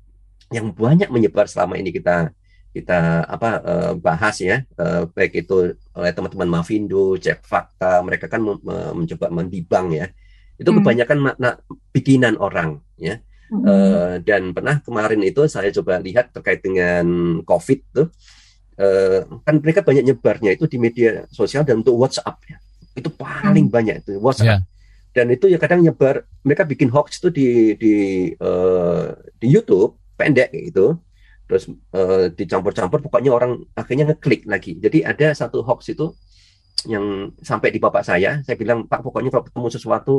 yang 0.55 0.71
banyak 0.71 1.11
menyebar 1.11 1.51
selama 1.51 1.75
ini 1.75 1.91
kita 1.91 2.31
kita 2.75 3.23
apa 3.31 3.51
uh, 3.63 3.93
bahas 3.95 4.39
ya 4.43 4.67
uh, 4.79 5.07
baik 5.15 5.47
itu 5.47 5.79
oleh 5.95 6.11
teman-teman 6.11 6.59
Mavindo, 6.59 7.15
Cek 7.19 7.47
Fakta, 7.47 8.03
mereka 8.03 8.27
kan 8.27 8.43
mencoba 8.95 9.31
mendibang 9.31 9.95
ya. 9.95 10.11
Itu 10.59 10.71
hmm. 10.71 10.79
kebanyakan 10.83 11.19
makna 11.23 11.51
bikinan 11.95 12.35
orang 12.39 12.83
ya. 12.99 13.23
Hmm. 13.51 13.63
Uh, 13.63 14.15
dan 14.27 14.51
pernah 14.51 14.83
kemarin 14.83 15.23
itu 15.23 15.47
saya 15.47 15.71
coba 15.71 16.03
lihat 16.03 16.35
terkait 16.35 16.65
dengan 16.65 17.07
COVID 17.47 17.81
tuh 17.95 18.09
uh, 18.83 19.21
kan 19.47 19.55
mereka 19.63 19.87
banyak 19.87 20.03
nyebarnya 20.11 20.57
itu 20.59 20.67
di 20.67 20.81
media 20.83 21.29
sosial 21.31 21.63
dan 21.63 21.83
untuk 21.83 21.95
WhatsApp 21.95 22.43
ya. 22.51 22.59
Itu 22.95 23.15
paling 23.15 23.71
hmm. 23.71 23.75
banyak 23.75 23.97
itu 24.03 24.19
WhatsApp. 24.19 24.63
Yeah 24.63 24.63
dan 25.15 25.31
itu 25.31 25.47
ya 25.47 25.63
kadang 25.63 25.81
nyebar 25.81 26.27
mereka 26.43 26.67
bikin 26.67 26.91
hoax 26.91 27.23
itu 27.23 27.31
di 27.31 27.49
di 27.79 27.95
uh, 28.43 29.15
di 29.39 29.47
YouTube 29.47 29.95
pendek 30.15 30.51
gitu 30.55 30.99
terus 31.45 31.69
uh, 31.93 32.33
dicampur-campur 32.33 33.05
pokoknya 33.05 33.29
orang 33.29 33.61
akhirnya 33.77 34.09
ngeklik 34.09 34.49
lagi. 34.49 34.81
Jadi 34.81 35.05
ada 35.05 35.37
satu 35.37 35.61
hoax 35.61 35.93
itu 35.93 36.17
yang 36.89 37.33
sampai 37.41 37.73
di 37.73 37.81
bapak 37.81 38.05
saya 38.05 38.41
saya 38.45 38.57
bilang 38.57 38.89
pak 38.89 39.01
pokoknya 39.05 39.31
kalau 39.33 39.45
ketemu 39.45 39.69
sesuatu 39.73 40.15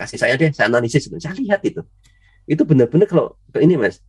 kasih 0.00 0.18
saya 0.18 0.34
deh 0.40 0.48
saya 0.56 0.72
analisis. 0.72 1.12
Saya 1.20 1.36
lihat 1.36 1.60
itu. 1.68 1.84
Itu 2.48 2.64
benar-benar 2.64 3.04
kalau 3.04 3.36
ini 3.60 3.76
mas 3.76 4.00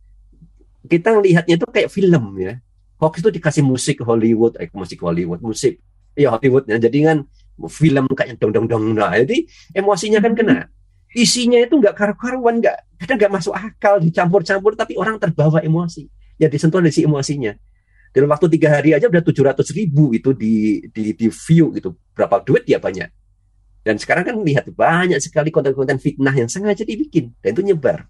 kita 0.88 1.16
lihatnya 1.20 1.60
itu 1.60 1.66
kayak 1.68 1.92
film 1.92 2.40
ya. 2.40 2.56
Hoax 2.96 3.20
itu 3.20 3.28
dikasih 3.28 3.60
musik 3.60 4.00
Hollywood 4.00 4.56
eh 4.56 4.72
musik 4.72 5.04
Hollywood 5.04 5.44
musik 5.44 5.84
ya 6.16 6.32
Hollywood 6.32 6.64
ya. 6.64 6.80
Jadi 6.80 6.98
kan 7.04 7.28
film 7.68 8.08
kayak 8.10 8.40
dong 8.42 8.50
dong 8.50 8.66
dong 8.66 8.84
nah 8.98 9.14
jadi 9.14 9.46
emosinya 9.78 10.18
kan 10.18 10.34
kena 10.34 10.66
isinya 11.14 11.58
itu 11.62 11.78
nggak 11.78 11.94
karu-karuan 11.94 12.58
nggak 12.58 12.76
kadang 13.00 13.16
nggak 13.22 13.32
masuk 13.32 13.54
akal 13.54 14.02
dicampur-campur 14.02 14.74
tapi 14.74 14.98
orang 14.98 15.16
terbawa 15.16 15.62
emosi. 15.62 16.10
Ya 16.36 16.50
disentuh 16.50 16.82
dari 16.82 16.90
si 16.90 17.06
emosinya. 17.06 17.54
Dalam 18.14 18.30
waktu 18.30 18.46
tiga 18.58 18.74
hari 18.74 18.94
aja 18.94 19.10
udah 19.10 19.22
tujuh 19.22 19.42
ratus 19.42 19.74
ribu 19.74 20.14
itu 20.14 20.34
di, 20.34 20.86
di 20.90 21.14
di 21.14 21.26
view 21.30 21.74
gitu. 21.74 21.94
Berapa 22.14 22.42
duit? 22.42 22.66
Ya 22.66 22.82
banyak. 22.82 23.10
Dan 23.86 23.98
sekarang 23.98 24.24
kan 24.26 24.36
lihat 24.42 24.66
banyak 24.70 25.18
sekali 25.22 25.54
konten-konten 25.54 26.00
fitnah 26.02 26.32
yang 26.34 26.50
sengaja 26.50 26.82
dibikin 26.82 27.34
dan 27.42 27.54
itu 27.54 27.62
nyebar. 27.62 28.06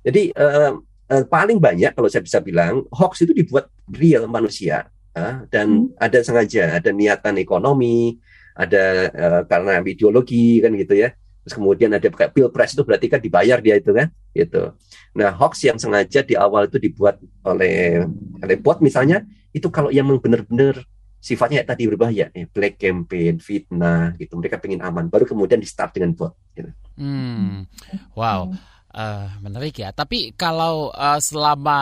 Jadi 0.00 0.32
uh, 0.32 0.80
uh, 1.10 1.24
paling 1.26 1.58
banyak 1.58 1.92
kalau 1.92 2.08
saya 2.08 2.24
bisa 2.24 2.38
bilang 2.40 2.86
hoax 2.94 3.26
itu 3.26 3.34
dibuat 3.34 3.68
real 3.90 4.30
manusia 4.30 4.88
uh, 5.18 5.44
dan 5.50 5.90
hmm. 5.90 5.98
ada 6.00 6.18
sengaja 6.22 6.78
ada 6.78 6.90
niatan 6.94 7.36
ekonomi 7.42 8.16
ada 8.54 8.84
uh, 9.10 9.42
karena 9.44 9.82
ideologi 9.82 10.62
kan 10.62 10.72
gitu 10.78 10.94
ya 10.94 11.12
terus 11.44 11.54
kemudian 11.56 11.90
ada 11.92 12.04
kayak 12.04 12.36
pilpres 12.36 12.76
itu 12.76 12.82
berarti 12.84 13.06
kan 13.08 13.20
dibayar 13.20 13.58
dia 13.58 13.80
itu 13.80 13.90
kan 13.96 14.12
gitu 14.36 14.76
nah 15.16 15.32
hoax 15.34 15.64
yang 15.66 15.80
sengaja 15.80 16.20
di 16.22 16.36
awal 16.36 16.68
itu 16.68 16.78
dibuat 16.78 17.18
oleh 17.42 18.04
oleh 18.44 18.56
bot 18.60 18.78
misalnya 18.84 19.24
itu 19.50 19.66
kalau 19.72 19.90
yang 19.90 20.06
benar-benar 20.22 20.86
sifatnya 21.20 21.60
tadi 21.62 21.84
berbahaya, 21.84 22.32
eh, 22.32 22.48
black 22.48 22.80
campaign, 22.80 23.36
fitnah, 23.38 24.16
gitu. 24.16 24.40
Mereka 24.40 24.56
pengen 24.56 24.80
aman, 24.80 25.12
baru 25.12 25.28
kemudian 25.28 25.60
di 25.60 25.68
start 25.68 26.00
dengan 26.00 26.16
bot. 26.16 26.32
Gitu. 26.56 26.72
Hmm, 26.96 27.68
wow. 28.16 28.48
Uh, 28.90 29.28
menarik 29.44 29.76
ya. 29.78 29.92
Tapi 29.92 30.32
kalau 30.34 30.90
uh, 30.90 31.20
selama 31.20 31.78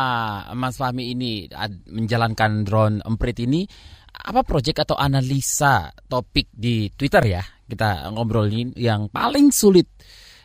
Mas 0.52 0.76
Fahmi 0.76 1.14
ini 1.14 1.46
menjalankan 1.86 2.66
drone 2.66 2.98
emprit 3.06 3.38
ini, 3.40 3.64
apa 4.12 4.42
proyek 4.42 4.82
atau 4.82 4.98
analisa 4.98 5.94
topik 6.10 6.50
di 6.50 6.90
Twitter 6.90 7.38
ya 7.38 7.42
kita 7.68 8.10
ngobrolin 8.16 8.72
yang 8.74 9.12
paling 9.12 9.52
sulit 9.52 9.86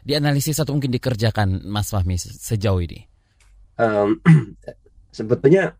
dianalisis 0.03 0.59
atau 0.59 0.75
mungkin 0.75 0.91
dikerjakan 0.91 1.63
Mas 1.63 1.89
Fahmi 1.89 2.19
sejauh 2.19 2.83
ini? 2.83 3.07
Um, 3.79 4.19
sebetulnya 5.17 5.73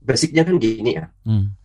basicnya 0.00 0.46
kan 0.46 0.56
gini 0.62 0.94
ya. 0.94 1.10
Hmm 1.26 1.58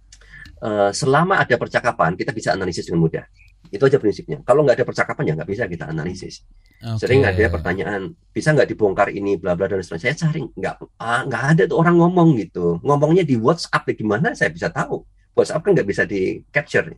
uh, 0.61 0.91
selama 0.93 1.41
ada 1.41 1.57
percakapan 1.57 2.13
kita 2.13 2.31
bisa 2.31 2.53
analisis 2.53 2.85
dengan 2.87 3.03
mudah. 3.03 3.25
Itu 3.71 3.87
aja 3.87 3.97
prinsipnya. 3.97 4.43
Kalau 4.43 4.65
nggak 4.65 4.83
ada 4.83 4.87
percakapan 4.87 5.23
ya 5.31 5.33
nggak 5.39 5.49
bisa 5.49 5.63
kita 5.65 5.85
analisis. 5.89 6.43
Okay. 6.81 6.97
Sering 7.07 7.21
ada 7.23 7.45
pertanyaan, 7.47 8.17
bisa 8.33 8.51
nggak 8.51 8.67
dibongkar 8.73 9.13
ini, 9.13 9.37
bla 9.37 9.53
bla 9.53 9.69
dan 9.69 9.79
seterusnya. 9.85 10.17
Saya 10.17 10.27
cari 10.27 10.41
nggak 10.43 10.75
ah, 10.97 11.21
nggak 11.29 11.43
ada 11.55 11.63
tuh 11.69 11.77
orang 11.77 11.95
ngomong 12.01 12.35
gitu. 12.41 12.81
Ngomongnya 12.81 13.23
di 13.23 13.37
WhatsApp 13.37 13.85
ya 13.85 13.93
gimana? 13.95 14.33
Saya 14.33 14.49
bisa 14.51 14.67
tahu. 14.73 15.05
WhatsApp 15.37 15.61
kan 15.63 15.71
nggak 15.77 15.87
bisa 15.87 16.03
di 16.03 16.41
capture. 16.51 16.91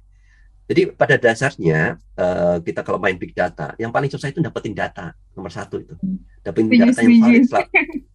Jadi 0.74 0.90
pada 0.98 1.22
dasarnya 1.22 2.02
uh, 2.18 2.58
kita 2.66 2.82
kalau 2.82 2.98
main 2.98 3.14
big 3.14 3.38
data, 3.38 3.78
yang 3.78 3.94
paling 3.94 4.10
susah 4.10 4.34
itu 4.34 4.42
dapetin 4.42 4.74
data 4.74 5.14
nomor 5.38 5.54
satu 5.54 5.78
itu, 5.78 5.94
dapetin 6.42 6.74
data 6.74 7.00
yang 7.06 7.22
valid. 7.22 7.46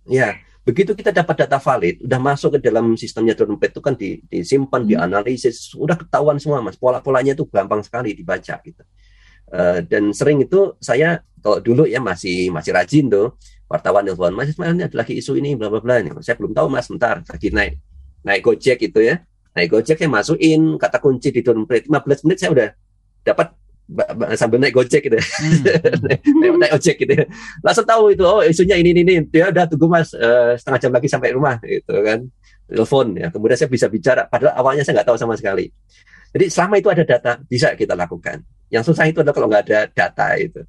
Ya, 0.09 0.41
Begitu 0.69 0.93
kita 0.93 1.17
dapat 1.17 1.49
data 1.49 1.57
valid, 1.57 2.05
udah 2.05 2.21
masuk 2.21 2.61
ke 2.61 2.69
dalam 2.69 2.93
sistemnya 2.93 3.33
dompet 3.33 3.73
itu 3.73 3.81
kan 3.81 3.97
di, 3.97 4.21
disimpan, 4.29 4.85
hmm. 4.85 4.91
dianalisis, 4.93 5.73
udah 5.73 5.97
ketahuan 5.97 6.37
semua 6.37 6.61
mas. 6.61 6.77
Pola-polanya 6.77 7.33
itu 7.33 7.49
gampang 7.49 7.81
sekali 7.81 8.13
dibaca 8.13 8.61
gitu. 8.61 8.85
Uh, 9.49 9.81
dan 9.89 10.13
sering 10.13 10.45
itu 10.45 10.77
saya 10.77 11.25
kalau 11.41 11.65
dulu 11.65 11.89
ya 11.89 12.05
masih 12.05 12.53
masih 12.53 12.77
rajin 12.77 13.09
tuh 13.09 13.33
wartawan 13.65 14.05
telepon 14.05 14.37
mas 14.37 14.53
Ismail 14.53 14.77
ini 14.77 14.85
ada 14.85 14.97
lagi 15.01 15.17
isu 15.17 15.41
ini 15.41 15.57
bla 15.57 15.73
bla 15.73 15.81
bla 15.81 16.05
saya 16.21 16.37
belum 16.37 16.53
tahu 16.53 16.69
mas 16.69 16.85
sebentar 16.85 17.25
lagi 17.25 17.49
naik 17.49 17.81
naik 18.29 18.45
gojek 18.45 18.77
gitu 18.77 19.01
ya 19.01 19.25
naik 19.59 19.75
gojek 19.75 19.99
saya 19.99 20.07
masukin 20.07 20.79
kata 20.79 21.03
kunci 21.03 21.35
di 21.35 21.43
dompet 21.43 21.91
15 21.91 22.25
menit 22.25 22.39
saya 22.39 22.51
udah 22.55 22.69
dapat 23.27 23.59
sambil 24.37 24.61
naik 24.61 24.77
gojek 24.77 25.01
gitu. 25.01 25.17
Hmm. 25.17 25.65
naik, 26.05 26.21
naik 26.61 26.73
ojek 26.77 26.97
gitu. 27.01 27.25
Langsung 27.65 27.87
tahu 27.89 28.13
itu 28.13 28.25
oh 28.25 28.45
isunya 28.45 28.77
ini 28.77 28.93
ini, 28.93 29.01
ini. 29.03 29.15
dia 29.33 29.49
udah 29.49 29.65
tunggu 29.65 29.89
mas 29.89 30.13
uh, 30.13 30.53
setengah 30.61 30.81
jam 30.81 30.93
lagi 30.93 31.09
sampai 31.09 31.33
rumah 31.33 31.57
gitu 31.65 31.97
kan. 32.05 32.29
Telepon 32.69 33.07
ya. 33.17 33.33
Kemudian 33.33 33.57
saya 33.57 33.71
bisa 33.73 33.89
bicara 33.89 34.29
padahal 34.29 34.61
awalnya 34.61 34.85
saya 34.85 35.01
nggak 35.01 35.09
tahu 35.09 35.17
sama 35.17 35.35
sekali. 35.41 35.73
Jadi 36.37 36.45
selama 36.53 36.77
itu 36.77 36.89
ada 36.93 37.05
data 37.09 37.33
bisa 37.49 37.73
kita 37.73 37.97
lakukan. 37.97 38.45
Yang 38.69 38.93
susah 38.93 39.09
itu 39.09 39.25
adalah 39.25 39.37
kalau 39.37 39.49
nggak 39.49 39.65
ada 39.73 39.81
data 39.89 40.27
itu. 40.37 40.61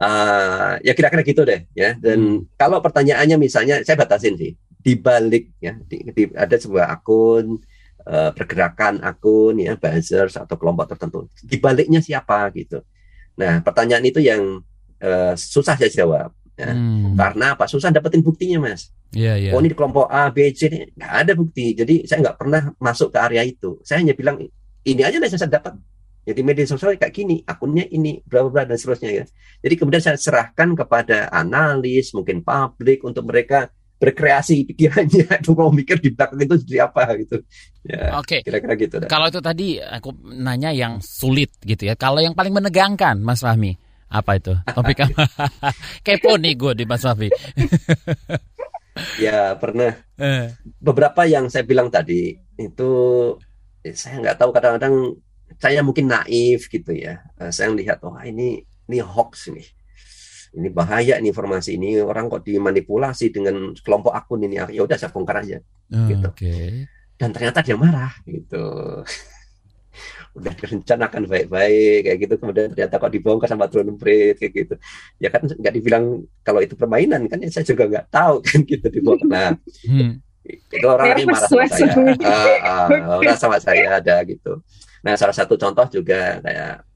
Uh, 0.00 0.80
ya 0.80 0.92
kira-kira 0.92 1.24
gitu 1.24 1.42
deh 1.48 1.64
ya. 1.72 1.96
Dan 1.96 2.44
hmm. 2.44 2.60
kalau 2.60 2.84
pertanyaannya 2.84 3.40
misalnya 3.40 3.80
saya 3.80 3.96
batasin 3.96 4.36
sih. 4.36 4.52
Di 4.80 5.00
balik 5.00 5.56
ya. 5.64 5.80
Di, 5.80 6.12
di, 6.12 6.28
ada 6.36 6.56
sebuah 6.60 6.92
akun 6.92 7.56
uh, 8.10 8.30
pergerakan 8.34 8.98
akun 9.00 9.62
ya 9.62 9.78
buzzers 9.78 10.34
atau 10.34 10.58
kelompok 10.58 10.90
tertentu 10.90 11.30
di 11.38 11.56
baliknya 11.62 12.02
siapa 12.02 12.50
gitu 12.50 12.82
nah 13.38 13.62
pertanyaan 13.62 14.04
itu 14.04 14.18
yang 14.18 14.60
uh, 15.00 15.32
susah 15.38 15.78
saya 15.78 15.88
jawab 15.88 16.34
ya. 16.58 16.74
hmm. 16.74 17.14
karena 17.14 17.54
apa 17.54 17.70
susah 17.70 17.94
dapetin 17.94 18.20
buktinya 18.20 18.66
mas 18.66 18.90
yeah, 19.14 19.38
yeah. 19.38 19.54
oh 19.54 19.62
ini 19.62 19.70
di 19.70 19.76
kelompok 19.78 20.10
A 20.10 20.28
B 20.34 20.50
C 20.50 20.66
ini 20.66 20.90
nggak 20.98 21.12
ada 21.14 21.32
bukti 21.38 21.72
jadi 21.72 21.94
saya 22.04 22.18
nggak 22.28 22.36
pernah 22.36 22.62
masuk 22.82 23.14
ke 23.14 23.18
area 23.22 23.46
itu 23.46 23.78
saya 23.86 24.02
hanya 24.02 24.12
bilang 24.12 24.42
ini 24.82 25.00
aja 25.06 25.16
yang 25.16 25.30
saya 25.30 25.46
dapat 25.46 25.78
jadi 26.20 26.40
media 26.44 26.68
sosial 26.68 27.00
kayak 27.00 27.16
gini, 27.16 27.40
akunnya 27.48 27.88
ini, 27.88 28.20
berapa 28.28 28.52
berapa 28.52 28.70
dan 28.70 28.76
seterusnya 28.76 29.10
ya. 29.10 29.24
Jadi 29.64 29.74
kemudian 29.74 30.02
saya 30.04 30.20
serahkan 30.20 30.76
kepada 30.76 31.32
analis, 31.32 32.12
mungkin 32.12 32.44
publik 32.44 33.00
untuk 33.08 33.24
mereka 33.24 33.72
berkreasi 34.00 34.64
pikirannya. 34.72 35.28
Tuh 35.44 35.52
mau 35.52 35.68
mikir 35.68 36.00
di 36.00 36.16
belakang 36.16 36.40
itu 36.40 36.56
seperti 36.56 36.78
apa 36.80 37.02
gitu. 37.20 37.36
Ya 37.84 38.16
oke. 38.16 38.24
okay. 38.24 38.40
kira-kira 38.40 38.74
gitu 38.76 38.94
dah. 39.00 39.08
kalau 39.08 39.28
itu 39.28 39.40
tadi 39.40 39.80
aku 39.80 40.12
nanya 40.40 40.72
yang 40.72 40.98
sulit 41.04 41.52
gitu 41.60 41.84
ya. 41.84 41.94
Kalau 41.94 42.24
yang 42.24 42.32
paling 42.32 42.56
menegangkan 42.56 43.20
Mas 43.20 43.44
Fahmi 43.44 43.76
apa 44.08 44.40
itu? 44.40 44.56
Topik 44.72 45.04
apa? 45.04 45.22
Kepo 46.06 46.40
nih 46.40 46.56
gue 46.56 46.72
di 46.72 46.84
Mas 46.88 47.04
Fahmi. 47.04 47.28
Ya 49.16 49.56
pernah. 49.56 49.96
Eh. 50.18 50.50
beberapa 50.76 51.24
yang 51.24 51.48
saya 51.48 51.64
bilang 51.64 51.88
tadi 51.88 52.36
itu 52.58 52.90
eh, 53.80 53.96
saya 53.96 54.20
nggak 54.20 54.36
tahu 54.36 54.50
kadang-kadang 54.52 55.16
saya 55.56 55.80
mungkin 55.80 56.10
naif 56.10 56.68
gitu 56.68 56.92
ya. 56.92 57.22
Eh, 57.38 57.48
saya 57.54 57.72
melihat 57.72 58.02
oh 58.04 58.18
ini 58.20 58.60
ini 58.60 58.98
hoax 59.00 59.48
nih 59.54 59.79
ini 60.56 60.68
bahaya 60.70 61.14
nih 61.22 61.30
informasi 61.30 61.78
ini. 61.78 62.02
Orang 62.02 62.26
kok 62.26 62.42
dimanipulasi 62.42 63.30
dengan 63.30 63.70
kelompok 63.78 64.14
akun 64.14 64.42
ini. 64.42 64.58
Ya 64.58 64.82
udah 64.82 64.96
saya 64.98 65.14
bongkar 65.14 65.42
aja. 65.42 65.58
Oh, 65.90 66.06
gitu. 66.06 66.28
Okay. 66.30 66.86
dan 67.20 67.36
ternyata 67.36 67.60
dia 67.60 67.76
marah 67.76 68.16
gitu. 68.24 68.64
Udah 70.40 70.56
direncanakan 70.56 71.28
baik-baik 71.28 72.08
kayak 72.08 72.18
gitu. 72.24 72.34
Kemudian 72.40 72.72
ternyata 72.72 72.96
kok 72.96 73.12
dibongkar 73.12 73.50
sama 73.50 73.68
drone 73.68 73.92
breed 73.92 74.40
kayak 74.40 74.52
gitu. 74.56 74.74
Ya 75.20 75.28
kan 75.28 75.44
nggak 75.44 75.74
dibilang 75.76 76.24
kalau 76.40 76.64
itu 76.64 76.80
permainan 76.80 77.28
kan 77.28 77.44
ya 77.44 77.52
saya 77.52 77.68
juga 77.68 77.92
nggak 77.92 78.06
tahu 78.08 78.40
kan 78.46 78.64
gitu 78.64 78.86
dibongkar. 78.88 79.28
Nah 79.28 79.50
hmm. 79.84 80.10
itu 80.48 80.86
orang 80.88 81.06
ini 81.12 81.24
marah 81.28 81.44
sama 81.44 81.66
saya. 81.68 81.92
Uh, 81.92 82.88
orang 83.20 83.36
sama 83.36 83.58
saya 83.60 84.00
ada 84.00 84.16
gitu. 84.24 84.64
Nah 85.04 85.12
salah 85.20 85.36
satu 85.36 85.60
contoh 85.60 85.84
juga 85.92 86.40
kayak 86.40 86.88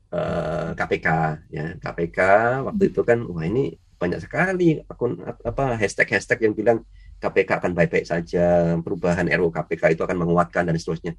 KPK 0.75 1.09
eh, 1.09 1.33
ya 1.51 1.65
KPK 1.81 2.19
waktu 2.67 2.85
itu 2.93 3.01
kan 3.03 3.19
wah 3.27 3.45
ini 3.45 3.75
banyak 3.99 4.21
sekali 4.21 4.83
akun 4.85 5.23
apa 5.25 5.79
hashtag-hashtag 5.81 6.51
yang 6.51 6.55
bilang 6.55 6.79
KPK 7.19 7.63
akan 7.63 7.73
baik-baik 7.73 8.05
saja 8.05 8.77
perubahan 8.85 9.31
RUU 9.31 9.49
KPK 9.55 9.97
itu 9.97 10.03
akan 10.05 10.27
menguatkan 10.27 10.69
dan 10.69 10.77
seterusnya 10.77 11.17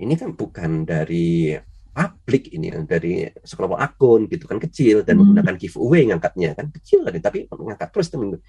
ini 0.00 0.14
kan 0.16 0.32
bukan 0.34 0.88
dari 0.88 1.54
publik 1.94 2.50
ini 2.50 2.74
dari 2.90 3.22
sekelompok 3.46 3.78
akun 3.78 4.26
gitu 4.26 4.50
kan 4.50 4.58
kecil 4.58 5.06
dan 5.06 5.14
hmm. 5.14 5.30
menggunakan 5.30 5.54
giveaway 5.54 6.02
ngangkatnya 6.10 6.58
kan 6.58 6.66
kecil 6.74 7.06
kan 7.06 7.22
tapi 7.22 7.46
mengangkat 7.46 7.88
terus 7.94 8.10
teman 8.10 8.42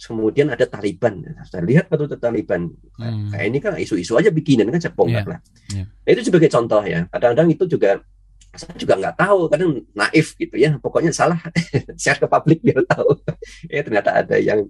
kemudian 0.00 0.48
ada 0.52 0.64
Taliban 0.68 1.24
saya 1.48 1.64
lihat 1.64 1.88
betul 1.88 2.12
Taliban 2.20 2.68
hmm. 2.72 3.32
kayak 3.32 3.46
ini 3.48 3.58
kan 3.60 3.72
isu-isu 3.80 4.16
aja 4.20 4.28
bikinan 4.28 4.68
kan 4.68 4.80
saya 4.80 4.92
yeah. 4.96 5.24
lah 5.24 5.40
yeah. 5.72 5.86
itu 6.04 6.28
sebagai 6.28 6.52
contoh 6.52 6.84
ya 6.84 7.08
kadang-kadang 7.08 7.48
itu 7.52 7.64
juga 7.68 8.04
saya 8.50 8.74
juga 8.74 8.98
nggak 8.98 9.16
tahu 9.16 9.40
kadang 9.46 9.70
naif 9.94 10.34
gitu 10.34 10.56
ya. 10.58 10.74
Pokoknya 10.82 11.14
salah 11.14 11.38
share 12.02 12.18
ke 12.18 12.26
publik 12.26 12.60
biar 12.62 12.82
tahu. 12.86 13.14
Ya 13.72 13.80
ternyata 13.86 14.10
ada 14.24 14.36
yang 14.40 14.66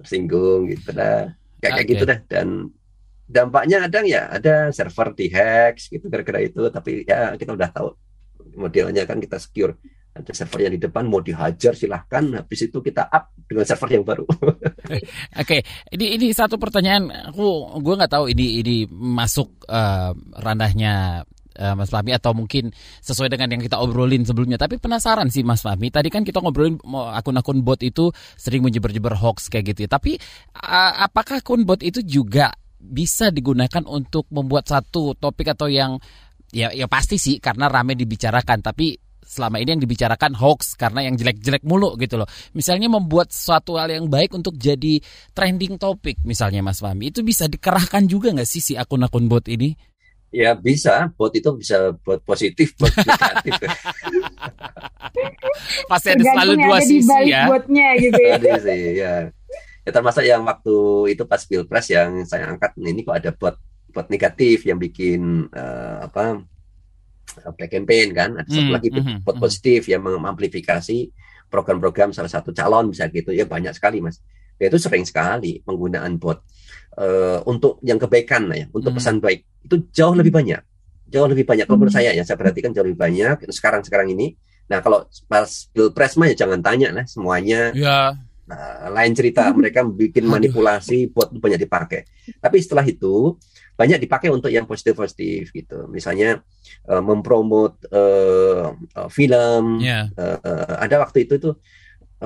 tersinggung 0.00 0.72
gitu 0.72 0.96
dah. 0.96 1.28
Kayak 1.60 1.76
okay. 1.76 1.90
gitu 1.92 2.04
dah. 2.08 2.18
Dan 2.24 2.72
dampaknya 3.28 3.86
kadang 3.86 4.04
ya 4.08 4.26
ada 4.32 4.72
server 4.72 5.12
di 5.12 5.26
hack 5.28 5.76
gitu 5.92 6.08
kira-kira 6.08 6.40
itu. 6.40 6.62
Tapi 6.72 7.04
ya 7.04 7.36
kita 7.36 7.52
udah 7.52 7.68
tahu 7.68 7.88
modelnya 8.56 9.04
kan 9.04 9.20
kita 9.20 9.36
secure. 9.36 9.76
Ada 10.10 10.34
server 10.34 10.66
yang 10.66 10.74
di 10.74 10.80
depan 10.82 11.04
mau 11.06 11.20
dihajar 11.20 11.76
silahkan. 11.76 12.24
Habis 12.40 12.72
itu 12.72 12.80
kita 12.80 13.06
up 13.12 13.36
dengan 13.44 13.68
server 13.68 13.90
yang 14.00 14.02
baru. 14.02 14.24
Oke, 14.32 15.04
okay. 15.36 15.60
ini 15.92 16.16
ini 16.18 16.26
satu 16.32 16.56
pertanyaan. 16.56 17.30
Aku 17.30 17.78
gue 17.78 17.94
nggak 17.94 18.10
tahu 18.10 18.32
ini 18.32 18.64
ini 18.64 18.76
masuk 18.90 19.68
uh, 19.70 20.10
ranahnya 20.40 21.22
uh, 21.60 21.76
Mas 21.76 21.92
Fahmi 21.92 22.16
atau 22.16 22.32
mungkin 22.32 22.72
sesuai 23.04 23.28
dengan 23.28 23.52
yang 23.52 23.62
kita 23.62 23.76
obrolin 23.76 24.24
sebelumnya. 24.24 24.56
Tapi 24.56 24.80
penasaran 24.80 25.28
sih 25.28 25.44
Mas 25.44 25.60
Fahmi. 25.60 25.92
Tadi 25.92 26.08
kan 26.08 26.24
kita 26.24 26.40
ngobrolin 26.40 26.80
akun-akun 26.88 27.60
bot 27.60 27.84
itu 27.84 28.08
sering 28.40 28.64
menjeber-jeber 28.64 29.12
hoax 29.20 29.52
kayak 29.52 29.76
gitu. 29.76 29.84
Ya. 29.86 29.90
Tapi 29.92 30.16
uh, 30.56 31.04
apakah 31.04 31.44
akun 31.44 31.68
bot 31.68 31.84
itu 31.84 32.00
juga 32.00 32.50
bisa 32.80 33.28
digunakan 33.28 33.84
untuk 33.84 34.24
membuat 34.32 34.64
satu 34.64 35.12
topik 35.12 35.52
atau 35.52 35.68
yang 35.68 36.00
ya 36.50 36.72
ya 36.72 36.88
pasti 36.88 37.20
sih 37.20 37.36
karena 37.38 37.68
rame 37.68 37.92
dibicarakan. 37.92 38.64
Tapi 38.64 38.96
selama 39.30 39.62
ini 39.62 39.78
yang 39.78 39.82
dibicarakan 39.86 40.34
hoax 40.34 40.74
karena 40.74 41.06
yang 41.06 41.14
jelek-jelek 41.14 41.62
mulu 41.62 41.94
gitu 42.00 42.18
loh. 42.18 42.26
Misalnya 42.56 42.90
membuat 42.90 43.30
suatu 43.30 43.78
hal 43.78 43.94
yang 43.94 44.10
baik 44.10 44.34
untuk 44.34 44.58
jadi 44.58 44.98
trending 45.30 45.78
topik 45.78 46.18
misalnya 46.26 46.64
Mas 46.66 46.82
Fahmi. 46.82 47.14
Itu 47.14 47.22
bisa 47.22 47.46
dikerahkan 47.46 48.10
juga 48.10 48.34
nggak 48.34 48.48
sih 48.48 48.58
si 48.58 48.72
akun-akun 48.74 49.30
bot 49.30 49.46
ini? 49.46 49.89
Ya 50.30 50.54
bisa, 50.54 51.10
bot 51.18 51.34
itu 51.34 51.50
bisa 51.58 51.90
buat 52.06 52.22
positif, 52.22 52.78
buat 52.78 52.94
negatif. 53.02 53.58
Pasti 55.90 56.08
ada 56.14 56.22
selalu 56.22 56.52
dua 56.54 56.78
sisi 56.78 57.18
ya. 57.26 57.50
Botnya 57.50 57.98
gitu 57.98 58.20
ya. 58.30 58.56
sih, 58.62 58.82
ya. 58.94 59.14
ya 59.82 59.90
termasuk 59.90 60.22
yang 60.22 60.46
waktu 60.46 60.76
itu 61.18 61.26
pas 61.26 61.42
pilpres 61.42 61.90
yang 61.90 62.22
saya 62.22 62.46
angkat 62.46 62.78
ini 62.78 63.02
kok 63.02 63.16
ada 63.18 63.30
bot 63.34 63.58
bot 63.90 64.06
negatif 64.06 64.62
yang 64.70 64.78
bikin 64.78 65.50
uh, 65.50 66.06
apa 66.06 66.46
black 67.58 67.70
campaign 67.70 68.14
kan 68.14 68.30
ada 68.38 68.46
satu 68.46 68.70
hmm, 68.70 68.74
lagi 68.74 68.88
hmm, 68.90 69.26
bot 69.26 69.34
hmm. 69.38 69.42
positif 69.42 69.86
yang 69.90 70.02
mengamplifikasi 70.02 71.10
program-program 71.50 72.14
salah 72.14 72.30
satu 72.30 72.54
calon 72.54 72.90
bisa 72.90 73.10
gitu 73.10 73.34
ya 73.34 73.46
banyak 73.46 73.74
sekali 73.74 73.98
mas 73.98 74.22
ya 74.58 74.70
itu 74.70 74.78
sering 74.78 75.02
sekali 75.02 75.62
penggunaan 75.62 76.18
bot 76.18 76.42
uh, 76.98 77.38
untuk 77.46 77.78
yang 77.84 78.00
kebaikan 78.00 78.50
ya 78.50 78.66
untuk 78.72 78.94
hmm. 78.94 78.98
pesan 78.98 79.16
baik 79.22 79.46
itu 79.66 79.76
jauh 79.94 80.14
lebih 80.16 80.32
banyak 80.34 80.62
jauh 81.10 81.26
lebih 81.26 81.44
banyak 81.44 81.66
kalau 81.66 81.78
menurut 81.82 81.94
saya 81.94 82.14
ya 82.14 82.22
saya 82.22 82.38
perhatikan 82.38 82.70
jauh 82.70 82.86
lebih 82.86 82.98
banyak 82.98 83.50
sekarang 83.50 83.82
sekarang 83.82 84.10
ini 84.14 84.34
nah 84.70 84.78
kalau 84.78 85.06
pas 85.26 85.46
pilpres 85.74 86.14
mah 86.14 86.30
ya 86.30 86.46
jangan 86.46 86.62
tanya 86.62 86.94
lah 86.94 87.04
semuanya 87.06 87.74
ya 87.74 88.14
Nah, 88.50 88.90
lain 88.90 89.14
cerita, 89.14 89.46
mereka 89.54 89.86
bikin 89.86 90.26
manipulasi 90.26 91.06
buat 91.14 91.30
banyak 91.30 91.60
dipakai. 91.62 92.02
Tapi 92.42 92.56
setelah 92.58 92.82
itu 92.82 93.38
banyak 93.78 94.02
dipakai 94.02 94.28
untuk 94.34 94.50
yang 94.50 94.66
positif-positif 94.66 95.54
gitu. 95.54 95.86
Misalnya 95.86 96.42
uh, 96.90 96.98
mempromot 96.98 97.78
uh, 97.94 98.74
uh, 98.74 99.08
film. 99.08 99.78
Yeah. 99.78 100.10
Uh, 100.18 100.42
uh, 100.42 100.74
ada 100.82 100.98
waktu 100.98 101.30
itu 101.30 101.38
itu 101.38 101.50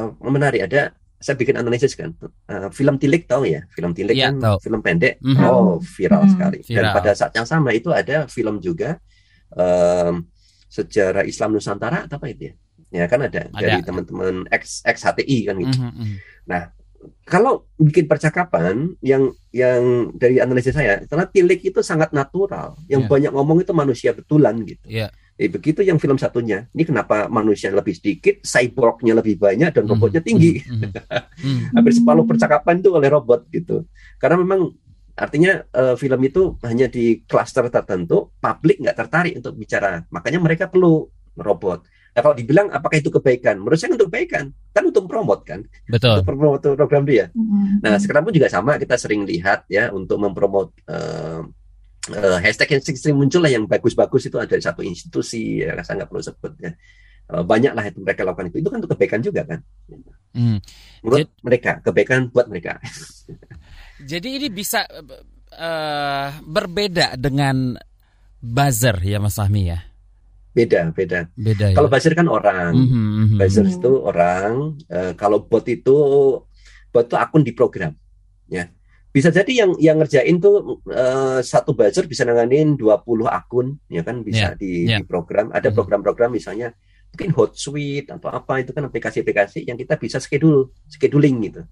uh, 0.01 0.11
menarik. 0.25 0.65
Ada 0.65 0.97
saya 1.25 1.41
bikin 1.41 1.57
analisis 1.57 1.97
kan. 1.97 2.13
Uh, 2.45 2.69
film 2.69 3.01
Tilik 3.01 3.25
tahu 3.25 3.49
ya? 3.49 3.65
Film 3.73 3.97
Tilik 3.97 4.13
yeah, 4.13 4.29
kan 4.29 4.45
tahu. 4.45 4.57
film 4.61 4.85
pendek. 4.85 5.17
Mm 5.25 5.33
-hmm. 5.33 5.49
Oh, 5.49 5.81
viral 5.81 6.21
mm 6.21 6.25
-hmm. 6.29 6.33
sekali. 6.37 6.59
Viral. 6.61 6.77
Dan 6.77 6.85
pada 6.93 7.11
saat 7.17 7.33
yang 7.33 7.49
sama 7.49 7.73
itu 7.73 7.89
ada 7.89 8.29
film 8.29 8.61
juga 8.61 9.01
um, 9.57 10.21
sejarah 10.69 11.25
Islam 11.25 11.57
Nusantara 11.57 12.05
apa 12.05 12.27
itu 12.29 12.53
ya? 12.53 12.55
ya 12.95 13.05
kan 13.11 13.27
ada, 13.27 13.51
ada. 13.51 13.59
dari 13.59 13.81
teman-teman 13.83 14.47
X 14.53 14.85
X 14.85 14.97
HTI 15.09 15.39
kan 15.49 15.55
gitu. 15.57 15.81
Mm 15.81 15.91
-hmm. 15.97 16.15
Nah, 16.45 16.63
kalau 17.25 17.69
bikin 17.81 18.05
percakapan 18.05 18.93
yang 19.01 19.33
yang 19.49 20.13
dari 20.13 20.39
analisis 20.45 20.77
saya, 20.77 21.01
karena 21.09 21.25
tilik 21.29 21.61
itu 21.65 21.81
sangat 21.81 22.13
natural, 22.13 22.77
yang 22.87 23.09
yeah. 23.09 23.11
banyak 23.11 23.33
ngomong 23.33 23.65
itu 23.65 23.73
manusia 23.73 24.13
betulan 24.13 24.61
gitu. 24.63 24.85
Yeah. 24.87 25.11
Eh, 25.35 25.51
begitu 25.51 25.83
yang 25.83 25.99
film 25.99 26.15
satunya, 26.15 26.71
ini 26.71 26.87
kenapa 26.87 27.27
manusia 27.27 27.67
lebih 27.75 27.91
sedikit, 27.91 28.39
cyborgnya 28.47 29.19
lebih 29.19 29.35
banyak 29.35 29.75
dan 29.75 29.85
robotnya 29.91 30.23
tinggi. 30.23 30.63
Mm 30.63 30.79
-hmm. 30.95 31.59
Hampir 31.75 31.93
separuh 31.93 32.23
percakapan 32.23 32.79
itu 32.79 32.95
oleh 32.95 33.11
robot 33.11 33.51
gitu. 33.51 33.83
Karena 34.23 34.39
memang 34.39 34.71
artinya 35.19 35.63
uh, 35.75 35.95
film 35.99 36.23
itu 36.23 36.55
hanya 36.63 36.87
di 36.87 37.27
klaster 37.27 37.67
tertentu, 37.67 38.31
publik 38.39 38.79
nggak 38.79 38.95
tertarik 38.95 39.35
untuk 39.35 39.59
bicara. 39.59 40.07
Makanya 40.15 40.39
mereka 40.39 40.71
perlu 40.71 41.11
robot. 41.35 41.83
Nah, 42.15 42.23
kalau 42.23 42.39
dibilang 42.39 42.71
apakah 42.71 43.03
itu 43.03 43.11
kebaikan? 43.11 43.59
Menurut 43.59 43.75
saya 43.75 43.91
untuk 43.99 44.07
kebaikan, 44.07 44.55
kan 44.71 44.87
untuk 44.87 45.11
promote 45.11 45.43
kan. 45.43 45.67
Betul. 45.91 46.23
Untuk 46.23 46.27
promote 46.31 46.69
program 46.79 47.03
dia. 47.03 47.27
Mm-hmm. 47.35 47.83
Nah, 47.83 47.99
sekarang 47.99 48.23
pun 48.31 48.33
juga 48.39 48.47
sama 48.47 48.79
kita 48.79 48.95
sering 48.95 49.27
lihat 49.27 49.67
ya 49.67 49.91
untuk 49.91 50.23
mempromot 50.23 50.71
uh, 50.87 51.43
uh, 52.13 52.39
hashtag 52.43 52.77
yang 52.77 52.83
sering 52.83 53.17
muncul 53.17 53.41
lah 53.41 53.53
yang 53.53 53.65
bagus-bagus 53.65 54.29
itu 54.29 54.37
ada 54.37 54.53
di 54.53 54.65
satu 54.65 54.83
institusi 54.85 55.65
ya 55.65 55.79
saya 55.81 56.03
nggak 56.03 56.11
perlu 56.11 56.23
sebut 56.25 56.53
ya. 56.61 56.73
Uh, 57.25 57.41
banyak 57.41 57.73
lah 57.73 57.89
itu 57.89 58.05
mereka 58.05 58.21
lakukan 58.27 58.53
itu. 58.53 58.61
Itu 58.61 58.69
kan 58.69 58.85
untuk 58.85 58.93
kebaikan 58.93 59.21
juga 59.25 59.49
kan. 59.49 59.61
Mm. 60.37 60.61
Menurut 61.01 61.25
Jadi, 61.25 61.41
mereka 61.41 61.71
kebaikan 61.81 62.29
buat 62.29 62.47
mereka. 62.53 62.77
Jadi 64.11 64.29
ini 64.37 64.49
bisa 64.53 64.85
uh, 65.57 66.29
berbeda 66.45 67.17
dengan 67.17 67.81
buzzer 68.45 69.01
ya 69.01 69.17
Mas 69.23 69.41
Fahmi 69.41 69.73
ya 69.73 69.95
beda 70.55 70.95
beda. 70.95 71.21
Beda. 71.35 71.67
Ya? 71.75 71.77
Kalau 71.77 71.91
buzzer 71.91 72.15
kan 72.15 72.31
orang, 72.31 72.73
mm-hmm, 72.73 73.05
mm-hmm. 73.11 73.39
buzzer 73.43 73.67
itu 73.67 73.93
orang. 74.01 74.79
Uh, 74.87 75.13
kalau 75.19 75.43
bot 75.43 75.67
itu 75.67 75.97
bot 76.95 77.05
itu 77.11 77.17
akun 77.19 77.43
di 77.43 77.53
program, 77.53 77.93
ya. 78.47 78.71
Bisa 79.15 79.31
jadi 79.31 79.63
yang 79.63 79.79
yang 79.79 80.03
ngerjain 80.03 80.43
tuh 80.43 80.83
uh, 80.91 81.39
satu 81.39 81.71
buzzer 81.71 82.11
bisa 82.11 82.27
nanganin 82.27 82.75
20 82.75 83.31
akun, 83.31 83.79
ya 83.87 84.03
kan 84.03 84.27
bisa 84.27 84.51
yeah, 84.51 84.59
di, 84.59 84.91
yeah. 84.91 84.99
di 84.99 85.07
program. 85.07 85.55
Ada 85.55 85.71
mm-hmm. 85.71 85.77
program-program 85.79 86.35
misalnya 86.35 86.75
mungkin 87.15 87.31
Hotsuite 87.31 88.11
atau 88.11 88.27
apa 88.27 88.59
itu 88.59 88.75
kan 88.75 88.91
aplikasi-aplikasi 88.91 89.71
yang 89.71 89.79
kita 89.79 90.03
bisa 90.03 90.19
schedule, 90.19 90.75
scheduling 90.91 91.47
gitu. 91.47 91.63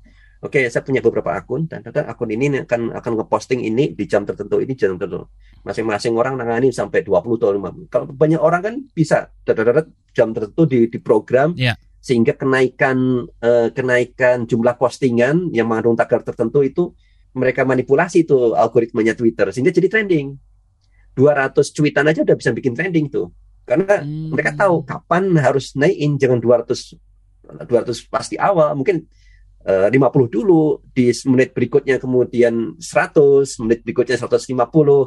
Oke, 0.43 0.71
saya 0.71 0.87
punya 0.87 1.03
beberapa 1.03 1.35
akun 1.35 1.67
dan 1.67 1.83
kadang 1.83 2.07
akun 2.07 2.31
ini 2.31 2.63
akan 2.63 2.95
akan 2.95 3.13
ngeposting 3.19 3.67
ini 3.67 3.91
di 3.91 4.07
jam 4.07 4.23
tertentu 4.23 4.63
ini 4.63 4.79
jam 4.79 4.95
tertentu. 4.95 5.27
Masing-masing 5.67 6.15
orang 6.15 6.39
nangani 6.39 6.71
sampai 6.71 7.03
20 7.03 7.43
atau 7.43 7.51
50. 7.59 7.91
Kalau 7.91 8.07
banyak 8.07 8.39
orang 8.39 8.63
kan 8.63 8.75
bisa 8.95 9.35
jam 10.15 10.31
tertentu 10.31 10.63
di 10.67 10.87
di 10.87 10.99
program 11.03 11.59
yeah. 11.59 11.75
sehingga 11.99 12.39
kenaikan 12.39 13.27
uh, 13.27 13.75
kenaikan 13.75 14.47
jumlah 14.47 14.79
postingan 14.79 15.51
yang 15.51 15.67
mengandung 15.67 15.99
tagar 15.99 16.23
tertentu 16.23 16.63
itu 16.63 16.95
mereka 17.33 17.65
manipulasi 17.65 18.29
itu 18.29 18.53
algoritmanya 18.53 19.17
Twitter 19.17 19.49
sehingga 19.51 19.73
jadi 19.73 19.89
trending. 19.89 20.37
200 21.13 21.77
tweetan 21.77 22.09
aja 22.09 22.25
udah 22.25 22.37
bisa 22.37 22.57
bikin 22.57 22.73
trending 22.73 23.13
tuh. 23.13 23.29
Karena 23.69 24.01
hmm. 24.01 24.33
mereka 24.33 24.57
tahu 24.57 24.83
kapan 24.83 25.37
harus 25.37 25.77
naikin 25.77 26.17
jangan 26.17 26.41
200 26.41 26.97
200 27.43 28.09
pasti 28.09 28.41
awal 28.41 28.73
mungkin 28.79 29.05
50 29.63 29.95
eh, 29.95 30.27
dulu 30.27 30.83
di 30.91 31.15
menit 31.31 31.55
berikutnya 31.55 32.03
kemudian 32.03 32.79
100 32.83 33.63
menit 33.63 33.87
berikutnya 33.87 34.19
150 34.19 34.51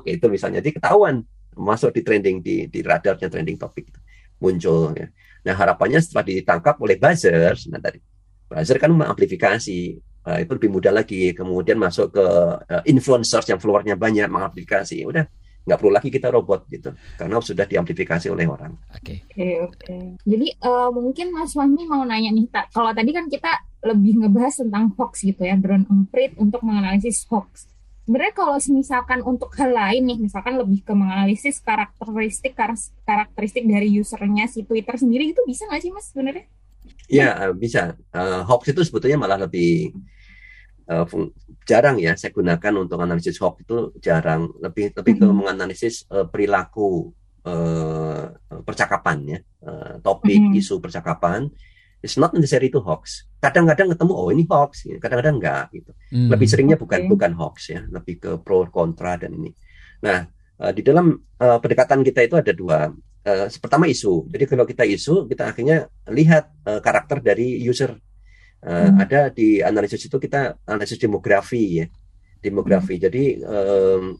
kayak 0.07 0.15
itu 0.15 0.27
misalnya 0.31 0.63
jadi 0.63 0.79
ketahuan 0.79 1.27
masuk 1.55 1.91
di 1.91 2.01
trending 2.03 2.39
di 2.39 2.55
di 2.71 2.79
radarnya 2.79 3.27
trending 3.27 3.59
topik 3.59 3.91
muncul 4.39 4.95
ya. 4.95 5.11
Nah 5.45 5.55
harapannya 5.55 5.99
setelah 5.99 6.23
ditangkap 6.23 6.79
oleh 6.79 6.95
buzzer 6.95 7.55
nah 7.67 7.79
tadi 7.83 7.99
buzzer 8.47 8.77
kan 8.79 8.91
mengamplifikasi 8.95 9.99
uh, 10.25 10.37
itu 10.41 10.51
lebih 10.57 10.69
mudah 10.73 10.93
lagi 10.93 11.31
kemudian 11.31 11.77
masuk 11.77 12.13
ke 12.17 12.25
uh, 12.65 12.83
influencers 12.89 13.45
yang 13.47 13.61
followernya 13.61 13.95
banyak 13.95 14.27
mengamplifikasi 14.27 15.05
udah 15.05 15.25
nggak 15.65 15.77
perlu 15.81 15.91
lagi 15.91 16.09
kita 16.13 16.29
robot 16.29 16.69
gitu 16.69 16.93
karena 17.17 17.41
sudah 17.41 17.65
diamplifikasi 17.65 18.29
oleh 18.29 18.45
orang. 18.45 18.77
Oke. 18.93 19.01
Okay. 19.01 19.17
Oke 19.17 19.33
okay, 19.33 19.53
oke. 19.65 19.77
Okay. 19.81 20.03
Jadi 20.21 20.47
uh, 20.61 20.89
mungkin 20.93 21.27
Mas 21.33 21.57
Fahmi 21.57 21.89
mau 21.89 22.05
nanya 22.05 22.29
nih, 22.29 22.45
tak 22.53 22.69
kalau 22.69 22.93
tadi 22.93 23.09
kan 23.09 23.25
kita 23.25 23.49
lebih 23.81 24.21
ngebahas 24.21 24.61
tentang 24.61 24.93
hoax 24.93 25.25
gitu 25.25 25.41
ya, 25.41 25.57
drone 25.57 25.89
emprit 25.89 26.37
untuk 26.37 26.61
menganalisis 26.61 27.25
hoax. 27.33 27.65
Sebenarnya 28.05 28.37
kalau 28.37 28.61
misalkan 28.69 29.25
untuk 29.25 29.49
hal 29.57 29.73
lain 29.73 30.05
nih, 30.05 30.17
misalkan 30.21 30.61
lebih 30.61 30.85
ke 30.85 30.93
menganalisis 30.93 31.57
karakteristik 31.65 32.53
karakteristik 33.01 33.65
dari 33.65 33.89
usernya 33.97 34.45
si 34.45 34.61
Twitter 34.61 34.93
sendiri 34.93 35.33
itu 35.33 35.41
bisa 35.49 35.65
nggak 35.65 35.81
sih 35.81 35.89
Mas 35.89 36.13
sebenarnya? 36.13 36.45
Ya 37.09 37.49
bisa. 37.57 37.97
Uh, 38.13 38.45
hoax 38.45 38.69
itu 38.69 38.85
sebetulnya 38.85 39.17
malah 39.17 39.49
lebih 39.49 39.89
uh, 40.89 41.05
jarang 41.65 41.97
ya 41.97 42.13
saya 42.13 42.31
gunakan 42.31 42.73
untuk 42.77 43.01
analisis 43.01 43.41
hoax 43.41 43.65
itu 43.65 43.77
jarang 44.01 44.49
lebih 44.61 44.93
lebih 44.93 45.13
ke 45.17 45.25
mm-hmm. 45.25 45.37
menganalisis 45.37 46.05
uh, 46.13 46.29
perilaku 46.29 47.09
uh, 47.45 48.29
percakapan 48.61 49.17
ya 49.37 49.39
uh, 49.65 49.97
topik 50.01 50.37
mm 50.37 50.49
-hmm. 50.53 50.61
isu 50.61 50.77
percakapan 50.81 51.49
it's 52.05 52.21
not 52.21 52.33
necessary 52.37 52.69
itu 52.69 52.77
hoax 52.77 53.25
kadang-kadang 53.41 53.93
ketemu 53.93 54.13
oh 54.13 54.29
ini 54.29 54.45
hoax 54.45 54.85
kadang-kadang 55.01 55.41
enggak 55.41 55.65
gitu 55.73 55.91
mm. 56.13 56.29
lebih 56.29 56.47
seringnya 56.49 56.77
bukan 56.77 57.05
okay. 57.05 57.09
bukan 57.09 57.31
hoax 57.33 57.55
ya 57.73 57.81
lebih 57.89 58.15
ke 58.21 58.31
pro 58.45 58.69
kontra 58.69 59.17
dan 59.17 59.33
ini 59.33 59.49
nah 60.05 60.25
uh, 60.61 60.71
di 60.73 60.85
dalam 60.85 61.17
uh, 61.17 61.57
pendekatan 61.57 62.05
kita 62.05 62.29
itu 62.29 62.35
ada 62.37 62.53
dua 62.53 62.93
uh, 63.25 63.47
pertama 63.57 63.89
isu 63.89 64.29
jadi 64.29 64.45
kalau 64.45 64.65
kita 64.69 64.85
isu 64.85 65.25
kita 65.25 65.49
akhirnya 65.49 65.89
lihat 66.13 66.53
uh, 66.69 66.77
karakter 66.77 67.25
dari 67.25 67.57
user 67.65 67.97
Uh, 68.65 68.89
hmm. 68.89 68.97
Ada 68.97 69.29
di 69.29 69.61
analisis 69.61 70.09
itu 70.09 70.17
kita 70.17 70.57
analisis 70.65 70.97
demografi 70.97 71.79
ya, 71.79 71.85
demografi. 72.41 72.97
Hmm. 72.97 73.03
Jadi 73.05 73.23
um, 73.45 74.17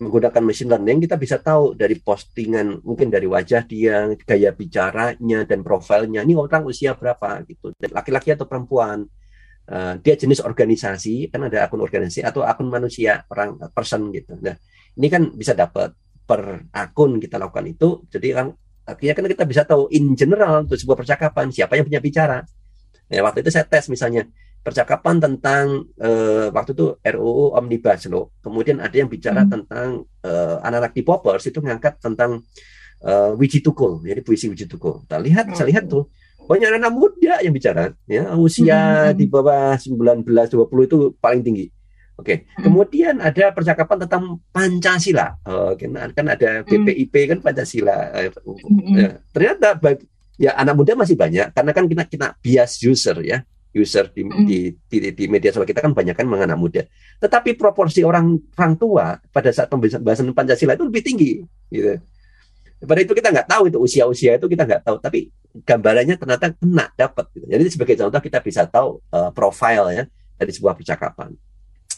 menggunakan 0.00 0.42
machine 0.42 0.72
learning 0.72 1.04
kita 1.04 1.20
bisa 1.20 1.36
tahu 1.36 1.76
dari 1.76 2.00
postingan 2.00 2.80
mungkin 2.80 3.12
dari 3.12 3.28
wajah 3.28 3.68
dia, 3.68 4.08
gaya 4.24 4.50
bicaranya 4.56 5.44
dan 5.44 5.60
profilnya. 5.60 6.24
Ini 6.24 6.32
orang 6.32 6.64
usia 6.64 6.96
berapa 6.96 7.44
gitu, 7.44 7.76
laki-laki 7.92 8.32
atau 8.32 8.48
perempuan. 8.48 9.04
Uh, 9.62 9.94
dia 10.02 10.18
jenis 10.18 10.42
organisasi 10.42 11.30
kan 11.30 11.46
ada 11.46 11.68
akun 11.68 11.78
organisasi 11.84 12.26
atau 12.26 12.42
akun 12.42 12.66
manusia 12.66 13.22
orang 13.30 13.60
person 13.70 14.10
gitu. 14.10 14.34
Nah 14.40 14.58
ini 14.98 15.06
kan 15.06 15.30
bisa 15.36 15.54
dapat 15.54 15.94
per 16.24 16.66
akun 16.72 17.20
kita 17.20 17.36
lakukan 17.36 17.68
itu. 17.70 18.08
Jadi 18.08 18.28
kan 18.34 18.50
akhirnya 18.88 19.14
kan 19.14 19.24
kita 19.28 19.44
bisa 19.46 19.62
tahu 19.68 19.86
in 19.92 20.16
general 20.18 20.64
untuk 20.64 20.80
sebuah 20.80 20.98
percakapan 20.98 21.52
siapa 21.54 21.78
yang 21.78 21.86
punya 21.86 22.02
bicara 22.02 22.42
Ya, 23.08 23.20
waktu 23.24 23.42
itu 23.42 23.50
saya 23.50 23.66
tes 23.66 23.88
misalnya 23.88 24.28
percakapan 24.62 25.18
tentang 25.18 25.90
uh, 25.98 26.48
waktu 26.54 26.70
itu 26.72 26.86
RUU 27.02 27.58
Omnibus 27.58 28.06
Law. 28.06 28.30
Kemudian 28.38 28.78
ada 28.78 28.94
yang 28.94 29.10
bicara 29.10 29.42
hmm. 29.42 29.50
tentang 29.50 29.88
uh, 30.22 30.56
anak-anak 30.62 30.92
di 30.94 31.02
Poppers 31.02 31.44
itu 31.50 31.58
ngangkat 31.58 31.98
tentang 31.98 32.46
uh, 33.02 33.34
Wiji 33.34 33.60
Tukul, 33.60 34.00
jadi 34.06 34.22
puisi 34.22 34.46
Wiji 34.46 34.70
Tukul. 34.70 35.02
Kita 35.04 35.18
lihat, 35.18 35.50
hmm. 35.50 35.56
saya 35.58 35.66
lihat 35.68 35.90
tuh 35.90 36.06
banyak 36.46 36.74
anak, 36.74 36.80
-anak 36.82 36.94
muda 36.94 37.34
yang 37.42 37.54
bicara, 37.54 37.94
ya 38.06 38.34
usia 38.38 39.10
hmm. 39.10 39.18
di 39.18 39.26
bawah 39.26 39.74
19 39.78 40.26
20 40.26 40.88
itu 40.88 40.98
paling 41.18 41.42
tinggi. 41.42 41.66
Oke, 42.12 42.28
okay. 42.28 42.36
hmm. 42.44 42.62
kemudian 42.68 43.14
ada 43.18 43.50
percakapan 43.50 44.06
tentang 44.06 44.38
Pancasila. 44.54 45.42
Uh, 45.42 45.74
kan, 45.74 46.12
kan 46.14 46.26
ada 46.30 46.62
BPIP 46.62 47.14
hmm. 47.14 47.28
kan 47.34 47.38
Pancasila. 47.42 47.96
Uh, 48.14 48.30
hmm. 48.46 48.94
ya, 48.94 49.08
ternyata 49.34 49.74
ya 50.40 50.56
anak 50.56 50.74
muda 50.76 50.92
masih 50.96 51.16
banyak 51.16 51.52
karena 51.52 51.70
kan 51.72 51.84
kita 51.88 52.04
kita 52.08 52.26
bias 52.40 52.80
user 52.80 53.16
ya 53.20 53.44
user 53.72 54.12
di, 54.12 54.22
mm. 54.22 54.44
di, 54.44 54.58
di, 54.86 54.98
di 55.16 55.24
media 55.32 55.48
sosial 55.48 55.64
kita 55.64 55.80
kan 55.80 55.96
banyak 55.96 56.12
kan 56.12 56.28
anak 56.28 56.60
muda. 56.60 56.84
Tetapi 57.18 57.56
proporsi 57.56 58.04
orang 58.04 58.36
orang 58.52 58.76
tua 58.76 59.16
pada 59.32 59.48
saat 59.48 59.72
pembahasan 59.72 60.28
Pancasila 60.36 60.76
itu 60.76 60.84
lebih 60.84 61.02
tinggi, 61.02 61.40
gitu. 61.72 61.96
Pada 62.82 63.00
itu 63.00 63.14
kita 63.16 63.32
nggak 63.32 63.48
tahu 63.48 63.72
itu 63.72 63.78
usia-usia 63.80 64.36
itu 64.36 64.46
kita 64.50 64.68
nggak 64.68 64.82
tahu, 64.84 64.96
tapi 65.00 65.32
gambarannya 65.64 66.20
ternyata 66.20 66.52
kena 66.52 66.92
dapat. 66.92 67.24
Gitu. 67.32 67.46
Jadi 67.48 67.64
sebagai 67.72 67.94
contoh 67.96 68.20
kita 68.20 68.38
bisa 68.44 68.68
tahu 68.68 69.00
uh, 69.08 69.30
profile 69.32 69.86
ya 69.94 70.04
dari 70.36 70.52
sebuah 70.52 70.76
percakapan 70.76 71.32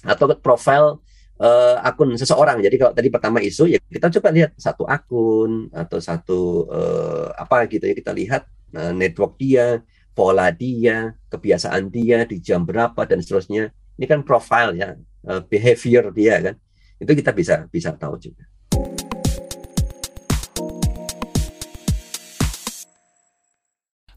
atau 0.05 0.29
profile 0.37 1.01
uh, 1.45 1.77
akun 1.85 2.17
seseorang. 2.17 2.65
Jadi 2.65 2.77
kalau 2.81 2.93
tadi 2.97 3.09
pertama 3.13 3.39
isu 3.45 3.69
ya 3.69 3.79
kita 3.85 4.09
coba 4.19 4.33
lihat 4.33 4.57
satu 4.57 4.89
akun 4.89 5.69
atau 5.71 5.99
satu 6.01 6.41
uh, 6.73 7.29
apa 7.37 7.69
gitu 7.69 7.85
ya 7.85 7.95
kita 7.95 8.17
lihat 8.17 8.49
uh, 8.73 8.93
network 8.97 9.37
dia, 9.37 9.85
pola 10.17 10.49
dia, 10.49 11.13
kebiasaan 11.29 11.93
dia 11.93 12.25
di 12.25 12.41
jam 12.41 12.65
berapa 12.65 13.05
dan 13.05 13.21
seterusnya. 13.21 13.69
Ini 13.95 14.07
kan 14.11 14.27
profile 14.27 14.73
ya, 14.75 14.89
uh, 15.29 15.45
behavior 15.45 16.11
dia 16.11 16.41
kan. 16.41 16.55
Itu 16.99 17.13
kita 17.13 17.31
bisa 17.37 17.69
bisa 17.69 17.93
tahu 17.95 18.17
juga. 18.17 18.49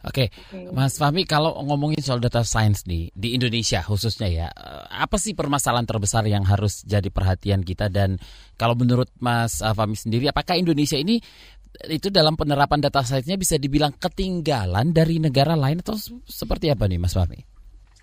Oke, 0.08 0.32
okay. 0.32 0.72
Mas 0.72 0.96
Fahmi, 0.96 1.28
kalau 1.28 1.60
ngomongin 1.68 2.00
soal 2.00 2.24
data 2.24 2.40
science 2.48 2.88
nih 2.88 3.12
di 3.12 3.36
Indonesia 3.36 3.84
khususnya 3.84 4.28
ya, 4.32 4.48
eh, 4.48 4.86
apa 5.04 5.20
sih 5.20 5.36
permasalahan 5.36 5.84
terbesar 5.84 6.24
yang 6.32 6.48
harus 6.48 6.88
jadi 6.88 7.12
perhatian 7.12 7.68
kita 7.68 7.92
dan 7.92 8.16
kalau 8.56 8.80
menurut 8.80 9.12
Mas 9.20 9.60
eh, 9.60 9.76
Fahmi 9.76 10.00
sendiri, 10.00 10.32
apakah 10.32 10.56
Indonesia 10.56 10.96
ini 10.96 11.20
itu 11.92 12.08
dalam 12.08 12.40
penerapan 12.40 12.80
data 12.80 13.04
science-nya 13.04 13.36
bisa 13.36 13.60
dibilang 13.60 13.94
ketinggalan 14.00 14.96
dari 14.96 15.20
negara 15.20 15.54
lain 15.54 15.84
atau 15.84 16.00
seperti 16.26 16.72
apa 16.72 16.88
nih 16.88 16.98
Mas 16.98 17.14
Fahmi? 17.14 17.38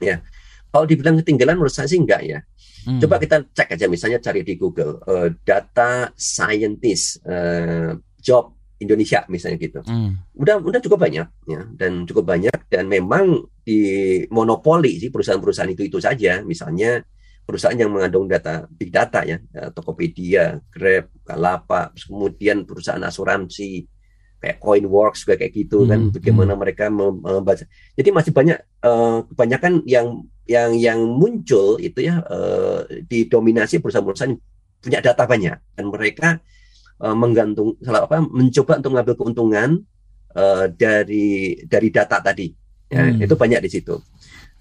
Ya, 0.05 0.21
kalau 0.69 0.85
dibilang 0.85 1.19
ketinggalan 1.25 1.57
menurut 1.57 1.73
saya 1.73 1.89
sih 1.89 1.99
enggak 1.99 2.23
ya. 2.23 2.39
Hmm. 2.85 3.01
Coba 3.01 3.17
kita 3.17 3.41
cek 3.49 3.81
aja 3.81 3.87
misalnya 3.89 4.21
cari 4.21 4.45
di 4.45 4.61
Google 4.61 5.01
uh, 5.09 5.33
data 5.41 6.13
scientist 6.13 7.25
uh, 7.25 7.97
job 8.21 8.53
Indonesia 8.81 9.23
misalnya 9.31 9.59
gitu. 9.61 9.81
Hmm. 9.87 10.19
Udah 10.35 10.59
udah 10.59 10.81
cukup 10.83 11.07
banyak 11.07 11.29
ya 11.47 11.61
dan 11.79 12.05
cukup 12.09 12.35
banyak 12.35 12.59
dan 12.67 12.91
memang 12.91 13.47
di 13.63 13.81
monopoli 14.29 14.99
sih 14.99 15.09
perusahaan-perusahaan 15.15 15.73
itu 15.73 15.87
itu 15.87 15.99
saja 16.03 16.43
misalnya 16.43 17.01
perusahaan 17.45 17.77
yang 17.77 17.93
mengandung 17.93 18.25
data 18.25 18.65
big 18.73 18.89
data 18.89 19.21
ya, 19.23 19.37
ya 19.53 19.69
Tokopedia, 19.69 20.59
Grab, 20.73 21.13
Kalapa, 21.23 21.93
kemudian 21.93 22.65
perusahaan 22.65 23.05
asuransi 23.05 23.85
kayak 24.41 24.61
Coinworks 24.61 25.25
juga 25.25 25.41
kayak 25.41 25.53
gitu 25.53 25.89
kan, 25.89 26.09
hmm. 26.09 26.13
kan 26.13 26.15
bagaimana 26.21 26.53
hmm. 26.57 26.61
mereka 26.61 26.85
membaca. 26.93 27.65
Jadi 27.97 28.09
masih 28.13 28.33
banyak 28.33 28.59
uh, 28.85 29.25
kebanyakan 29.29 29.85
yang 29.89 30.25
yang 30.45 30.77
yang 30.77 31.01
muncul 31.01 31.81
itu 31.81 32.05
ya 32.05 32.21
uh, 32.21 32.85
didominasi 33.09 33.81
perusahaan-perusahaan 33.81 34.37
punya 34.85 35.01
data 35.01 35.25
banyak 35.25 35.57
dan 35.57 35.85
mereka 35.89 36.29
uh, 37.01 37.17
menggantung 37.17 37.75
salah 37.83 38.07
apa 38.07 38.23
mencoba 38.23 38.79
untuk 38.79 38.91
mengambil 38.95 39.15
keuntungan 39.19 39.71
uh, 40.37 40.67
dari 40.71 41.59
dari 41.67 41.89
data 41.91 42.21
tadi. 42.21 42.51
Ya 42.93 43.11
hmm. 43.11 43.25
itu 43.25 43.35
banyak 43.35 43.61
di 43.65 43.71
situ. 43.73 43.97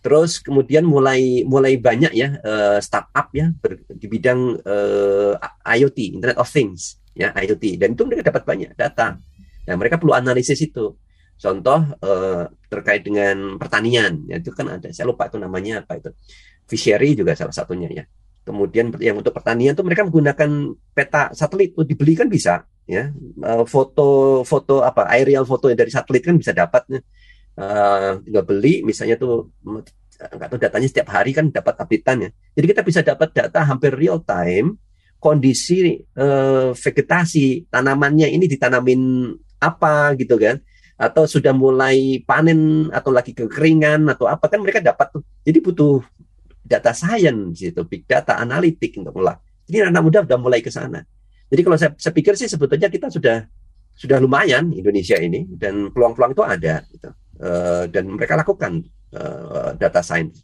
Terus 0.04 0.44
kemudian 0.44 0.84
mulai 0.84 1.48
mulai 1.48 1.80
banyak 1.80 2.12
ya 2.12 2.36
uh, 2.44 2.80
startup 2.84 3.32
ya 3.32 3.52
ber, 3.56 3.88
di 3.88 4.08
bidang 4.10 4.60
uh, 4.64 5.34
IoT 5.64 6.20
Internet 6.20 6.38
of 6.40 6.50
Things 6.50 7.00
ya 7.14 7.30
IoT 7.32 7.78
dan 7.78 7.94
itu 7.94 8.04
mereka 8.08 8.34
dapat 8.34 8.44
banyak 8.44 8.72
data. 8.74 9.20
Dan 9.64 9.80
mereka 9.80 9.96
perlu 9.96 10.12
analisis 10.12 10.60
itu. 10.60 10.92
Contoh 11.40 11.80
uh, 12.04 12.44
terkait 12.68 13.04
dengan 13.04 13.56
pertanian. 13.56 14.28
Ya 14.28 14.44
itu 14.44 14.52
kan 14.52 14.76
ada. 14.76 14.92
Saya 14.92 15.08
lupa 15.08 15.32
itu 15.32 15.40
namanya 15.40 15.84
apa 15.84 16.00
itu. 16.00 16.12
Fishery 16.68 17.16
juga 17.16 17.36
salah 17.36 17.56
satunya 17.56 17.92
ya 17.92 18.04
Kemudian 18.44 18.92
yang 19.00 19.20
untuk 19.20 19.32
pertanian 19.32 19.72
itu 19.72 19.84
mereka 19.88 20.04
menggunakan 20.04 20.76
peta 20.92 21.32
satelit. 21.32 21.72
Itu 21.74 21.88
dibeli 21.88 22.14
kan 22.14 22.28
bisa 22.28 22.68
ya. 22.84 23.10
Eh, 23.16 23.64
foto 23.68 24.42
foto 24.44 24.84
apa 24.84 25.08
aerial 25.16 25.48
foto 25.48 25.72
dari 25.72 25.88
satelit 25.88 26.24
kan 26.28 26.36
bisa 26.36 26.52
dapat 26.52 26.84
uh, 27.58 28.20
tinggal 28.20 28.44
beli 28.44 28.84
misalnya 28.84 29.16
tuh 29.16 29.54
nggak 30.20 30.48
tahu 30.48 30.60
datanya 30.62 30.88
setiap 30.88 31.08
hari 31.12 31.32
kan 31.32 31.50
dapat 31.50 31.76
updatean 31.80 32.18
ya. 32.28 32.30
Jadi 32.60 32.66
kita 32.70 32.82
bisa 32.86 33.00
dapat 33.02 33.32
data 33.32 33.60
hampir 33.64 33.96
real 33.96 34.22
time 34.24 34.78
kondisi 35.24 36.04
uh, 36.20 36.76
vegetasi 36.76 37.72
tanamannya 37.72 38.28
ini 38.28 38.46
ditanamin 38.48 39.32
apa 39.64 40.16
gitu 40.20 40.36
kan. 40.36 40.60
Atau 40.94 41.26
sudah 41.26 41.52
mulai 41.52 42.22
panen 42.24 42.88
atau 42.94 43.10
lagi 43.10 43.34
kekeringan 43.34 44.08
atau 44.14 44.30
apa 44.30 44.46
kan 44.48 44.62
mereka 44.62 44.80
dapat 44.80 45.10
tuh. 45.20 45.24
Jadi 45.44 45.60
butuh 45.60 46.04
data 46.64 46.96
science 46.96 47.60
itu 47.60 47.82
big 47.84 48.08
data 48.08 48.40
analitik 48.40 48.96
untuk 48.98 49.14
mulai. 49.20 49.36
Jadi 49.68 49.92
anak 49.92 50.02
muda 50.04 50.20
sudah 50.24 50.40
mulai 50.40 50.60
ke 50.64 50.72
sana. 50.72 51.04
Jadi 51.52 51.62
kalau 51.62 51.78
saya, 51.78 51.92
saya 52.00 52.14
pikir 52.16 52.34
sih 52.40 52.48
sebetulnya 52.48 52.88
kita 52.88 53.12
sudah 53.12 53.46
sudah 53.94 54.18
lumayan 54.18 54.74
Indonesia 54.74 55.20
ini 55.22 55.46
dan 55.54 55.94
peluang-peluang 55.94 56.34
itu 56.34 56.44
ada 56.44 56.82
gitu. 56.90 57.10
uh, 57.46 57.86
dan 57.92 58.10
mereka 58.10 58.34
lakukan 58.34 58.82
uh, 59.14 59.78
data 59.78 60.02
science. 60.02 60.42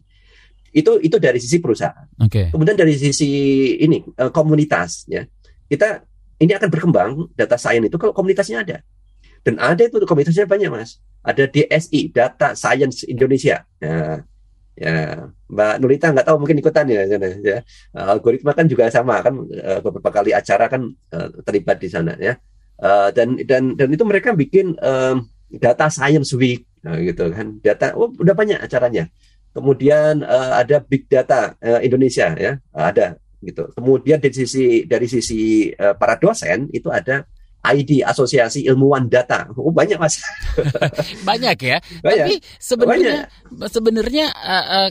Itu 0.69 1.01
itu 1.01 1.17
dari 1.17 1.41
sisi 1.41 1.57
perusahaan. 1.57 2.05
Okay. 2.29 2.53
Kemudian 2.53 2.77
dari 2.77 2.93
sisi 2.93 3.31
ini 3.81 4.05
uh, 4.21 4.29
komunitas 4.29 5.09
ya. 5.09 5.25
Kita 5.65 6.05
ini 6.39 6.51
akan 6.53 6.69
berkembang 6.69 7.09
data 7.33 7.57
science 7.57 7.89
itu 7.89 7.97
kalau 7.97 8.13
komunitasnya 8.13 8.61
ada. 8.61 8.77
Dan 9.43 9.55
ada 9.57 9.87
itu 9.87 9.97
komunitasnya 10.03 10.45
banyak, 10.45 10.69
Mas. 10.71 10.99
Ada 11.23 11.47
DSI, 11.47 12.11
Data 12.11 12.55
Science 12.55 13.07
Indonesia. 13.07 13.63
Nah, 13.79 14.23
Ya, 14.79 15.27
Mbak 15.51 15.75
Nurita 15.83 16.07
nggak 16.15 16.23
tahu 16.23 16.39
mungkin 16.39 16.63
ikutan 16.63 16.87
ya, 16.87 17.03
ya. 17.43 17.59
Uh, 17.91 18.15
algoritma 18.15 18.55
kan 18.55 18.63
juga 18.63 18.87
sama 18.87 19.19
kan 19.19 19.35
uh, 19.43 19.83
beberapa 19.83 20.07
kali 20.07 20.31
acara 20.31 20.71
kan 20.71 20.87
uh, 21.11 21.27
terlibat 21.43 21.83
di 21.83 21.91
sana 21.91 22.15
ya. 22.15 22.39
Dan 23.11 23.35
dan 23.43 23.75
dan 23.75 23.91
itu 23.91 24.07
mereka 24.07 24.31
bikin 24.31 24.79
uh, 24.79 25.19
data 25.51 25.91
science 25.91 26.31
week 26.39 26.63
uh, 26.87 26.95
gitu 26.95 27.27
kan. 27.27 27.59
Data 27.59 27.91
oh, 27.99 28.07
udah 28.15 28.31
banyak 28.31 28.55
acaranya. 28.55 29.11
Kemudian 29.51 30.23
uh, 30.23 30.61
ada 30.61 30.79
big 30.79 31.11
data 31.11 31.59
uh, 31.59 31.83
Indonesia 31.83 32.31
ya, 32.39 32.55
ada 32.71 33.19
gitu. 33.43 33.67
Kemudian 33.75 34.23
dari 34.23 34.31
sisi 34.31 34.87
dari 34.87 35.11
sisi 35.11 35.67
uh, 35.75 35.91
para 35.99 36.15
dosen 36.15 36.71
itu 36.71 36.87
ada 36.87 37.27
ID 37.59 38.03
Asosiasi 38.07 38.63
Ilmuwan 38.63 39.11
Data. 39.11 39.51
Oh, 39.59 39.71
banyak 39.71 39.99
mas. 39.99 40.23
banyak 41.27 41.57
ya. 41.59 41.77
Banyak. 41.99 42.25
Tapi 42.25 42.35
sebenarnya 42.55 43.15
sebenarnya 43.67 44.25
uh, 44.31 44.67
uh, 44.85 44.89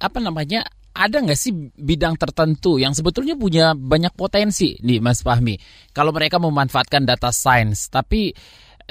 apa 0.00 0.18
namanya? 0.18 0.64
Ada 0.90 1.22
nggak 1.22 1.38
sih 1.38 1.54
bidang 1.78 2.18
tertentu 2.18 2.74
yang 2.82 2.90
sebetulnya 2.90 3.38
punya 3.38 3.78
banyak 3.78 4.10
potensi 4.18 4.74
nih 4.82 4.98
Mas 4.98 5.22
Fahmi? 5.22 5.54
Kalau 5.94 6.10
mereka 6.10 6.42
memanfaatkan 6.42 7.06
data 7.06 7.30
science, 7.30 7.86
tapi 7.86 8.34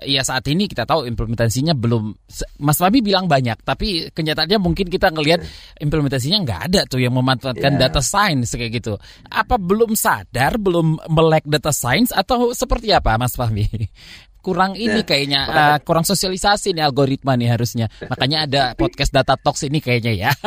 ya 0.06 0.22
saat 0.24 0.46
ini 0.48 0.68
kita 0.68 0.84
tahu 0.88 1.08
implementasinya 1.08 1.74
belum 1.76 2.16
Mas 2.64 2.78
Fabi 2.80 3.04
bilang 3.04 3.28
banyak 3.28 3.64
tapi 3.64 4.12
kenyataannya 4.14 4.60
mungkin 4.62 4.88
kita 4.88 5.12
ngelihat 5.12 5.44
implementasinya 5.82 6.38
nggak 6.46 6.62
ada 6.72 6.82
tuh 6.88 7.02
yang 7.02 7.16
memanfaatkan 7.16 7.76
yeah. 7.76 7.82
data 7.88 8.02
science 8.04 8.56
kayak 8.56 8.84
gitu. 8.84 8.96
Apa 9.28 9.60
belum 9.60 9.94
sadar 9.94 10.60
belum 10.60 11.00
melek 11.12 11.48
data 11.48 11.74
science 11.74 12.16
atau 12.16 12.52
seperti 12.56 12.92
apa 12.96 13.16
Mas 13.20 13.36
Fahmi? 13.36 13.66
Kurang 14.40 14.80
ini 14.80 15.04
yeah. 15.04 15.08
kayaknya 15.08 15.42
uh, 15.52 15.78
kurang 15.84 16.08
sosialisasi 16.08 16.72
nih 16.72 16.88
algoritma 16.88 17.36
nih 17.36 17.60
harusnya. 17.60 17.92
Makanya 18.08 18.48
ada 18.48 18.62
podcast 18.80 19.12
data 19.12 19.36
talks 19.36 19.68
ini 19.68 19.84
kayaknya 19.84 20.16
ya. 20.16 20.32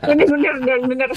Ini 0.00 0.24
benar 0.28 0.54
benar 0.60 0.80
benar 0.86 1.08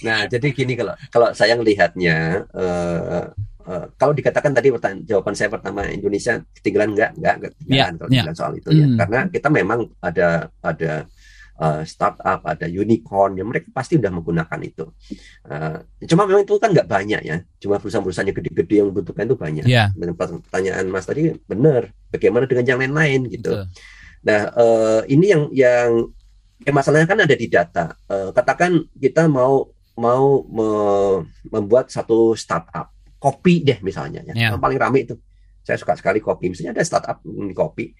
nah 0.00 0.24
jadi 0.24 0.46
gini 0.48 0.72
kalau 0.74 0.94
kalau 1.12 1.28
saya 1.36 1.54
melihatnya 1.60 2.44
uh, 2.56 3.28
Uh, 3.64 3.88
kalau 3.96 4.12
dikatakan 4.12 4.52
tadi 4.52 4.68
jawaban 5.08 5.32
saya 5.32 5.48
pertama 5.48 5.88
Indonesia 5.88 6.36
ketinggalan 6.52 6.92
enggak 6.92 7.10
enggak 7.16 7.34
ketinggalan 7.56 7.80
yeah, 7.80 7.96
kalau 7.96 8.10
yeah. 8.12 8.36
soal 8.36 8.52
itu 8.52 8.68
mm. 8.68 8.76
ya 8.76 8.84
hmm. 8.84 8.98
karena 9.00 9.18
kita 9.32 9.48
memang 9.48 9.80
ada 10.04 10.28
ada 10.60 10.92
uh, 11.58 11.80
startup 11.86 12.44
ada 12.44 12.66
unicorn 12.66 13.38
yang 13.38 13.48
mereka 13.48 13.70
pasti 13.70 13.96
sudah 13.98 14.10
menggunakan 14.12 14.60
itu 14.60 14.84
uh, 15.48 15.80
cuma 16.04 16.28
memang 16.28 16.42
itu 16.44 16.54
kan 16.58 16.76
nggak 16.76 16.88
banyak 16.88 17.20
ya 17.24 17.36
cuma 17.62 17.78
perusahaan-perusahaan 17.78 18.28
yang 18.28 18.38
gede-gede 18.38 18.74
yang 18.84 18.88
membutuhkan 18.90 19.24
itu 19.24 19.36
banyak 19.38 19.64
yeah. 19.64 19.88
dan 19.94 20.12
pertanyaan 20.12 20.84
Mas 20.90 21.06
tadi 21.06 21.32
benar 21.46 21.88
bagaimana 22.10 22.44
dengan 22.44 22.64
yang 22.68 22.78
lain-lain 22.84 23.20
gitu 23.32 23.50
Betul. 23.54 23.64
nah 24.24 24.40
uh, 24.54 25.00
ini 25.06 25.26
yang 25.30 25.42
yang 25.56 25.88
ya 26.64 26.72
masalahnya 26.72 27.08
kan 27.08 27.20
ada 27.20 27.34
di 27.36 27.46
data 27.46 27.96
uh, 28.08 28.28
katakan 28.32 28.88
kita 28.96 29.28
mau 29.28 29.68
mau 29.94 30.42
me 30.50 30.68
membuat 31.54 31.86
satu 31.86 32.34
startup 32.34 32.93
kopi 33.24 33.64
deh 33.64 33.80
misalnya 33.80 34.20
ya. 34.20 34.34
Yeah. 34.36 34.50
Yang 34.52 34.60
paling 34.60 34.78
ramai 34.78 35.08
itu. 35.08 35.16
Saya 35.64 35.80
suka 35.80 35.96
sekali 35.96 36.20
kopi. 36.20 36.52
Misalnya 36.52 36.76
ada 36.76 36.84
startup 36.84 37.24
kopi. 37.56 37.96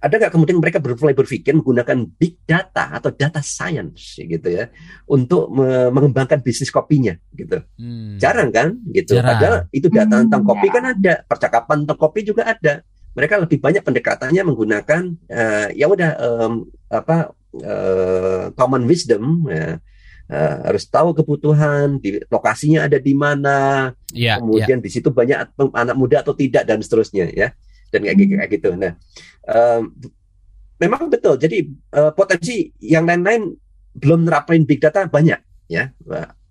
Ada 0.00 0.16
nggak 0.16 0.32
kemudian 0.32 0.56
mereka 0.56 0.80
mulai 0.80 1.12
berpikir 1.12 1.52
menggunakan 1.52 2.08
big 2.16 2.40
data 2.48 2.96
atau 2.96 3.12
data 3.12 3.44
science 3.44 4.16
gitu 4.16 4.48
ya 4.48 4.72
untuk 5.04 5.52
me 5.52 5.92
mengembangkan 5.92 6.40
bisnis 6.40 6.72
kopinya 6.72 7.12
gitu. 7.36 7.60
Hmm. 7.76 8.16
Jarang 8.16 8.48
kan 8.48 8.80
gitu. 8.88 9.20
Jarang. 9.20 9.36
Padahal 9.36 9.56
itu 9.76 9.92
data 9.92 10.16
hmm, 10.16 10.22
tentang 10.24 10.42
kopi 10.48 10.66
ya. 10.68 10.72
kan 10.72 10.84
ada, 10.96 11.14
percakapan 11.28 11.76
tentang 11.84 12.00
kopi 12.00 12.20
juga 12.24 12.48
ada. 12.48 12.80
mereka 13.14 13.38
lebih 13.38 13.62
banyak 13.62 13.86
pendekatannya 13.86 14.42
menggunakan 14.42 15.02
uh, 15.30 15.70
ya 15.70 15.86
udah 15.86 16.18
um, 16.18 16.66
apa 16.90 17.30
uh, 17.62 18.50
common 18.58 18.90
wisdom 18.90 19.46
ya. 19.46 19.78
Uh, 20.34 20.66
harus 20.66 20.90
tahu 20.90 21.14
kebutuhan 21.14 22.02
di 22.02 22.18
lokasinya 22.26 22.90
ada 22.90 22.98
di 22.98 23.14
mana. 23.14 23.94
Yeah, 24.10 24.42
kemudian 24.42 24.82
yeah. 24.82 24.84
di 24.84 24.90
situ 24.90 25.14
banyak 25.14 25.54
anak 25.54 25.94
muda 25.94 26.26
atau 26.26 26.34
tidak 26.34 26.66
dan 26.66 26.82
seterusnya 26.82 27.30
ya. 27.30 27.54
Dan 27.94 28.02
kayak, 28.02 28.18
kayak 28.18 28.50
gitu. 28.50 28.74
Nah 28.74 28.98
um, 29.46 29.94
memang 30.82 31.06
betul. 31.06 31.38
Jadi 31.38 31.70
uh, 31.94 32.10
potensi 32.10 32.66
yang 32.82 33.06
lain-lain 33.06 33.46
belum 33.94 34.26
nerapin 34.26 34.66
big 34.66 34.82
data 34.82 35.06
banyak 35.06 35.38
ya. 35.70 35.94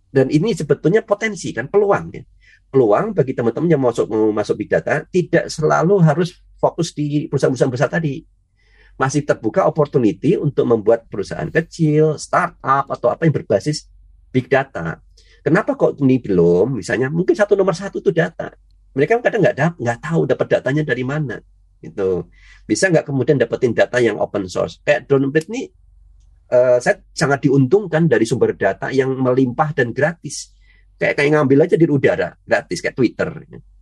Dan 0.08 0.32
ini 0.32 0.56
sebetulnya 0.56 1.04
potensi 1.04 1.52
kan 1.52 1.68
peluang 1.68 2.16
ya. 2.16 2.24
Peluang 2.72 3.12
bagi 3.12 3.36
teman-teman 3.36 3.68
yang 3.68 3.84
masuk 3.84 4.08
mau 4.08 4.32
masuk 4.32 4.64
big 4.64 4.72
data 4.72 5.04
tidak 5.12 5.52
selalu 5.52 6.00
harus 6.00 6.40
fokus 6.56 6.96
di 6.96 7.28
perusahaan-perusahaan 7.28 7.74
besar 7.76 7.92
tadi. 7.92 8.24
Masih 8.96 9.26
terbuka 9.26 9.66
opportunity 9.66 10.38
untuk 10.38 10.70
membuat 10.70 11.10
perusahaan 11.10 11.50
kecil, 11.50 12.16
startup 12.22 12.86
atau 12.88 13.10
apa 13.10 13.26
yang 13.26 13.34
berbasis 13.34 13.90
big 14.30 14.48
data. 14.50 15.02
Kenapa 15.44 15.76
kok 15.76 16.00
ini 16.00 16.22
belum? 16.22 16.80
Misalnya 16.80 17.12
mungkin 17.12 17.36
satu 17.36 17.58
nomor 17.58 17.76
satu 17.76 18.00
itu 18.00 18.14
data. 18.14 18.54
Mereka 18.94 19.20
kadang 19.20 19.42
nggak 19.44 19.82
nggak 19.82 20.00
tahu 20.00 20.30
dapat 20.30 20.48
datanya 20.60 20.84
dari 20.86 21.04
mana. 21.04 21.42
Itu 21.84 22.32
bisa 22.64 22.88
nggak 22.88 23.10
kemudian 23.10 23.42
dapetin 23.42 23.76
data 23.76 24.00
yang 24.00 24.22
open 24.22 24.48
source. 24.48 24.80
Kayak 24.86 25.10
Downblade 25.10 25.50
ini 25.52 25.62
uh, 26.54 26.78
saya 26.80 27.02
sangat 27.12 27.44
diuntungkan 27.50 28.06
dari 28.08 28.24
sumber 28.24 28.54
data 28.54 28.94
yang 28.94 29.12
melimpah 29.18 29.74
dan 29.76 29.92
gratis 29.92 30.54
kayak 30.98 31.20
kayak 31.20 31.32
ngambil 31.36 31.66
aja 31.66 31.76
di 31.76 31.86
udara 31.90 32.30
gratis 32.46 32.80
kayak 32.80 32.96
Twitter, 32.96 33.30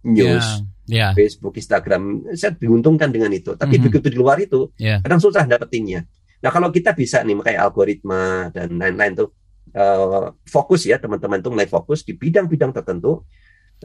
news, 0.07 0.41
yeah, 0.41 0.63
yeah. 0.91 1.15
Facebook, 1.15 1.55
Instagram. 1.55 2.35
Saya 2.35 2.51
diuntungkan 2.59 3.09
dengan 3.09 3.31
itu. 3.31 3.55
Tapi 3.55 3.75
mm 3.75 3.79
-hmm. 3.79 3.85
begitu 3.87 4.07
di 4.11 4.17
luar 4.19 4.37
itu, 4.43 4.69
yeah. 4.75 4.99
kadang 4.99 5.23
susah 5.23 5.47
dapetinnya. 5.47 6.03
Nah 6.43 6.49
kalau 6.51 6.67
kita 6.73 6.91
bisa 6.91 7.23
nih 7.23 7.37
kayak 7.39 7.61
algoritma 7.71 8.51
dan 8.51 8.75
lain-lain 8.75 9.13
tuh 9.15 9.29
uh, 9.77 10.33
fokus 10.43 10.89
ya 10.89 10.97
teman-teman 10.97 11.39
tuh 11.39 11.53
mulai 11.53 11.69
fokus 11.69 12.01
di 12.01 12.17
bidang-bidang 12.17 12.73
tertentu 12.73 13.23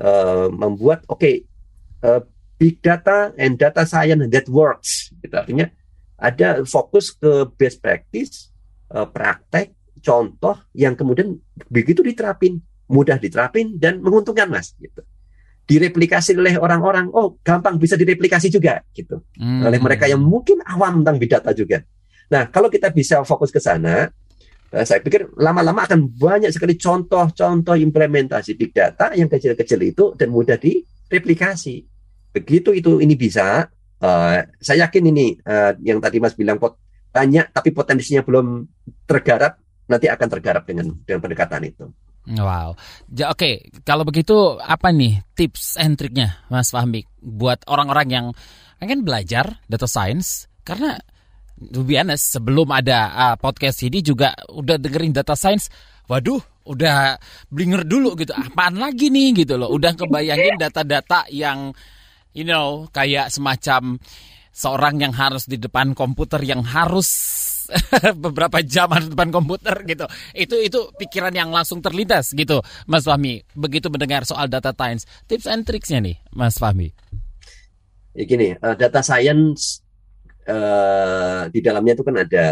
uh, 0.01 0.49
membuat 0.51 1.05
oke 1.07 1.21
okay, 1.21 1.45
uh, 2.03 2.25
big 2.57 2.81
data 2.81 3.37
and 3.37 3.61
data 3.61 3.85
science 3.85 4.25
that 4.33 4.49
works. 4.49 5.13
Gitu. 5.21 5.37
Artinya 5.37 5.69
ada 6.17 6.65
fokus 6.65 7.13
ke 7.13 7.45
best 7.61 7.85
practice, 7.85 8.49
uh, 8.89 9.05
praktek, 9.05 9.77
contoh 10.01 10.57
yang 10.73 10.97
kemudian 10.97 11.37
begitu 11.69 12.01
diterapin 12.01 12.61
mudah 12.87 13.19
diterapin 13.19 13.77
dan 13.77 13.99
menguntungkan 13.99 14.47
mas 14.47 14.73
gitu 14.79 15.03
direplikasi 15.67 16.39
oleh 16.39 16.55
orang-orang. 16.57 17.11
Oh 17.11 17.37
gampang 17.43 17.77
bisa 17.77 17.99
direplikasi 17.99 18.49
juga 18.49 18.81
gitu. 18.95 19.21
Hmm. 19.37 19.67
oleh 19.67 19.83
mereka 19.83 20.07
yang 20.07 20.23
mungkin 20.23 20.63
awam 20.63 21.03
tentang 21.03 21.17
big 21.19 21.31
data 21.31 21.51
juga. 21.53 21.83
Nah 22.31 22.49
kalau 22.49 22.71
kita 22.71 22.95
bisa 22.95 23.21
fokus 23.27 23.51
ke 23.51 23.59
sana 23.59 24.07
eh, 24.71 24.85
saya 24.87 25.03
pikir 25.03 25.35
lama-lama 25.37 25.85
akan 25.85 26.07
banyak 26.07 26.55
sekali 26.55 26.79
contoh-contoh 26.79 27.75
implementasi 27.75 28.55
big 28.55 28.71
data 28.71 29.13
yang 29.13 29.27
kecil-kecil 29.27 29.81
itu 29.83 30.05
dan 30.15 30.31
mudah 30.31 30.57
direplikasi. 30.57 31.83
Begitu 32.31 32.71
itu 32.73 33.03
ini 33.03 33.19
bisa. 33.19 33.67
Uh, 33.97 34.45
saya 34.61 34.85
yakin 34.85 35.09
ini 35.09 35.41
uh, 35.41 35.73
yang 35.81 35.97
tadi 36.05 36.21
mas 36.21 36.37
bilang 36.37 36.61
pot 36.61 36.77
banyak 37.17 37.49
tapi 37.49 37.73
potensinya 37.73 38.21
belum 38.21 38.69
tergarap 39.09 39.57
nanti 39.89 40.05
akan 40.05 40.29
tergarap 40.29 40.69
dengan 40.69 40.93
dengan 41.01 41.25
pendekatan 41.25 41.65
itu 41.65 41.89
Wow. 42.27 42.75
Oke, 42.75 43.23
okay. 43.31 43.55
kalau 43.87 44.03
begitu 44.03 44.59
apa 44.59 44.91
nih 44.91 45.23
tips 45.39 45.79
and 45.79 45.95
triknya 45.95 46.43
Mas 46.51 46.75
Fahmi 46.75 47.07
buat 47.23 47.63
orang-orang 47.71 48.09
yang 48.11 48.27
pengen 48.83 49.07
belajar 49.07 49.63
data 49.71 49.87
science 49.87 50.51
karena 50.67 50.99
to 51.57 51.87
sebelum 52.19 52.69
ada 52.69 52.99
uh, 53.15 53.37
podcast 53.39 53.81
ini 53.87 54.05
juga 54.05 54.35
udah 54.53 54.77
dengerin 54.77 55.15
data 55.15 55.33
science, 55.33 55.73
waduh, 56.11 56.43
udah 56.69 57.17
blinger 57.49 57.87
dulu 57.87 58.19
gitu. 58.19 58.35
Apaan 58.37 58.77
lagi 58.77 59.09
nih 59.09 59.47
gitu 59.47 59.57
loh. 59.57 59.73
Udah 59.73 59.97
kebayangin 59.97 60.61
data-data 60.61 61.31
yang 61.33 61.73
you 62.37 62.45
know 62.45 62.91
kayak 62.93 63.33
semacam 63.33 63.97
seorang 64.53 65.01
yang 65.01 65.15
harus 65.17 65.49
di 65.49 65.57
depan 65.57 65.97
komputer 65.97 66.43
yang 66.45 66.61
harus 66.61 67.09
beberapa 68.25 68.63
jam 68.63 68.91
di 68.97 69.11
depan 69.13 69.31
komputer 69.35 69.83
gitu. 69.85 70.07
Itu 70.33 70.57
itu 70.61 70.81
pikiran 70.97 71.35
yang 71.35 71.51
langsung 71.51 71.83
terlintas 71.83 72.33
gitu, 72.33 72.63
Mas 72.87 73.05
Fahmi. 73.05 73.43
Begitu 73.53 73.91
mendengar 73.93 74.25
soal 74.25 74.47
data 74.47 74.73
science, 74.73 75.05
tips 75.27 75.47
and 75.47 75.67
tricksnya 75.67 76.01
nih, 76.03 76.17
Mas 76.33 76.57
Fahmi. 76.57 76.93
Ya 78.17 78.25
gini, 78.25 78.57
uh, 78.57 78.73
data 78.73 79.05
science 79.05 79.85
uh, 80.49 81.51
di 81.53 81.61
dalamnya 81.61 81.93
itu 81.99 82.05
kan 82.07 82.17
ada 82.17 82.47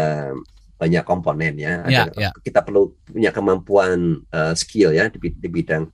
banyak 0.75 1.03
komponen 1.07 1.55
ya. 1.55 1.81
Ada, 1.81 2.03
ya, 2.13 2.29
ya. 2.29 2.29
Kita 2.43 2.61
perlu 2.61 2.93
punya 3.07 3.31
kemampuan 3.31 4.21
uh, 4.29 4.53
skill 4.53 4.91
ya 4.91 5.07
di, 5.07 5.17
di 5.31 5.49
bidang 5.49 5.87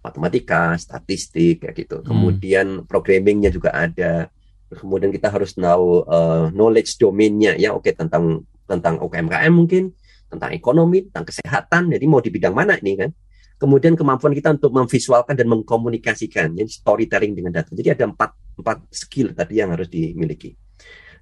matematika, 0.00 0.78
statistik 0.78 1.66
kayak 1.66 1.74
gitu. 1.74 1.96
Hmm. 2.00 2.06
Kemudian 2.06 2.66
programmingnya 2.86 3.50
juga 3.50 3.74
ada. 3.74 4.30
Kemudian 4.68 5.08
kita 5.08 5.32
harus 5.32 5.56
tahu 5.56 6.04
uh, 6.04 6.52
knowledge 6.52 7.00
domainnya 7.00 7.56
ya, 7.56 7.72
oke 7.72 7.88
okay, 7.88 7.96
tentang 7.96 8.44
tentang 8.68 9.00
UKMKM 9.00 9.52
mungkin, 9.52 9.96
tentang 10.28 10.52
ekonomi, 10.52 11.08
tentang 11.08 11.24
kesehatan. 11.32 11.88
Jadi 11.96 12.04
mau 12.04 12.20
di 12.20 12.28
bidang 12.28 12.52
mana 12.52 12.76
ini 12.76 12.92
kan? 13.00 13.10
Kemudian 13.58 13.98
kemampuan 13.98 14.36
kita 14.36 14.54
untuk 14.54 14.70
memvisualkan 14.70 15.34
dan 15.34 15.50
mengkomunikasikan, 15.50 16.54
jadi 16.54 16.70
storytelling 16.70 17.34
dengan 17.34 17.58
data. 17.58 17.74
Jadi 17.74 17.90
ada 17.90 18.06
empat 18.06 18.30
empat 18.54 18.86
skill 18.94 19.34
tadi 19.34 19.58
yang 19.58 19.74
harus 19.74 19.90
dimiliki. 19.90 20.54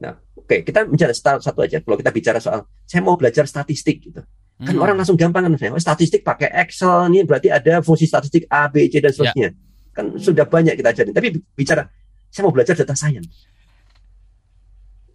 Nah, 0.04 0.12
oke 0.36 0.44
okay, 0.44 0.60
kita 0.60 0.84
bicara 0.84 1.16
satu 1.16 1.64
aja. 1.64 1.80
Kalau 1.80 1.96
kita 1.96 2.12
bicara 2.12 2.36
soal 2.36 2.68
saya 2.84 3.00
mau 3.00 3.16
belajar 3.16 3.48
statistik 3.48 4.12
gitu, 4.12 4.20
kan 4.60 4.74
hmm. 4.76 4.84
orang 4.84 5.00
langsung 5.00 5.16
gampang 5.16 5.48
kan 5.48 5.72
oh, 5.72 5.80
statistik 5.80 6.20
pakai 6.20 6.52
Excel 6.60 7.08
ini 7.08 7.24
berarti 7.24 7.48
ada 7.48 7.80
fungsi 7.80 8.04
statistik 8.04 8.44
A, 8.52 8.68
B, 8.68 8.84
C 8.92 9.00
dan 9.00 9.16
seterusnya. 9.16 9.56
Yeah. 9.56 9.96
Kan 9.96 10.20
sudah 10.20 10.44
banyak 10.44 10.76
kita 10.76 10.92
ajarin. 10.92 11.16
Tapi 11.16 11.40
bicara 11.56 11.88
saya 12.28 12.44
mau 12.44 12.52
belajar 12.52 12.76
data 12.76 12.92
science 12.92 13.55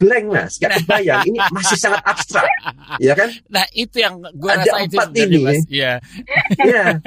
blank 0.01 0.25
mas, 0.33 0.57
gak 0.57 0.81
kebayang. 0.81 1.21
ini 1.29 1.37
masih 1.53 1.77
sangat 1.77 2.01
abstrak, 2.01 2.49
ya 2.97 3.13
kan? 3.13 3.29
Nah 3.45 3.69
itu 3.77 4.01
yang 4.01 4.17
gue 4.17 4.49
ada 4.49 4.81
empat 4.81 5.13
ini. 5.13 5.37
Mas. 5.45 5.61
Ya. 5.69 6.01
ya, 6.57 6.97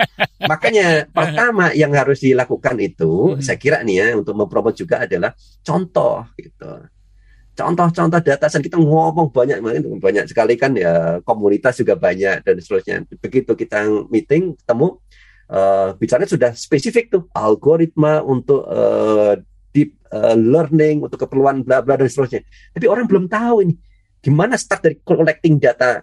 makanya 0.47 1.11
pertama 1.11 1.75
yang 1.75 1.91
harus 1.99 2.23
dilakukan 2.23 2.79
itu, 2.79 3.35
hmm. 3.35 3.43
saya 3.43 3.59
kira 3.59 3.83
nih 3.83 3.97
ya 3.99 4.07
untuk 4.15 4.39
mempromot 4.39 4.71
juga 4.71 5.03
adalah 5.03 5.35
contoh 5.67 6.23
gitu. 6.39 6.87
Contoh-contoh 7.55 8.19
data 8.19 8.47
dan 8.51 8.63
kita 8.63 8.79
ngomong 8.79 9.31
banyak 9.31 9.63
banyak 10.03 10.27
sekali 10.27 10.59
kan 10.59 10.75
ya 10.75 11.23
komunitas 11.23 11.79
juga 11.79 11.95
banyak 11.95 12.43
dan 12.43 12.55
seterusnya. 12.59 13.07
Begitu 13.23 13.55
kita 13.55 13.87
meeting 14.11 14.59
ketemu 14.59 14.99
uh, 15.51 15.95
bicaranya 15.95 16.27
sudah 16.27 16.51
spesifik 16.55 17.15
tuh 17.15 17.23
algoritma 17.31 18.27
untuk 18.27 18.67
uh, 18.67 19.39
uh, 20.15 20.37
learning 20.39 21.03
untuk 21.03 21.19
keperluan 21.27 21.67
bla 21.67 21.83
bla 21.83 21.99
dan 21.99 22.07
seterusnya. 22.07 22.47
Tapi 22.71 22.87
orang 22.87 23.11
belum 23.11 23.27
tahu 23.27 23.67
ini 23.67 23.75
gimana 24.25 24.57
start 24.57 24.81
dari 24.87 24.97
collecting 25.05 25.61
data 25.61 26.01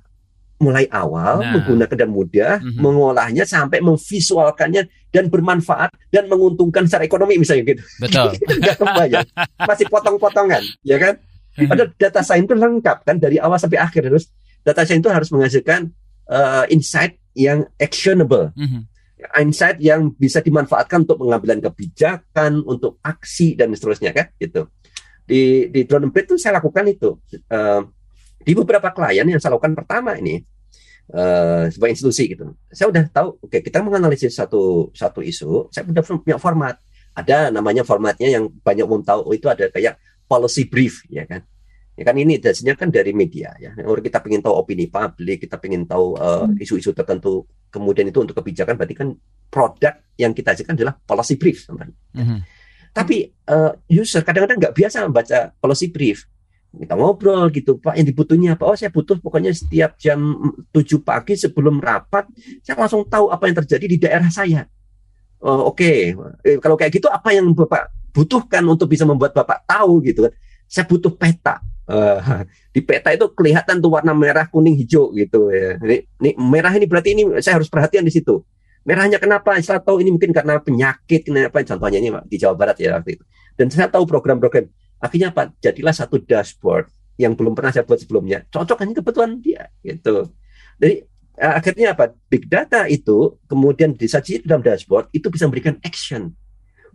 mulai 0.61 0.85
awal 0.93 1.41
nah. 1.41 1.57
menggunakan 1.57 1.97
dan 2.05 2.09
mudah 2.13 2.51
mm-hmm. 2.61 2.77
mengolahnya 2.77 3.49
sampai 3.49 3.81
memvisualkannya 3.81 4.85
dan 5.09 5.25
bermanfaat 5.25 5.89
dan 6.13 6.29
menguntungkan 6.29 6.85
secara 6.85 7.09
ekonomi 7.09 7.41
misalnya 7.41 7.73
gitu. 7.73 7.81
Betul. 7.97 8.37
Enggak 8.61 8.77
kebayang. 8.77 9.27
Masih 9.57 9.89
potong-potongan, 9.89 10.61
ya 10.85 11.01
kan? 11.01 11.17
Mhm. 11.57 11.65
Padahal 11.65 11.89
data 11.97 12.21
science 12.21 12.45
itu 12.45 12.55
lengkap 12.55 12.97
kan 13.01 13.17
dari 13.17 13.41
awal 13.41 13.57
sampai 13.57 13.81
akhir 13.81 14.05
terus 14.05 14.29
data 14.61 14.85
science 14.85 15.01
itu 15.01 15.09
harus 15.09 15.29
menghasilkan 15.33 15.89
uh, 16.29 16.69
insight 16.69 17.17
yang 17.33 17.65
actionable. 17.81 18.53
Mm-hmm 18.53 18.90
insight 19.37 19.77
yang 19.81 20.11
bisa 20.13 20.41
dimanfaatkan 20.41 21.05
untuk 21.05 21.21
pengambilan 21.21 21.61
kebijakan, 21.61 22.65
untuk 22.65 22.97
aksi 23.05 23.53
dan 23.53 23.73
seterusnya 23.73 24.11
kan 24.11 24.33
gitu. 24.41 24.67
Di 25.25 25.69
di 25.69 25.85
drone 25.85 26.09
itu 26.11 26.35
saya 26.35 26.59
lakukan 26.59 26.85
itu 26.89 27.21
uh, 27.53 27.81
di 28.41 28.51
beberapa 28.57 28.89
klien 28.91 29.23
yang 29.23 29.37
saya 29.37 29.55
lakukan 29.55 29.77
pertama 29.77 30.17
ini 30.17 30.41
uh, 31.13 31.69
sebuah 31.69 31.89
institusi 31.93 32.33
gitu. 32.33 32.57
Saya 32.73 32.89
udah 32.89 33.03
tahu, 33.13 33.29
oke 33.37 33.47
okay, 33.47 33.59
kita 33.61 33.85
menganalisis 33.85 34.33
satu 34.33 34.89
satu 34.91 35.21
isu, 35.21 35.69
saya 35.69 35.85
udah 35.85 36.03
punya 36.03 36.37
format. 36.41 36.81
Ada 37.11 37.51
namanya 37.51 37.83
formatnya 37.83 38.31
yang 38.31 38.47
banyak 38.47 38.87
umum 38.87 39.03
tahu 39.03 39.27
oh, 39.27 39.33
itu 39.35 39.51
ada 39.51 39.67
kayak 39.67 39.99
policy 40.25 40.63
brief 40.65 41.03
ya 41.11 41.27
kan. 41.27 41.43
Ya 41.99 42.07
kan 42.07 42.15
ini 42.15 42.39
dasarnya 42.39 42.79
kan 42.79 42.87
dari 42.87 43.11
media 43.11 43.51
ya. 43.59 43.75
Orang 43.83 44.01
kita 44.01 44.23
ingin 44.23 44.41
tahu 44.41 44.55
opini 44.55 44.87
publik, 44.87 45.43
kita 45.43 45.59
ingin 45.67 45.83
tahu 45.83 46.15
uh, 46.15 46.47
isu-isu 46.57 46.95
tertentu. 46.95 47.43
Kemudian 47.67 48.07
itu 48.07 48.19
untuk 48.23 48.35
kebijakan 48.39 48.79
berarti 48.79 48.95
kan 48.95 49.11
produk 49.51 49.99
yang 50.15 50.31
kita 50.31 50.55
hasilkan 50.55 50.79
adalah 50.79 50.95
policy 51.03 51.35
brief. 51.35 51.67
Mm 51.67 51.91
-hmm. 52.15 52.39
Tapi 52.91 53.31
uh, 53.51 53.75
user 53.91 54.23
kadang-kadang 54.23 54.59
nggak 54.59 54.75
biasa 54.75 55.03
membaca 55.03 55.51
policy 55.59 55.91
brief. 55.91 56.27
Kita 56.71 56.95
ngobrol 56.95 57.51
gitu, 57.51 57.83
Pak, 57.83 57.99
yang 57.99 58.07
dibutuhnya 58.07 58.55
apa? 58.55 58.63
Oh, 58.63 58.75
saya 58.79 58.87
butuh 58.87 59.19
pokoknya 59.19 59.51
setiap 59.51 59.99
jam 59.99 60.39
7 60.71 61.03
pagi 61.03 61.35
sebelum 61.35 61.83
rapat, 61.83 62.31
saya 62.63 62.79
langsung 62.79 63.03
tahu 63.03 63.27
apa 63.27 63.43
yang 63.51 63.59
terjadi 63.59 63.85
di 63.91 63.97
daerah 63.99 64.31
saya. 64.31 64.63
Oh, 65.43 65.67
Oke, 65.75 66.15
okay. 66.15 66.55
eh, 66.55 66.57
kalau 66.63 66.79
kayak 66.79 66.95
gitu 66.95 67.11
apa 67.11 67.35
yang 67.35 67.51
Bapak 67.51 67.91
butuhkan 68.15 68.63
untuk 68.63 68.87
bisa 68.87 69.03
membuat 69.03 69.35
Bapak 69.35 69.67
tahu 69.67 69.99
gitu 69.99 70.31
kan? 70.31 70.33
saya 70.71 70.87
butuh 70.87 71.11
peta. 71.11 71.59
Uh, 71.91 72.47
di 72.75 72.79
peta 72.79 73.11
itu 73.11 73.27
kelihatan 73.35 73.83
tuh 73.83 73.91
warna 73.91 74.15
merah, 74.15 74.47
kuning, 74.47 74.79
hijau 74.79 75.11
gitu 75.11 75.51
ya. 75.51 75.75
Ini, 75.83 75.97
ini 76.23 76.31
merah 76.39 76.71
ini 76.71 76.87
berarti 76.87 77.11
ini 77.11 77.23
saya 77.43 77.59
harus 77.59 77.67
perhatian 77.67 78.07
di 78.07 78.13
situ. 78.15 78.39
Merahnya 78.87 79.21
kenapa? 79.21 79.59
Saya 79.61 79.77
tahu 79.77 80.01
ini 80.01 80.09
mungkin 80.09 80.33
karena 80.33 80.57
penyakit, 80.57 81.27
kenapa? 81.27 81.61
Contohnya 81.61 81.99
ini 82.01 82.09
di 82.25 82.39
Jawa 82.39 82.57
Barat 82.57 82.79
ya 82.81 82.97
waktu 82.97 83.19
itu. 83.19 83.23
Dan 83.53 83.69
saya 83.69 83.91
tahu 83.91 84.09
program-program. 84.09 84.65
Akhirnya 84.97 85.29
apa? 85.29 85.53
Jadilah 85.61 85.93
satu 85.93 86.17
dashboard 86.17 86.89
yang 87.19 87.37
belum 87.37 87.53
pernah 87.53 87.69
saya 87.69 87.85
buat 87.85 88.01
sebelumnya. 88.01 88.41
Cocok 88.49 88.81
hanya 88.81 88.93
kebutuhan 88.97 89.37
dia 89.37 89.69
gitu. 89.85 90.33
Jadi 90.81 91.05
uh, 91.37 91.53
akhirnya 91.61 91.93
apa? 91.93 92.17
Big 92.25 92.49
data 92.49 92.89
itu 92.89 93.37
kemudian 93.45 93.93
disajikan 93.93 94.49
dalam 94.49 94.63
dashboard 94.65 95.13
itu 95.13 95.29
bisa 95.29 95.45
memberikan 95.45 95.77
action. 95.85 96.33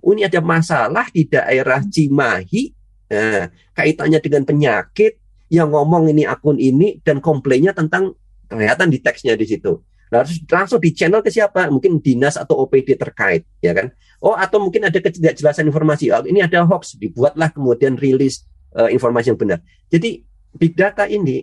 Oh, 0.02 0.12
ini 0.12 0.26
ada 0.26 0.42
masalah 0.42 1.08
di 1.14 1.24
daerah 1.26 1.82
Cimahi 1.82 2.75
Nah, 3.06 3.50
kaitannya 3.76 4.18
dengan 4.18 4.42
penyakit 4.42 5.18
yang 5.46 5.70
ngomong 5.70 6.10
ini 6.10 6.26
akun 6.26 6.58
ini 6.58 6.98
dan 7.06 7.22
komplainnya 7.22 7.70
tentang 7.70 8.18
kelihatan 8.50 8.90
di 8.90 8.98
teksnya 8.98 9.38
di 9.38 9.46
situ. 9.46 9.78
Nah, 10.10 10.22
harus 10.22 10.38
langsung 10.46 10.78
di 10.78 10.94
channel 10.94 11.22
ke 11.22 11.30
siapa? 11.34 11.66
Mungkin 11.66 11.98
dinas 11.98 12.38
atau 12.38 12.62
OPD 12.62 12.94
terkait, 12.94 13.42
ya 13.58 13.74
kan? 13.74 13.90
Oh, 14.22 14.38
atau 14.38 14.62
mungkin 14.62 14.86
ada 14.86 14.98
ketidakjelasan 14.98 15.66
informasi. 15.66 16.14
Oh, 16.14 16.22
ini 16.22 16.42
ada 16.42 16.62
hoax, 16.62 16.94
dibuatlah 16.94 17.50
kemudian 17.50 17.98
rilis 17.98 18.46
uh, 18.78 18.86
informasi 18.86 19.34
yang 19.34 19.38
benar. 19.38 19.58
Jadi 19.90 20.22
big 20.54 20.78
data 20.78 21.10
ini 21.10 21.42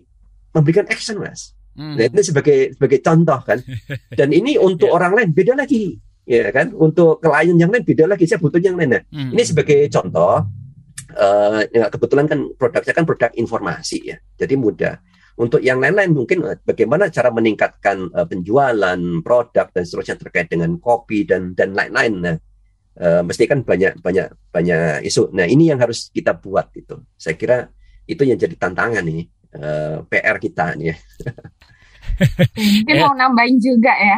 memberikan 0.55 0.87
action, 0.87 1.19
mas. 1.19 1.51
Hmm. 1.75 1.99
Nah, 1.99 2.07
ini 2.07 2.23
sebagai 2.23 2.71
sebagai 2.79 2.99
contoh 3.03 3.39
kan. 3.43 3.59
Dan 4.19 4.31
ini 4.31 4.55
untuk 4.55 4.87
yeah. 4.91 4.95
orang 4.95 5.11
lain 5.11 5.29
beda 5.35 5.59
lagi, 5.59 5.99
ya 6.23 6.47
kan? 6.55 6.71
Untuk 6.71 7.19
klien 7.19 7.55
yang 7.59 7.67
lain 7.67 7.83
beda 7.83 8.07
lagi. 8.07 8.31
Saya 8.31 8.39
butuh 8.39 8.63
yang 8.63 8.79
lain. 8.79 8.95
Nah, 8.95 9.03
hmm. 9.11 9.35
Ini 9.35 9.43
sebagai 9.43 9.91
contoh 9.91 10.62
uh, 11.13 11.89
kebetulan 11.89 12.25
kan 12.25 12.39
produknya 12.57 12.93
kan 12.93 13.05
produk 13.05 13.31
informasi 13.33 13.97
ya, 14.13 14.17
jadi 14.37 14.55
mudah. 14.57 14.95
Untuk 15.33 15.65
yang 15.65 15.81
lain-lain 15.81 16.13
mungkin 16.13 16.45
eh, 16.45 16.61
bagaimana 16.61 17.09
cara 17.09 17.33
meningkatkan 17.33 18.13
uh, 18.13 18.27
penjualan 18.29 18.99
produk 19.25 19.65
dan 19.73 19.81
seterusnya 19.81 20.21
terkait 20.21 20.45
dengan 20.53 20.77
kopi 20.77 21.25
dan 21.25 21.57
dan 21.57 21.73
lain-lain. 21.73 22.13
Nah, 22.21 22.37
uh, 23.01 23.21
mesti 23.25 23.49
kan 23.49 23.65
banyak 23.65 23.97
banyak 23.97 24.29
banyak 24.53 25.01
isu. 25.09 25.33
Nah 25.33 25.49
ini 25.49 25.73
yang 25.73 25.81
harus 25.81 26.13
kita 26.13 26.37
buat 26.37 26.69
itu. 26.77 27.01
Saya 27.17 27.33
kira 27.33 27.65
itu 28.05 28.21
yang 28.21 28.37
jadi 28.37 28.53
tantangan 28.53 29.01
nih 29.01 29.25
uh, 29.57 30.05
PR 30.05 30.37
kita 30.37 30.77
nih. 30.77 30.93
Ya. 30.93 30.95
Mungkin 32.57 32.95
mau 33.01 33.15
nambahin 33.17 33.57
juga 33.59 33.93
ya. 33.95 34.17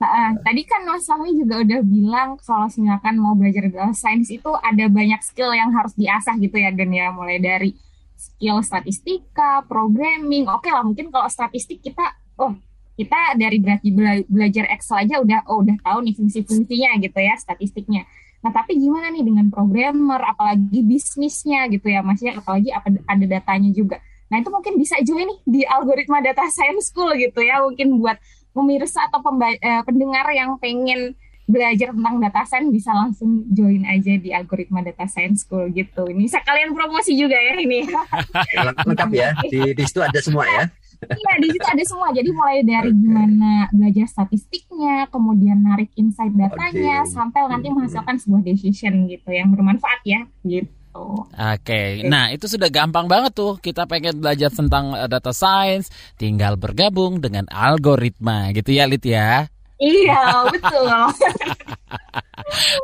Nah, 0.00 0.36
tadi 0.40 0.62
kan 0.64 0.84
Mas 0.88 1.04
Fahmi 1.04 1.36
juga 1.36 1.60
udah 1.60 1.80
bilang 1.84 2.28
kalau 2.40 2.66
misalkan 2.68 3.14
mau 3.20 3.36
belajar 3.36 3.68
data 3.68 3.92
science 3.92 4.32
itu 4.32 4.50
ada 4.60 4.88
banyak 4.88 5.20
skill 5.20 5.52
yang 5.52 5.72
harus 5.72 5.92
diasah 5.96 6.36
gitu 6.40 6.56
ya 6.56 6.72
Dan 6.72 6.92
ya 6.92 7.12
mulai 7.12 7.38
dari 7.40 7.76
skill 8.16 8.64
statistika, 8.64 9.62
programming. 9.68 10.48
Oke 10.48 10.72
lah 10.72 10.82
mungkin 10.82 11.12
kalau 11.12 11.28
statistik 11.28 11.84
kita 11.84 12.02
oh 12.40 12.56
kita 12.96 13.36
dari 13.36 13.60
berarti 13.60 13.92
belajar 14.24 14.64
Excel 14.72 15.04
aja 15.04 15.20
udah 15.20 15.44
oh 15.52 15.60
udah 15.60 15.76
tahu 15.84 16.00
nih 16.00 16.16
fungsi-fungsinya 16.16 16.96
gitu 17.04 17.18
ya 17.20 17.36
statistiknya. 17.36 18.08
Nah 18.40 18.50
tapi 18.56 18.80
gimana 18.80 19.12
nih 19.12 19.24
dengan 19.24 19.52
programmer 19.52 20.20
apalagi 20.24 20.80
bisnisnya 20.80 21.68
gitu 21.68 21.92
ya 21.92 22.00
Masnya 22.00 22.40
apalagi 22.40 22.72
apa 22.72 22.88
ada 23.04 23.24
datanya 23.28 23.70
juga. 23.76 24.00
Nah 24.26 24.42
itu 24.42 24.50
mungkin 24.50 24.74
bisa 24.80 24.98
join 25.06 25.26
nih 25.26 25.38
di 25.46 25.60
algoritma 25.62 26.18
data 26.18 26.46
science 26.50 26.90
school 26.90 27.14
gitu 27.14 27.40
ya 27.42 27.62
mungkin 27.62 28.02
buat 28.02 28.18
pemirsa 28.56 29.06
atau 29.12 29.20
eh, 29.44 29.82
pendengar 29.84 30.26
yang 30.32 30.56
pengen 30.56 31.14
belajar 31.46 31.94
tentang 31.94 32.18
data 32.18 32.42
science 32.42 32.70
bisa 32.74 32.90
langsung 32.90 33.46
join 33.54 33.86
aja 33.86 34.18
di 34.18 34.34
algoritma 34.34 34.82
data 34.82 35.06
science 35.06 35.46
school 35.46 35.70
gitu. 35.70 36.10
Ini 36.10 36.26
sekalian 36.26 36.74
promosi 36.74 37.14
juga 37.14 37.38
ya 37.38 37.54
ini. 37.62 37.86
Lengkap 38.90 39.10
ya. 39.14 39.30
Di, 39.46 39.72
di 39.72 39.84
situ 39.86 40.02
ada 40.02 40.18
semua 40.18 40.42
ya. 40.42 40.66
Iya, 40.96 41.32
di 41.44 41.48
situ 41.52 41.66
ada 41.66 41.84
semua. 41.86 42.08
Jadi 42.10 42.30
mulai 42.32 42.64
dari 42.64 42.90
okay. 42.90 42.98
gimana 42.98 43.68
belajar 43.70 44.06
statistiknya, 44.08 45.06
kemudian 45.12 45.60
narik 45.60 45.92
insight 45.94 46.32
datanya, 46.32 47.04
okay. 47.04 47.12
sampai 47.12 47.40
nanti 47.52 47.68
menghasilkan 47.68 48.16
sebuah 48.16 48.42
decision 48.42 49.04
gitu 49.06 49.28
yang 49.30 49.52
bermanfaat 49.52 50.00
ya, 50.08 50.24
gitu. 50.42 50.72
Oke, 50.96 51.36
okay. 51.36 51.88
nah 52.06 52.32
itu 52.32 52.48
sudah 52.48 52.72
gampang 52.72 53.10
banget 53.10 53.36
tuh. 53.36 53.60
Kita 53.60 53.84
pengen 53.84 54.22
belajar 54.22 54.48
tentang 54.48 54.96
uh, 54.96 55.10
data 55.10 55.34
science, 55.34 55.92
tinggal 56.16 56.56
bergabung 56.56 57.20
dengan 57.20 57.44
algoritma 57.52 58.54
gitu 58.56 58.72
ya, 58.72 58.88
Lit 58.88 59.04
ya. 59.04 59.44
Iya, 59.76 60.48
betul. 60.48 60.88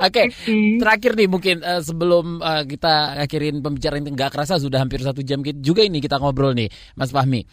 Oke, 0.05 0.29
okay. 0.29 0.77
terakhir 0.77 1.17
nih 1.17 1.29
mungkin 1.29 1.65
uh, 1.65 1.81
sebelum 1.81 2.45
uh, 2.45 2.69
kita 2.69 3.17
akhirin 3.25 3.65
pembicaraan 3.65 4.05
nggak 4.05 4.29
kerasa 4.29 4.61
sudah 4.61 4.85
hampir 4.85 5.01
satu 5.01 5.25
jam 5.25 5.41
juga 5.41 5.81
ini 5.81 6.05
kita 6.05 6.21
ngobrol 6.21 6.53
nih, 6.53 6.69
Mas 6.93 7.09
Fahmi. 7.09 7.49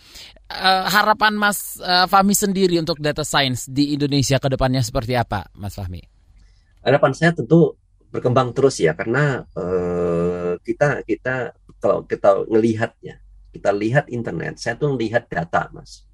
Uh, 0.52 0.84
harapan 0.92 1.40
Mas 1.40 1.80
uh, 1.80 2.04
Fahmi 2.12 2.36
sendiri 2.36 2.76
untuk 2.84 3.00
data 3.00 3.24
science 3.24 3.72
di 3.72 3.96
Indonesia 3.96 4.44
ke 4.44 4.52
depannya 4.52 4.84
seperti 4.84 5.16
apa, 5.16 5.48
Mas 5.56 5.80
Fahmi? 5.80 6.04
Harapan 6.84 7.12
saya 7.16 7.32
tentu 7.32 7.80
berkembang 8.10 8.58
terus 8.58 8.82
ya 8.82 8.98
karena 8.98 9.46
uh, 9.54 10.58
kita 10.66 11.06
kita 11.06 11.54
kalau 11.78 12.04
kita 12.10 12.44
ngelihatnya 12.50 13.22
kita 13.54 13.70
lihat 13.74 14.10
internet 14.10 14.58
saya 14.58 14.78
tuh 14.78 14.94
melihat 14.98 15.26
data 15.30 15.70
mas. 15.74 16.06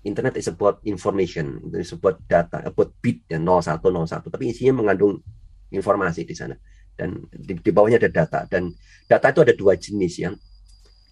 Internet 0.00 0.40
is 0.40 0.48
about 0.48 0.80
information 0.88 1.60
itu 1.68 1.92
data 2.24 2.64
about 2.64 2.88
bit 3.04 3.20
ya 3.28 3.36
0101 3.36 4.32
tapi 4.32 4.48
isinya 4.48 4.80
mengandung 4.80 5.20
informasi 5.68 6.24
di 6.24 6.32
sana. 6.32 6.56
Dan 6.96 7.20
di, 7.28 7.52
di 7.56 7.70
bawahnya 7.72 8.00
ada 8.00 8.10
data 8.10 8.48
dan 8.48 8.72
data 9.04 9.28
itu 9.28 9.40
ada 9.44 9.54
dua 9.54 9.76
jenis 9.76 10.14
yang 10.20 10.34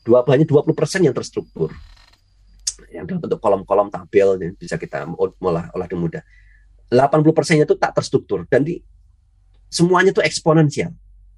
dua 0.08 0.24
hanya 0.32 0.48
20% 0.48 0.72
yang 1.04 1.12
terstruktur. 1.12 1.68
Yang 2.88 3.04
dalam 3.12 3.20
bentuk 3.20 3.40
kolom-kolom 3.44 3.92
tabel 3.92 4.40
yang 4.40 4.56
bisa 4.56 4.80
kita 4.80 5.04
olah 5.20 5.68
olah 5.76 5.86
dengan 5.86 6.08
mudah. 6.08 6.22
80 6.88 7.36
persennya 7.36 7.68
itu 7.68 7.76
tak 7.76 7.92
terstruktur 7.92 8.48
dan 8.48 8.64
di 8.64 8.80
semuanya 9.68 10.10
itu 10.12 10.24
eksponensial. 10.24 10.92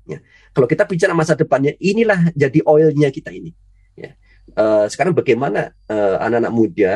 Ya. 0.07 0.19
Kalau 0.51 0.67
kita 0.67 0.87
bicara 0.87 1.15
masa 1.15 1.39
depannya, 1.39 1.79
inilah 1.79 2.35
jadi 2.35 2.63
oilnya 2.67 3.15
kita 3.15 3.31
ini. 3.31 3.55
Ya. 3.95 4.19
Uh, 4.51 4.91
sekarang 4.91 5.15
bagaimana 5.15 5.71
uh, 5.87 6.17
anak-anak 6.19 6.53
muda 6.53 6.93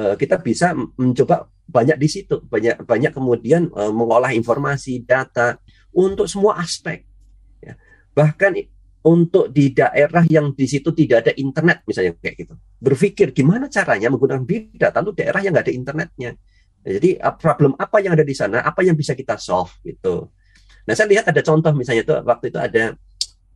uh, 0.00 0.14
kita 0.18 0.42
bisa 0.42 0.74
mencoba 0.74 1.46
banyak 1.66 1.98
di 1.98 2.08
situ, 2.10 2.42
banyak 2.46 2.82
banyak 2.82 3.12
kemudian 3.14 3.70
uh, 3.74 3.94
mengolah 3.94 4.34
informasi, 4.34 5.06
data 5.06 5.58
untuk 5.94 6.26
semua 6.26 6.58
aspek. 6.58 7.06
Ya. 7.62 7.78
Bahkan 8.14 8.58
untuk 9.06 9.54
di 9.54 9.70
daerah 9.70 10.26
yang 10.26 10.50
di 10.50 10.66
situ 10.66 10.90
tidak 10.90 11.26
ada 11.26 11.32
internet 11.38 11.86
misalnya 11.86 12.18
kayak 12.18 12.36
gitu. 12.42 12.54
Berpikir 12.82 13.30
gimana 13.30 13.70
caranya 13.70 14.10
menggunakan 14.10 14.42
big 14.42 14.74
data 14.74 14.98
untuk 14.98 15.14
daerah 15.22 15.38
yang 15.38 15.54
nggak 15.54 15.70
ada 15.70 15.74
internetnya. 15.74 16.30
Jadi 16.86 17.18
problem 17.38 17.74
apa 17.78 17.98
yang 17.98 18.14
ada 18.14 18.22
di 18.26 18.34
sana, 18.34 18.62
apa 18.62 18.82
yang 18.82 18.94
bisa 18.98 19.14
kita 19.14 19.38
solve 19.38 19.74
gitu. 19.82 20.30
Nah 20.86 20.94
saya 20.94 21.10
lihat 21.10 21.26
ada 21.26 21.42
contoh 21.42 21.74
misalnya 21.74 22.06
itu 22.06 22.14
waktu 22.22 22.54
itu 22.54 22.58
ada 22.62 22.94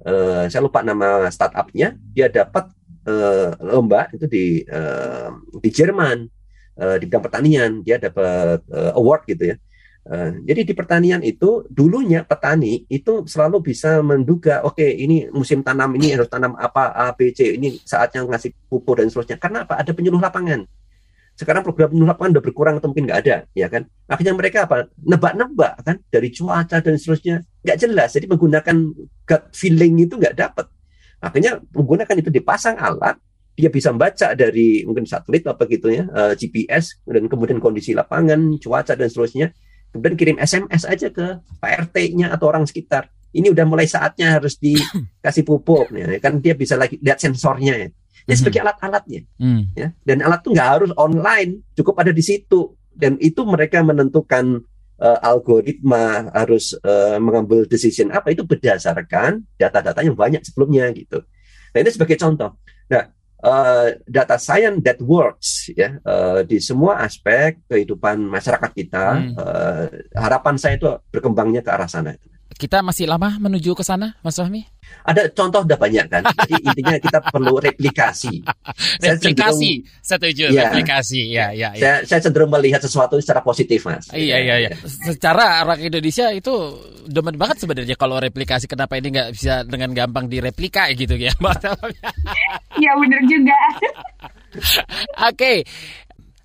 uh, 0.02 0.44
saya 0.50 0.60
lupa 0.66 0.82
nama 0.82 1.30
startupnya 1.30 1.94
dia 2.10 2.26
dapat 2.26 2.74
uh, 3.06 3.54
lomba 3.62 4.10
itu 4.10 4.26
di 4.26 4.66
uh, 4.66 5.30
di 5.62 5.70
Jerman 5.70 6.26
uh, 6.76 6.96
di 6.98 7.06
bidang 7.06 7.22
pertanian 7.22 7.70
dia 7.86 8.02
dapat 8.02 8.66
uh, 8.66 8.92
award 8.98 9.30
gitu 9.30 9.54
ya. 9.54 9.56
Uh, 10.00 10.32
jadi 10.48 10.64
di 10.64 10.72
pertanian 10.72 11.20
itu 11.20 11.68
dulunya 11.68 12.24
petani 12.24 12.88
itu 12.88 13.28
selalu 13.28 13.60
bisa 13.60 14.00
menduga, 14.00 14.64
oke 14.64 14.80
okay, 14.80 14.96
ini 14.96 15.28
musim 15.28 15.60
tanam 15.60 15.92
ini 15.92 16.16
harus 16.16 16.24
tanam 16.24 16.56
apa 16.56 16.88
A 16.96 17.12
B 17.12 17.36
C 17.36 17.60
ini 17.60 17.76
saatnya 17.84 18.24
ngasih 18.24 18.56
pupuk 18.64 18.96
dan 18.96 19.12
seterusnya. 19.12 19.36
Karena 19.36 19.68
apa? 19.68 19.76
Ada 19.76 19.92
penyuluh 19.92 20.18
lapangan. 20.18 20.64
Sekarang 21.40 21.64
program 21.64 21.88
penuh 21.88 22.04
lapangan 22.04 22.36
udah 22.36 22.44
berkurang 22.44 22.74
atau 22.76 22.92
mungkin 22.92 23.08
nggak 23.08 23.20
ada, 23.24 23.36
ya 23.56 23.72
kan? 23.72 23.88
Akhirnya 24.04 24.36
mereka 24.36 24.68
apa? 24.68 24.92
Nebak-nebak 25.00 25.80
kan 25.80 25.96
dari 26.12 26.28
cuaca 26.36 26.84
dan 26.84 27.00
seterusnya 27.00 27.40
nggak 27.64 27.78
jelas. 27.80 28.12
Jadi 28.12 28.28
menggunakan 28.28 28.76
gut 29.24 29.42
feeling 29.56 30.04
itu 30.04 30.20
nggak 30.20 30.36
dapat. 30.36 30.68
Akhirnya 31.24 31.56
menggunakan 31.72 32.12
itu 32.20 32.28
dipasang 32.28 32.76
alat, 32.76 33.16
dia 33.56 33.72
bisa 33.72 33.88
membaca 33.88 34.36
dari 34.36 34.84
mungkin 34.84 35.08
satelit 35.08 35.48
apa 35.48 35.64
gitu 35.64 35.88
ya, 35.88 36.04
eh, 36.12 36.32
GPS 36.36 37.00
dan 37.08 37.24
kemudian 37.24 37.56
kondisi 37.56 37.96
lapangan, 37.96 38.60
cuaca 38.60 38.92
dan 38.92 39.08
seterusnya. 39.08 39.56
Kemudian 39.96 40.14
kirim 40.20 40.36
SMS 40.36 40.84
aja 40.84 41.08
ke 41.08 41.40
Pak 41.56 41.70
RT-nya 41.88 42.36
atau 42.36 42.52
orang 42.52 42.68
sekitar. 42.68 43.08
Ini 43.32 43.48
udah 43.48 43.64
mulai 43.64 43.88
saatnya 43.88 44.36
harus 44.36 44.60
dikasih 44.60 45.48
pupuk, 45.48 45.88
ya 45.96 46.20
kan 46.20 46.36
dia 46.36 46.52
bisa 46.52 46.76
lagi 46.76 47.00
lihat 47.00 47.16
sensornya 47.16 47.80
ya 47.80 47.88
ya 48.26 48.34
sebagai 48.36 48.60
alat-alatnya. 48.64 49.22
Mm. 49.40 49.62
ya 49.76 49.88
dan 50.04 50.18
alat 50.24 50.40
itu 50.44 50.50
nggak 50.52 50.70
harus 50.76 50.90
online 50.96 51.64
cukup 51.76 51.94
ada 52.00 52.12
di 52.12 52.24
situ. 52.24 52.76
Dan 52.90 53.16
itu 53.22 53.46
mereka 53.46 53.80
menentukan 53.80 54.60
uh, 55.00 55.18
algoritma 55.24 56.28
harus 56.36 56.76
uh, 56.84 57.16
mengambil 57.16 57.64
decision 57.64 58.12
apa 58.12 58.34
itu 58.34 58.44
berdasarkan 58.44 59.46
data-data 59.56 60.04
yang 60.04 60.14
banyak 60.14 60.44
sebelumnya 60.44 60.92
gitu. 60.92 61.24
Nah 61.72 61.78
ini 61.80 61.90
sebagai 61.90 62.20
contoh. 62.20 62.60
Nah 62.92 63.04
uh, 63.44 63.88
data 64.04 64.36
science 64.36 64.80
that 64.84 65.00
works 65.00 65.72
ya 65.72 65.96
uh, 66.04 66.44
di 66.44 66.60
semua 66.60 67.00
aspek 67.02 67.64
kehidupan 67.66 68.20
masyarakat 68.20 68.70
kita 68.76 69.06
hmm. 69.16 69.34
uh, 69.36 69.86
harapan 70.16 70.54
saya 70.60 70.76
itu 70.76 70.88
berkembangnya 71.08 71.64
ke 71.64 71.70
arah 71.72 71.88
sana 71.88 72.14
kita 72.60 72.84
masih 72.84 73.08
lama 73.08 73.40
menuju 73.40 73.72
ke 73.72 73.80
sana, 73.80 74.20
Mas 74.20 74.36
Fahmi? 74.36 74.68
Ada 75.08 75.32
contoh 75.32 75.64
udah 75.64 75.78
banyak 75.80 76.06
kan. 76.12 76.20
Jadi 76.44 76.60
intinya 76.60 76.96
kita 77.00 77.18
perlu 77.24 77.56
replikasi. 77.56 78.44
replikasi, 79.08 79.80
saya 80.04 80.20
setuju. 80.20 80.52
Ya, 80.52 80.68
replikasi, 80.68 81.32
ya, 81.32 81.56
ya, 81.56 81.72
ya. 81.72 81.80
Saya, 81.80 81.96
saya 82.04 82.20
cenderung 82.28 82.52
melihat 82.52 82.84
sesuatu 82.84 83.16
secara 83.16 83.40
positif, 83.40 83.88
mas. 83.88 84.12
Iya, 84.12 84.36
iya, 84.44 84.54
iya. 84.68 84.70
Secara 84.84 85.64
orang 85.64 85.80
Indonesia 85.80 86.28
itu 86.36 86.52
demen 87.08 87.40
banget 87.40 87.64
sebenarnya 87.64 87.96
kalau 87.96 88.20
replikasi. 88.20 88.68
Kenapa 88.68 89.00
ini 89.00 89.08
nggak 89.08 89.30
bisa 89.32 89.64
dengan 89.64 89.96
gampang 89.96 90.28
direplika 90.28 90.92
gitu 90.92 91.16
ya, 91.16 91.32
Iya 92.80 92.92
benar 93.00 93.22
juga. 93.24 93.56
Oke, 94.52 95.32
okay. 95.32 95.56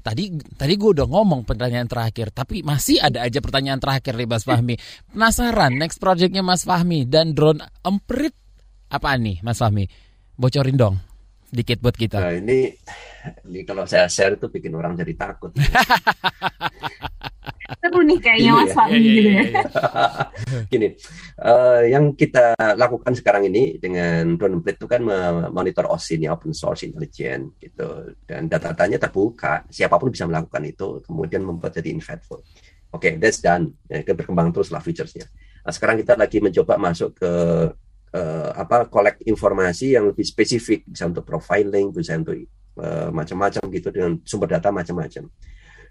Tadi 0.05 0.37
tadi 0.53 0.73
gue 0.77 0.91
udah 0.93 1.09
ngomong 1.09 1.49
pertanyaan 1.49 1.89
terakhir, 1.89 2.29
tapi 2.29 2.61
masih 2.61 3.01
ada 3.01 3.25
aja 3.25 3.41
pertanyaan 3.41 3.81
terakhir 3.81 4.13
nih 4.13 4.29
Mas 4.29 4.45
Fahmi. 4.45 4.77
Penasaran 5.09 5.73
next 5.73 5.97
projectnya 5.97 6.45
Mas 6.45 6.61
Fahmi 6.61 7.09
dan 7.09 7.33
drone 7.33 7.65
emprit 7.81 8.37
apa 8.93 9.17
nih 9.17 9.41
Mas 9.41 9.57
Fahmi? 9.57 9.89
Bocorin 10.37 10.77
dong 10.77 11.01
dikit 11.49 11.81
buat 11.81 11.97
kita. 11.97 12.21
Nah, 12.21 12.37
ini 12.37 12.69
ini 13.49 13.65
kalau 13.65 13.89
saya 13.89 14.05
share 14.05 14.37
itu 14.37 14.45
bikin 14.51 14.77
orang 14.77 14.93
jadi 14.93 15.13
takut. 15.17 15.55
Seru 17.81 18.01
nih 18.05 18.19
kayaknya 18.21 18.51
Mas 18.53 18.69
ya. 18.69 18.75
Fahmi 18.77 18.97
iya, 18.97 19.01
gitu 19.01 19.29
ya. 19.29 19.31
Iya, 19.33 19.43
iya. 19.45 19.63
Gini, 20.71 20.87
uh, 21.41 21.81
yang 21.89 22.05
kita 22.13 22.45
lakukan 22.77 23.13
sekarang 23.17 23.49
ini 23.49 23.81
dengan 23.81 24.37
drone 24.37 24.61
emprit 24.61 24.77
itu 24.77 24.85
kan 24.85 25.01
memonitor 25.01 25.89
OSINT 25.89 26.25
ya, 26.25 26.33
open 26.33 26.53
source 26.53 26.85
intelligence 26.85 27.57
gitu 27.57 28.13
dan 28.29 28.45
data-datanya 28.45 29.01
terbuka, 29.01 29.65
siapa 29.73 29.97
pun 29.97 30.13
bisa 30.13 30.29
melakukan 30.29 30.61
itu, 30.65 31.01
kemudian 31.05 31.41
membuat 31.41 31.73
jadi 31.73 31.89
insightful. 31.93 32.45
Oke, 32.93 33.11
okay, 33.11 33.13
that's 33.17 33.41
done. 33.41 33.73
Ya, 33.89 34.05
berkembang 34.05 34.53
teruslah 34.53 34.79
featuresnya. 34.79 35.27
Nah, 35.65 35.73
sekarang 35.73 35.97
kita 35.99 36.13
lagi 36.13 36.37
mencoba 36.39 36.77
masuk 36.77 37.17
ke 37.17 37.31
uh, 38.15 38.49
apa 38.55 38.87
collect 38.87 39.25
informasi 39.27 39.99
yang 39.99 40.13
lebih 40.13 40.23
spesifik 40.23 40.87
bisa 40.87 41.09
untuk 41.09 41.27
profiling 41.27 41.91
bisa 41.91 42.15
untuk 42.15 42.37
uh, 42.79 43.09
macam-macam 43.11 43.61
gitu 43.73 43.87
dengan 43.91 44.11
sumber 44.23 44.55
data 44.55 44.71
macam-macam 44.71 45.27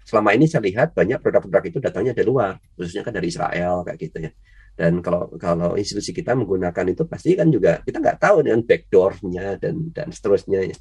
selama 0.05 0.37
ini 0.37 0.45
saya 0.45 0.61
lihat 0.61 0.93
banyak 0.93 1.17
produk-produk 1.17 1.63
itu 1.65 1.77
datangnya 1.81 2.13
dari 2.13 2.29
luar 2.29 2.61
khususnya 2.77 3.01
kan 3.01 3.11
dari 3.17 3.27
Israel 3.33 3.81
kayak 3.81 3.97
gitu 3.97 4.17
ya 4.29 4.31
dan 4.75 5.01
kalau 5.01 5.33
kalau 5.41 5.73
institusi 5.79 6.13
kita 6.13 6.37
menggunakan 6.37 6.85
itu 6.93 7.09
pasti 7.09 7.33
kan 7.33 7.49
juga 7.49 7.81
kita 7.81 7.97
nggak 7.97 8.19
tahu 8.21 8.45
dengan 8.45 8.61
backdoornya 8.61 9.57
dan 9.57 9.89
dan 9.89 10.07
seterusnya 10.13 10.69
ya. 10.69 10.75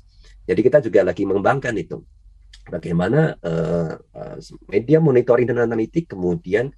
jadi 0.44 0.60
kita 0.60 0.78
juga 0.84 1.00
lagi 1.08 1.24
mengembangkan 1.24 1.72
itu 1.78 2.04
bagaimana 2.68 3.32
uh, 3.40 3.96
media 4.68 4.98
monitoring 5.00 5.48
dan 5.48 5.64
analitik 5.64 6.10
kemudian 6.12 6.68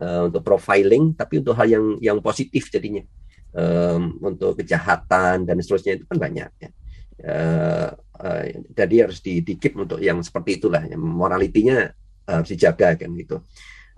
uh, 0.00 0.32
untuk 0.32 0.40
profiling 0.40 1.12
tapi 1.12 1.44
untuk 1.44 1.58
hal 1.58 1.68
yang 1.68 1.84
yang 2.00 2.18
positif 2.24 2.72
jadinya 2.72 3.04
um, 3.52 4.16
untuk 4.24 4.56
kejahatan 4.62 5.44
dan 5.44 5.56
seterusnya 5.60 6.00
itu 6.00 6.04
kan 6.08 6.18
banyak 6.18 6.50
ya. 6.56 6.70
Uh, 8.22 8.42
jadi 8.70 9.10
harus 9.10 9.18
dikip 9.20 9.74
untuk 9.74 9.98
yang 9.98 10.22
seperti 10.22 10.62
itulah 10.62 10.86
yang 10.86 11.02
moralitinya 11.02 11.90
uh, 12.30 12.40
harus 12.40 12.54
dijaga 12.54 12.94
kan 12.94 13.10
gitu. 13.18 13.42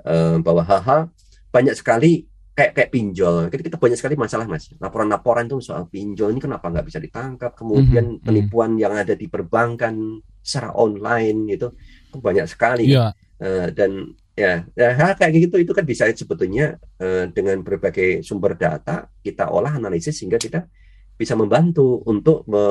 Uh, 0.04 0.40
bahwa 0.40 0.64
hal-hal 0.64 1.12
banyak 1.52 1.76
sekali 1.76 2.26
kayak 2.56 2.72
kayak 2.72 2.90
pinjol. 2.90 3.52
Kita, 3.52 3.62
kita 3.72 3.76
banyak 3.76 3.98
sekali 4.00 4.16
masalah 4.16 4.48
mas. 4.48 4.72
Laporan-laporan 4.80 5.46
itu 5.46 5.60
soal 5.60 5.86
pinjol 5.86 6.32
ini 6.32 6.40
kenapa 6.40 6.72
nggak 6.72 6.86
bisa 6.88 6.98
ditangkap? 6.98 7.52
Kemudian 7.52 8.04
mm 8.04 8.14
-hmm. 8.20 8.26
penipuan 8.26 8.74
yang 8.80 8.96
ada 8.96 9.12
di 9.12 9.28
perbankan 9.28 10.18
secara 10.40 10.72
online 10.76 11.56
itu 11.56 11.68
banyak 12.14 12.46
sekali 12.46 12.90
yeah. 12.90 13.12
uh, 13.42 13.68
dan 13.70 14.14
Ya, 14.34 14.66
hal 14.74 15.14
kayak 15.14 15.46
gitu 15.46 15.62
itu 15.62 15.70
kan 15.70 15.86
bisa 15.86 16.10
sebetulnya 16.10 16.74
uh, 16.98 17.30
dengan 17.30 17.62
berbagai 17.62 18.26
sumber 18.26 18.58
data 18.58 19.06
kita 19.22 19.46
olah 19.46 19.78
analisis 19.78 20.18
sehingga 20.18 20.42
kita 20.42 20.66
bisa 21.14 21.38
membantu 21.38 22.02
untuk 22.10 22.42
me 22.50 22.62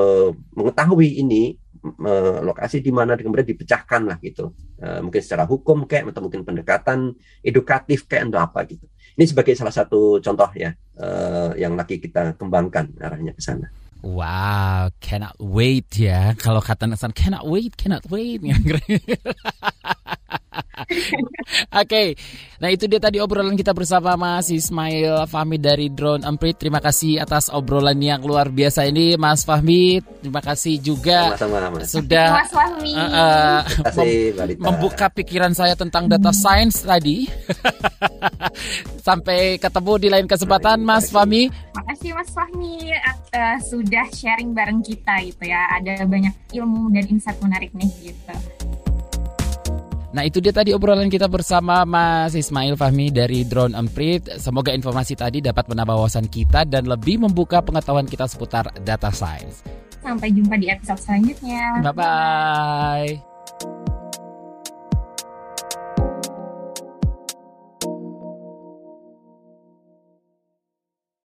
mengetahui 0.56 1.24
ini 1.24 1.56
me 1.84 2.40
lokasi 2.44 2.80
di 2.80 2.92
mana 2.96 3.20
kemudian 3.20 3.48
dipecahkan 3.48 4.08
lah 4.08 4.18
gitu. 4.24 4.56
Uh, 4.80 5.04
mungkin 5.04 5.22
secara 5.24 5.48
hukum 5.48 5.88
kayak 5.88 6.12
atau 6.12 6.24
mungkin 6.24 6.44
pendekatan 6.44 7.16
edukatif 7.44 8.08
kayak 8.08 8.32
atau 8.32 8.44
apa 8.44 8.60
gitu. 8.68 8.88
Ini 9.20 9.26
sebagai 9.28 9.56
salah 9.56 9.72
satu 9.72 10.20
contoh 10.24 10.50
ya 10.56 10.72
uh, 11.00 11.52
yang 11.60 11.76
lagi 11.76 12.00
kita 12.00 12.40
kembangkan 12.40 12.96
arahnya 13.00 13.36
ke 13.36 13.44
sana. 13.44 13.68
Wow, 14.04 14.92
cannot 15.00 15.40
wait 15.40 15.88
ya. 15.96 16.36
Kalau 16.36 16.60
kata 16.60 16.92
Nasan, 16.92 17.16
cannot 17.16 17.48
wait, 17.48 17.80
cannot 17.80 18.04
wait. 18.12 18.44
Oke, 21.82 21.90
okay. 21.90 22.08
nah 22.62 22.70
itu 22.70 22.86
dia 22.86 23.02
tadi 23.02 23.18
obrolan 23.18 23.58
kita 23.58 23.74
bersama 23.74 24.14
Mas 24.14 24.54
Ismail 24.54 25.26
Fahmi 25.26 25.58
dari 25.58 25.90
Drone 25.90 26.22
Emprit. 26.22 26.56
Terima 26.58 26.78
kasih 26.78 27.18
atas 27.18 27.50
obrolan 27.50 27.98
yang 27.98 28.22
luar 28.22 28.54
biasa 28.54 28.86
ini, 28.86 29.18
Mas 29.18 29.42
Fahmi. 29.42 30.00
Terima 30.22 30.40
kasih 30.40 30.78
juga 30.80 31.34
Sama-sama, 31.36 31.82
mas. 31.82 31.90
sudah 31.90 32.30
Mas 32.38 32.52
Fahmi. 32.54 32.94
Uh, 32.94 33.04
uh, 33.04 33.60
mem 33.98 34.58
membuka 34.62 35.10
pikiran 35.10 35.52
saya 35.58 35.74
tentang 35.74 36.06
data 36.06 36.30
science 36.30 36.86
tadi. 36.86 37.26
Sampai 39.08 39.60
ketemu 39.60 39.94
di 40.00 40.08
lain 40.08 40.28
kesempatan, 40.30 40.80
Mas 40.80 41.12
Fahmi. 41.12 41.52
Makasih 41.76 42.12
Mas 42.16 42.30
Fahmi 42.32 42.94
uh, 43.36 43.58
sudah 43.60 44.06
sharing 44.14 44.56
bareng 44.56 44.80
kita 44.86 45.20
gitu 45.28 45.44
ya. 45.50 45.68
Ada 45.82 46.08
banyak 46.08 46.32
ilmu 46.56 46.94
dan 46.94 47.06
insight 47.10 47.38
menarik 47.44 47.74
nih 47.76 47.90
gitu. 48.14 48.34
Nah 50.14 50.22
itu 50.22 50.38
dia 50.38 50.54
tadi 50.54 50.70
obrolan 50.78 51.10
kita 51.10 51.26
bersama 51.26 51.82
Mas 51.90 52.38
Ismail 52.38 52.78
Fahmi 52.78 53.10
dari 53.10 53.42
Drone 53.42 53.74
Emprit. 53.74 54.38
Semoga 54.38 54.70
informasi 54.70 55.18
tadi 55.18 55.42
dapat 55.42 55.66
menambah 55.66 55.98
wawasan 55.98 56.30
kita 56.30 56.70
dan 56.70 56.86
lebih 56.86 57.26
membuka 57.26 57.66
pengetahuan 57.66 58.06
kita 58.06 58.30
seputar 58.30 58.70
data 58.86 59.10
science. 59.10 59.66
Sampai 60.06 60.30
jumpa 60.30 60.54
di 60.62 60.70
episode 60.70 61.02
selanjutnya. 61.02 61.82
Bye-bye. 61.82 63.33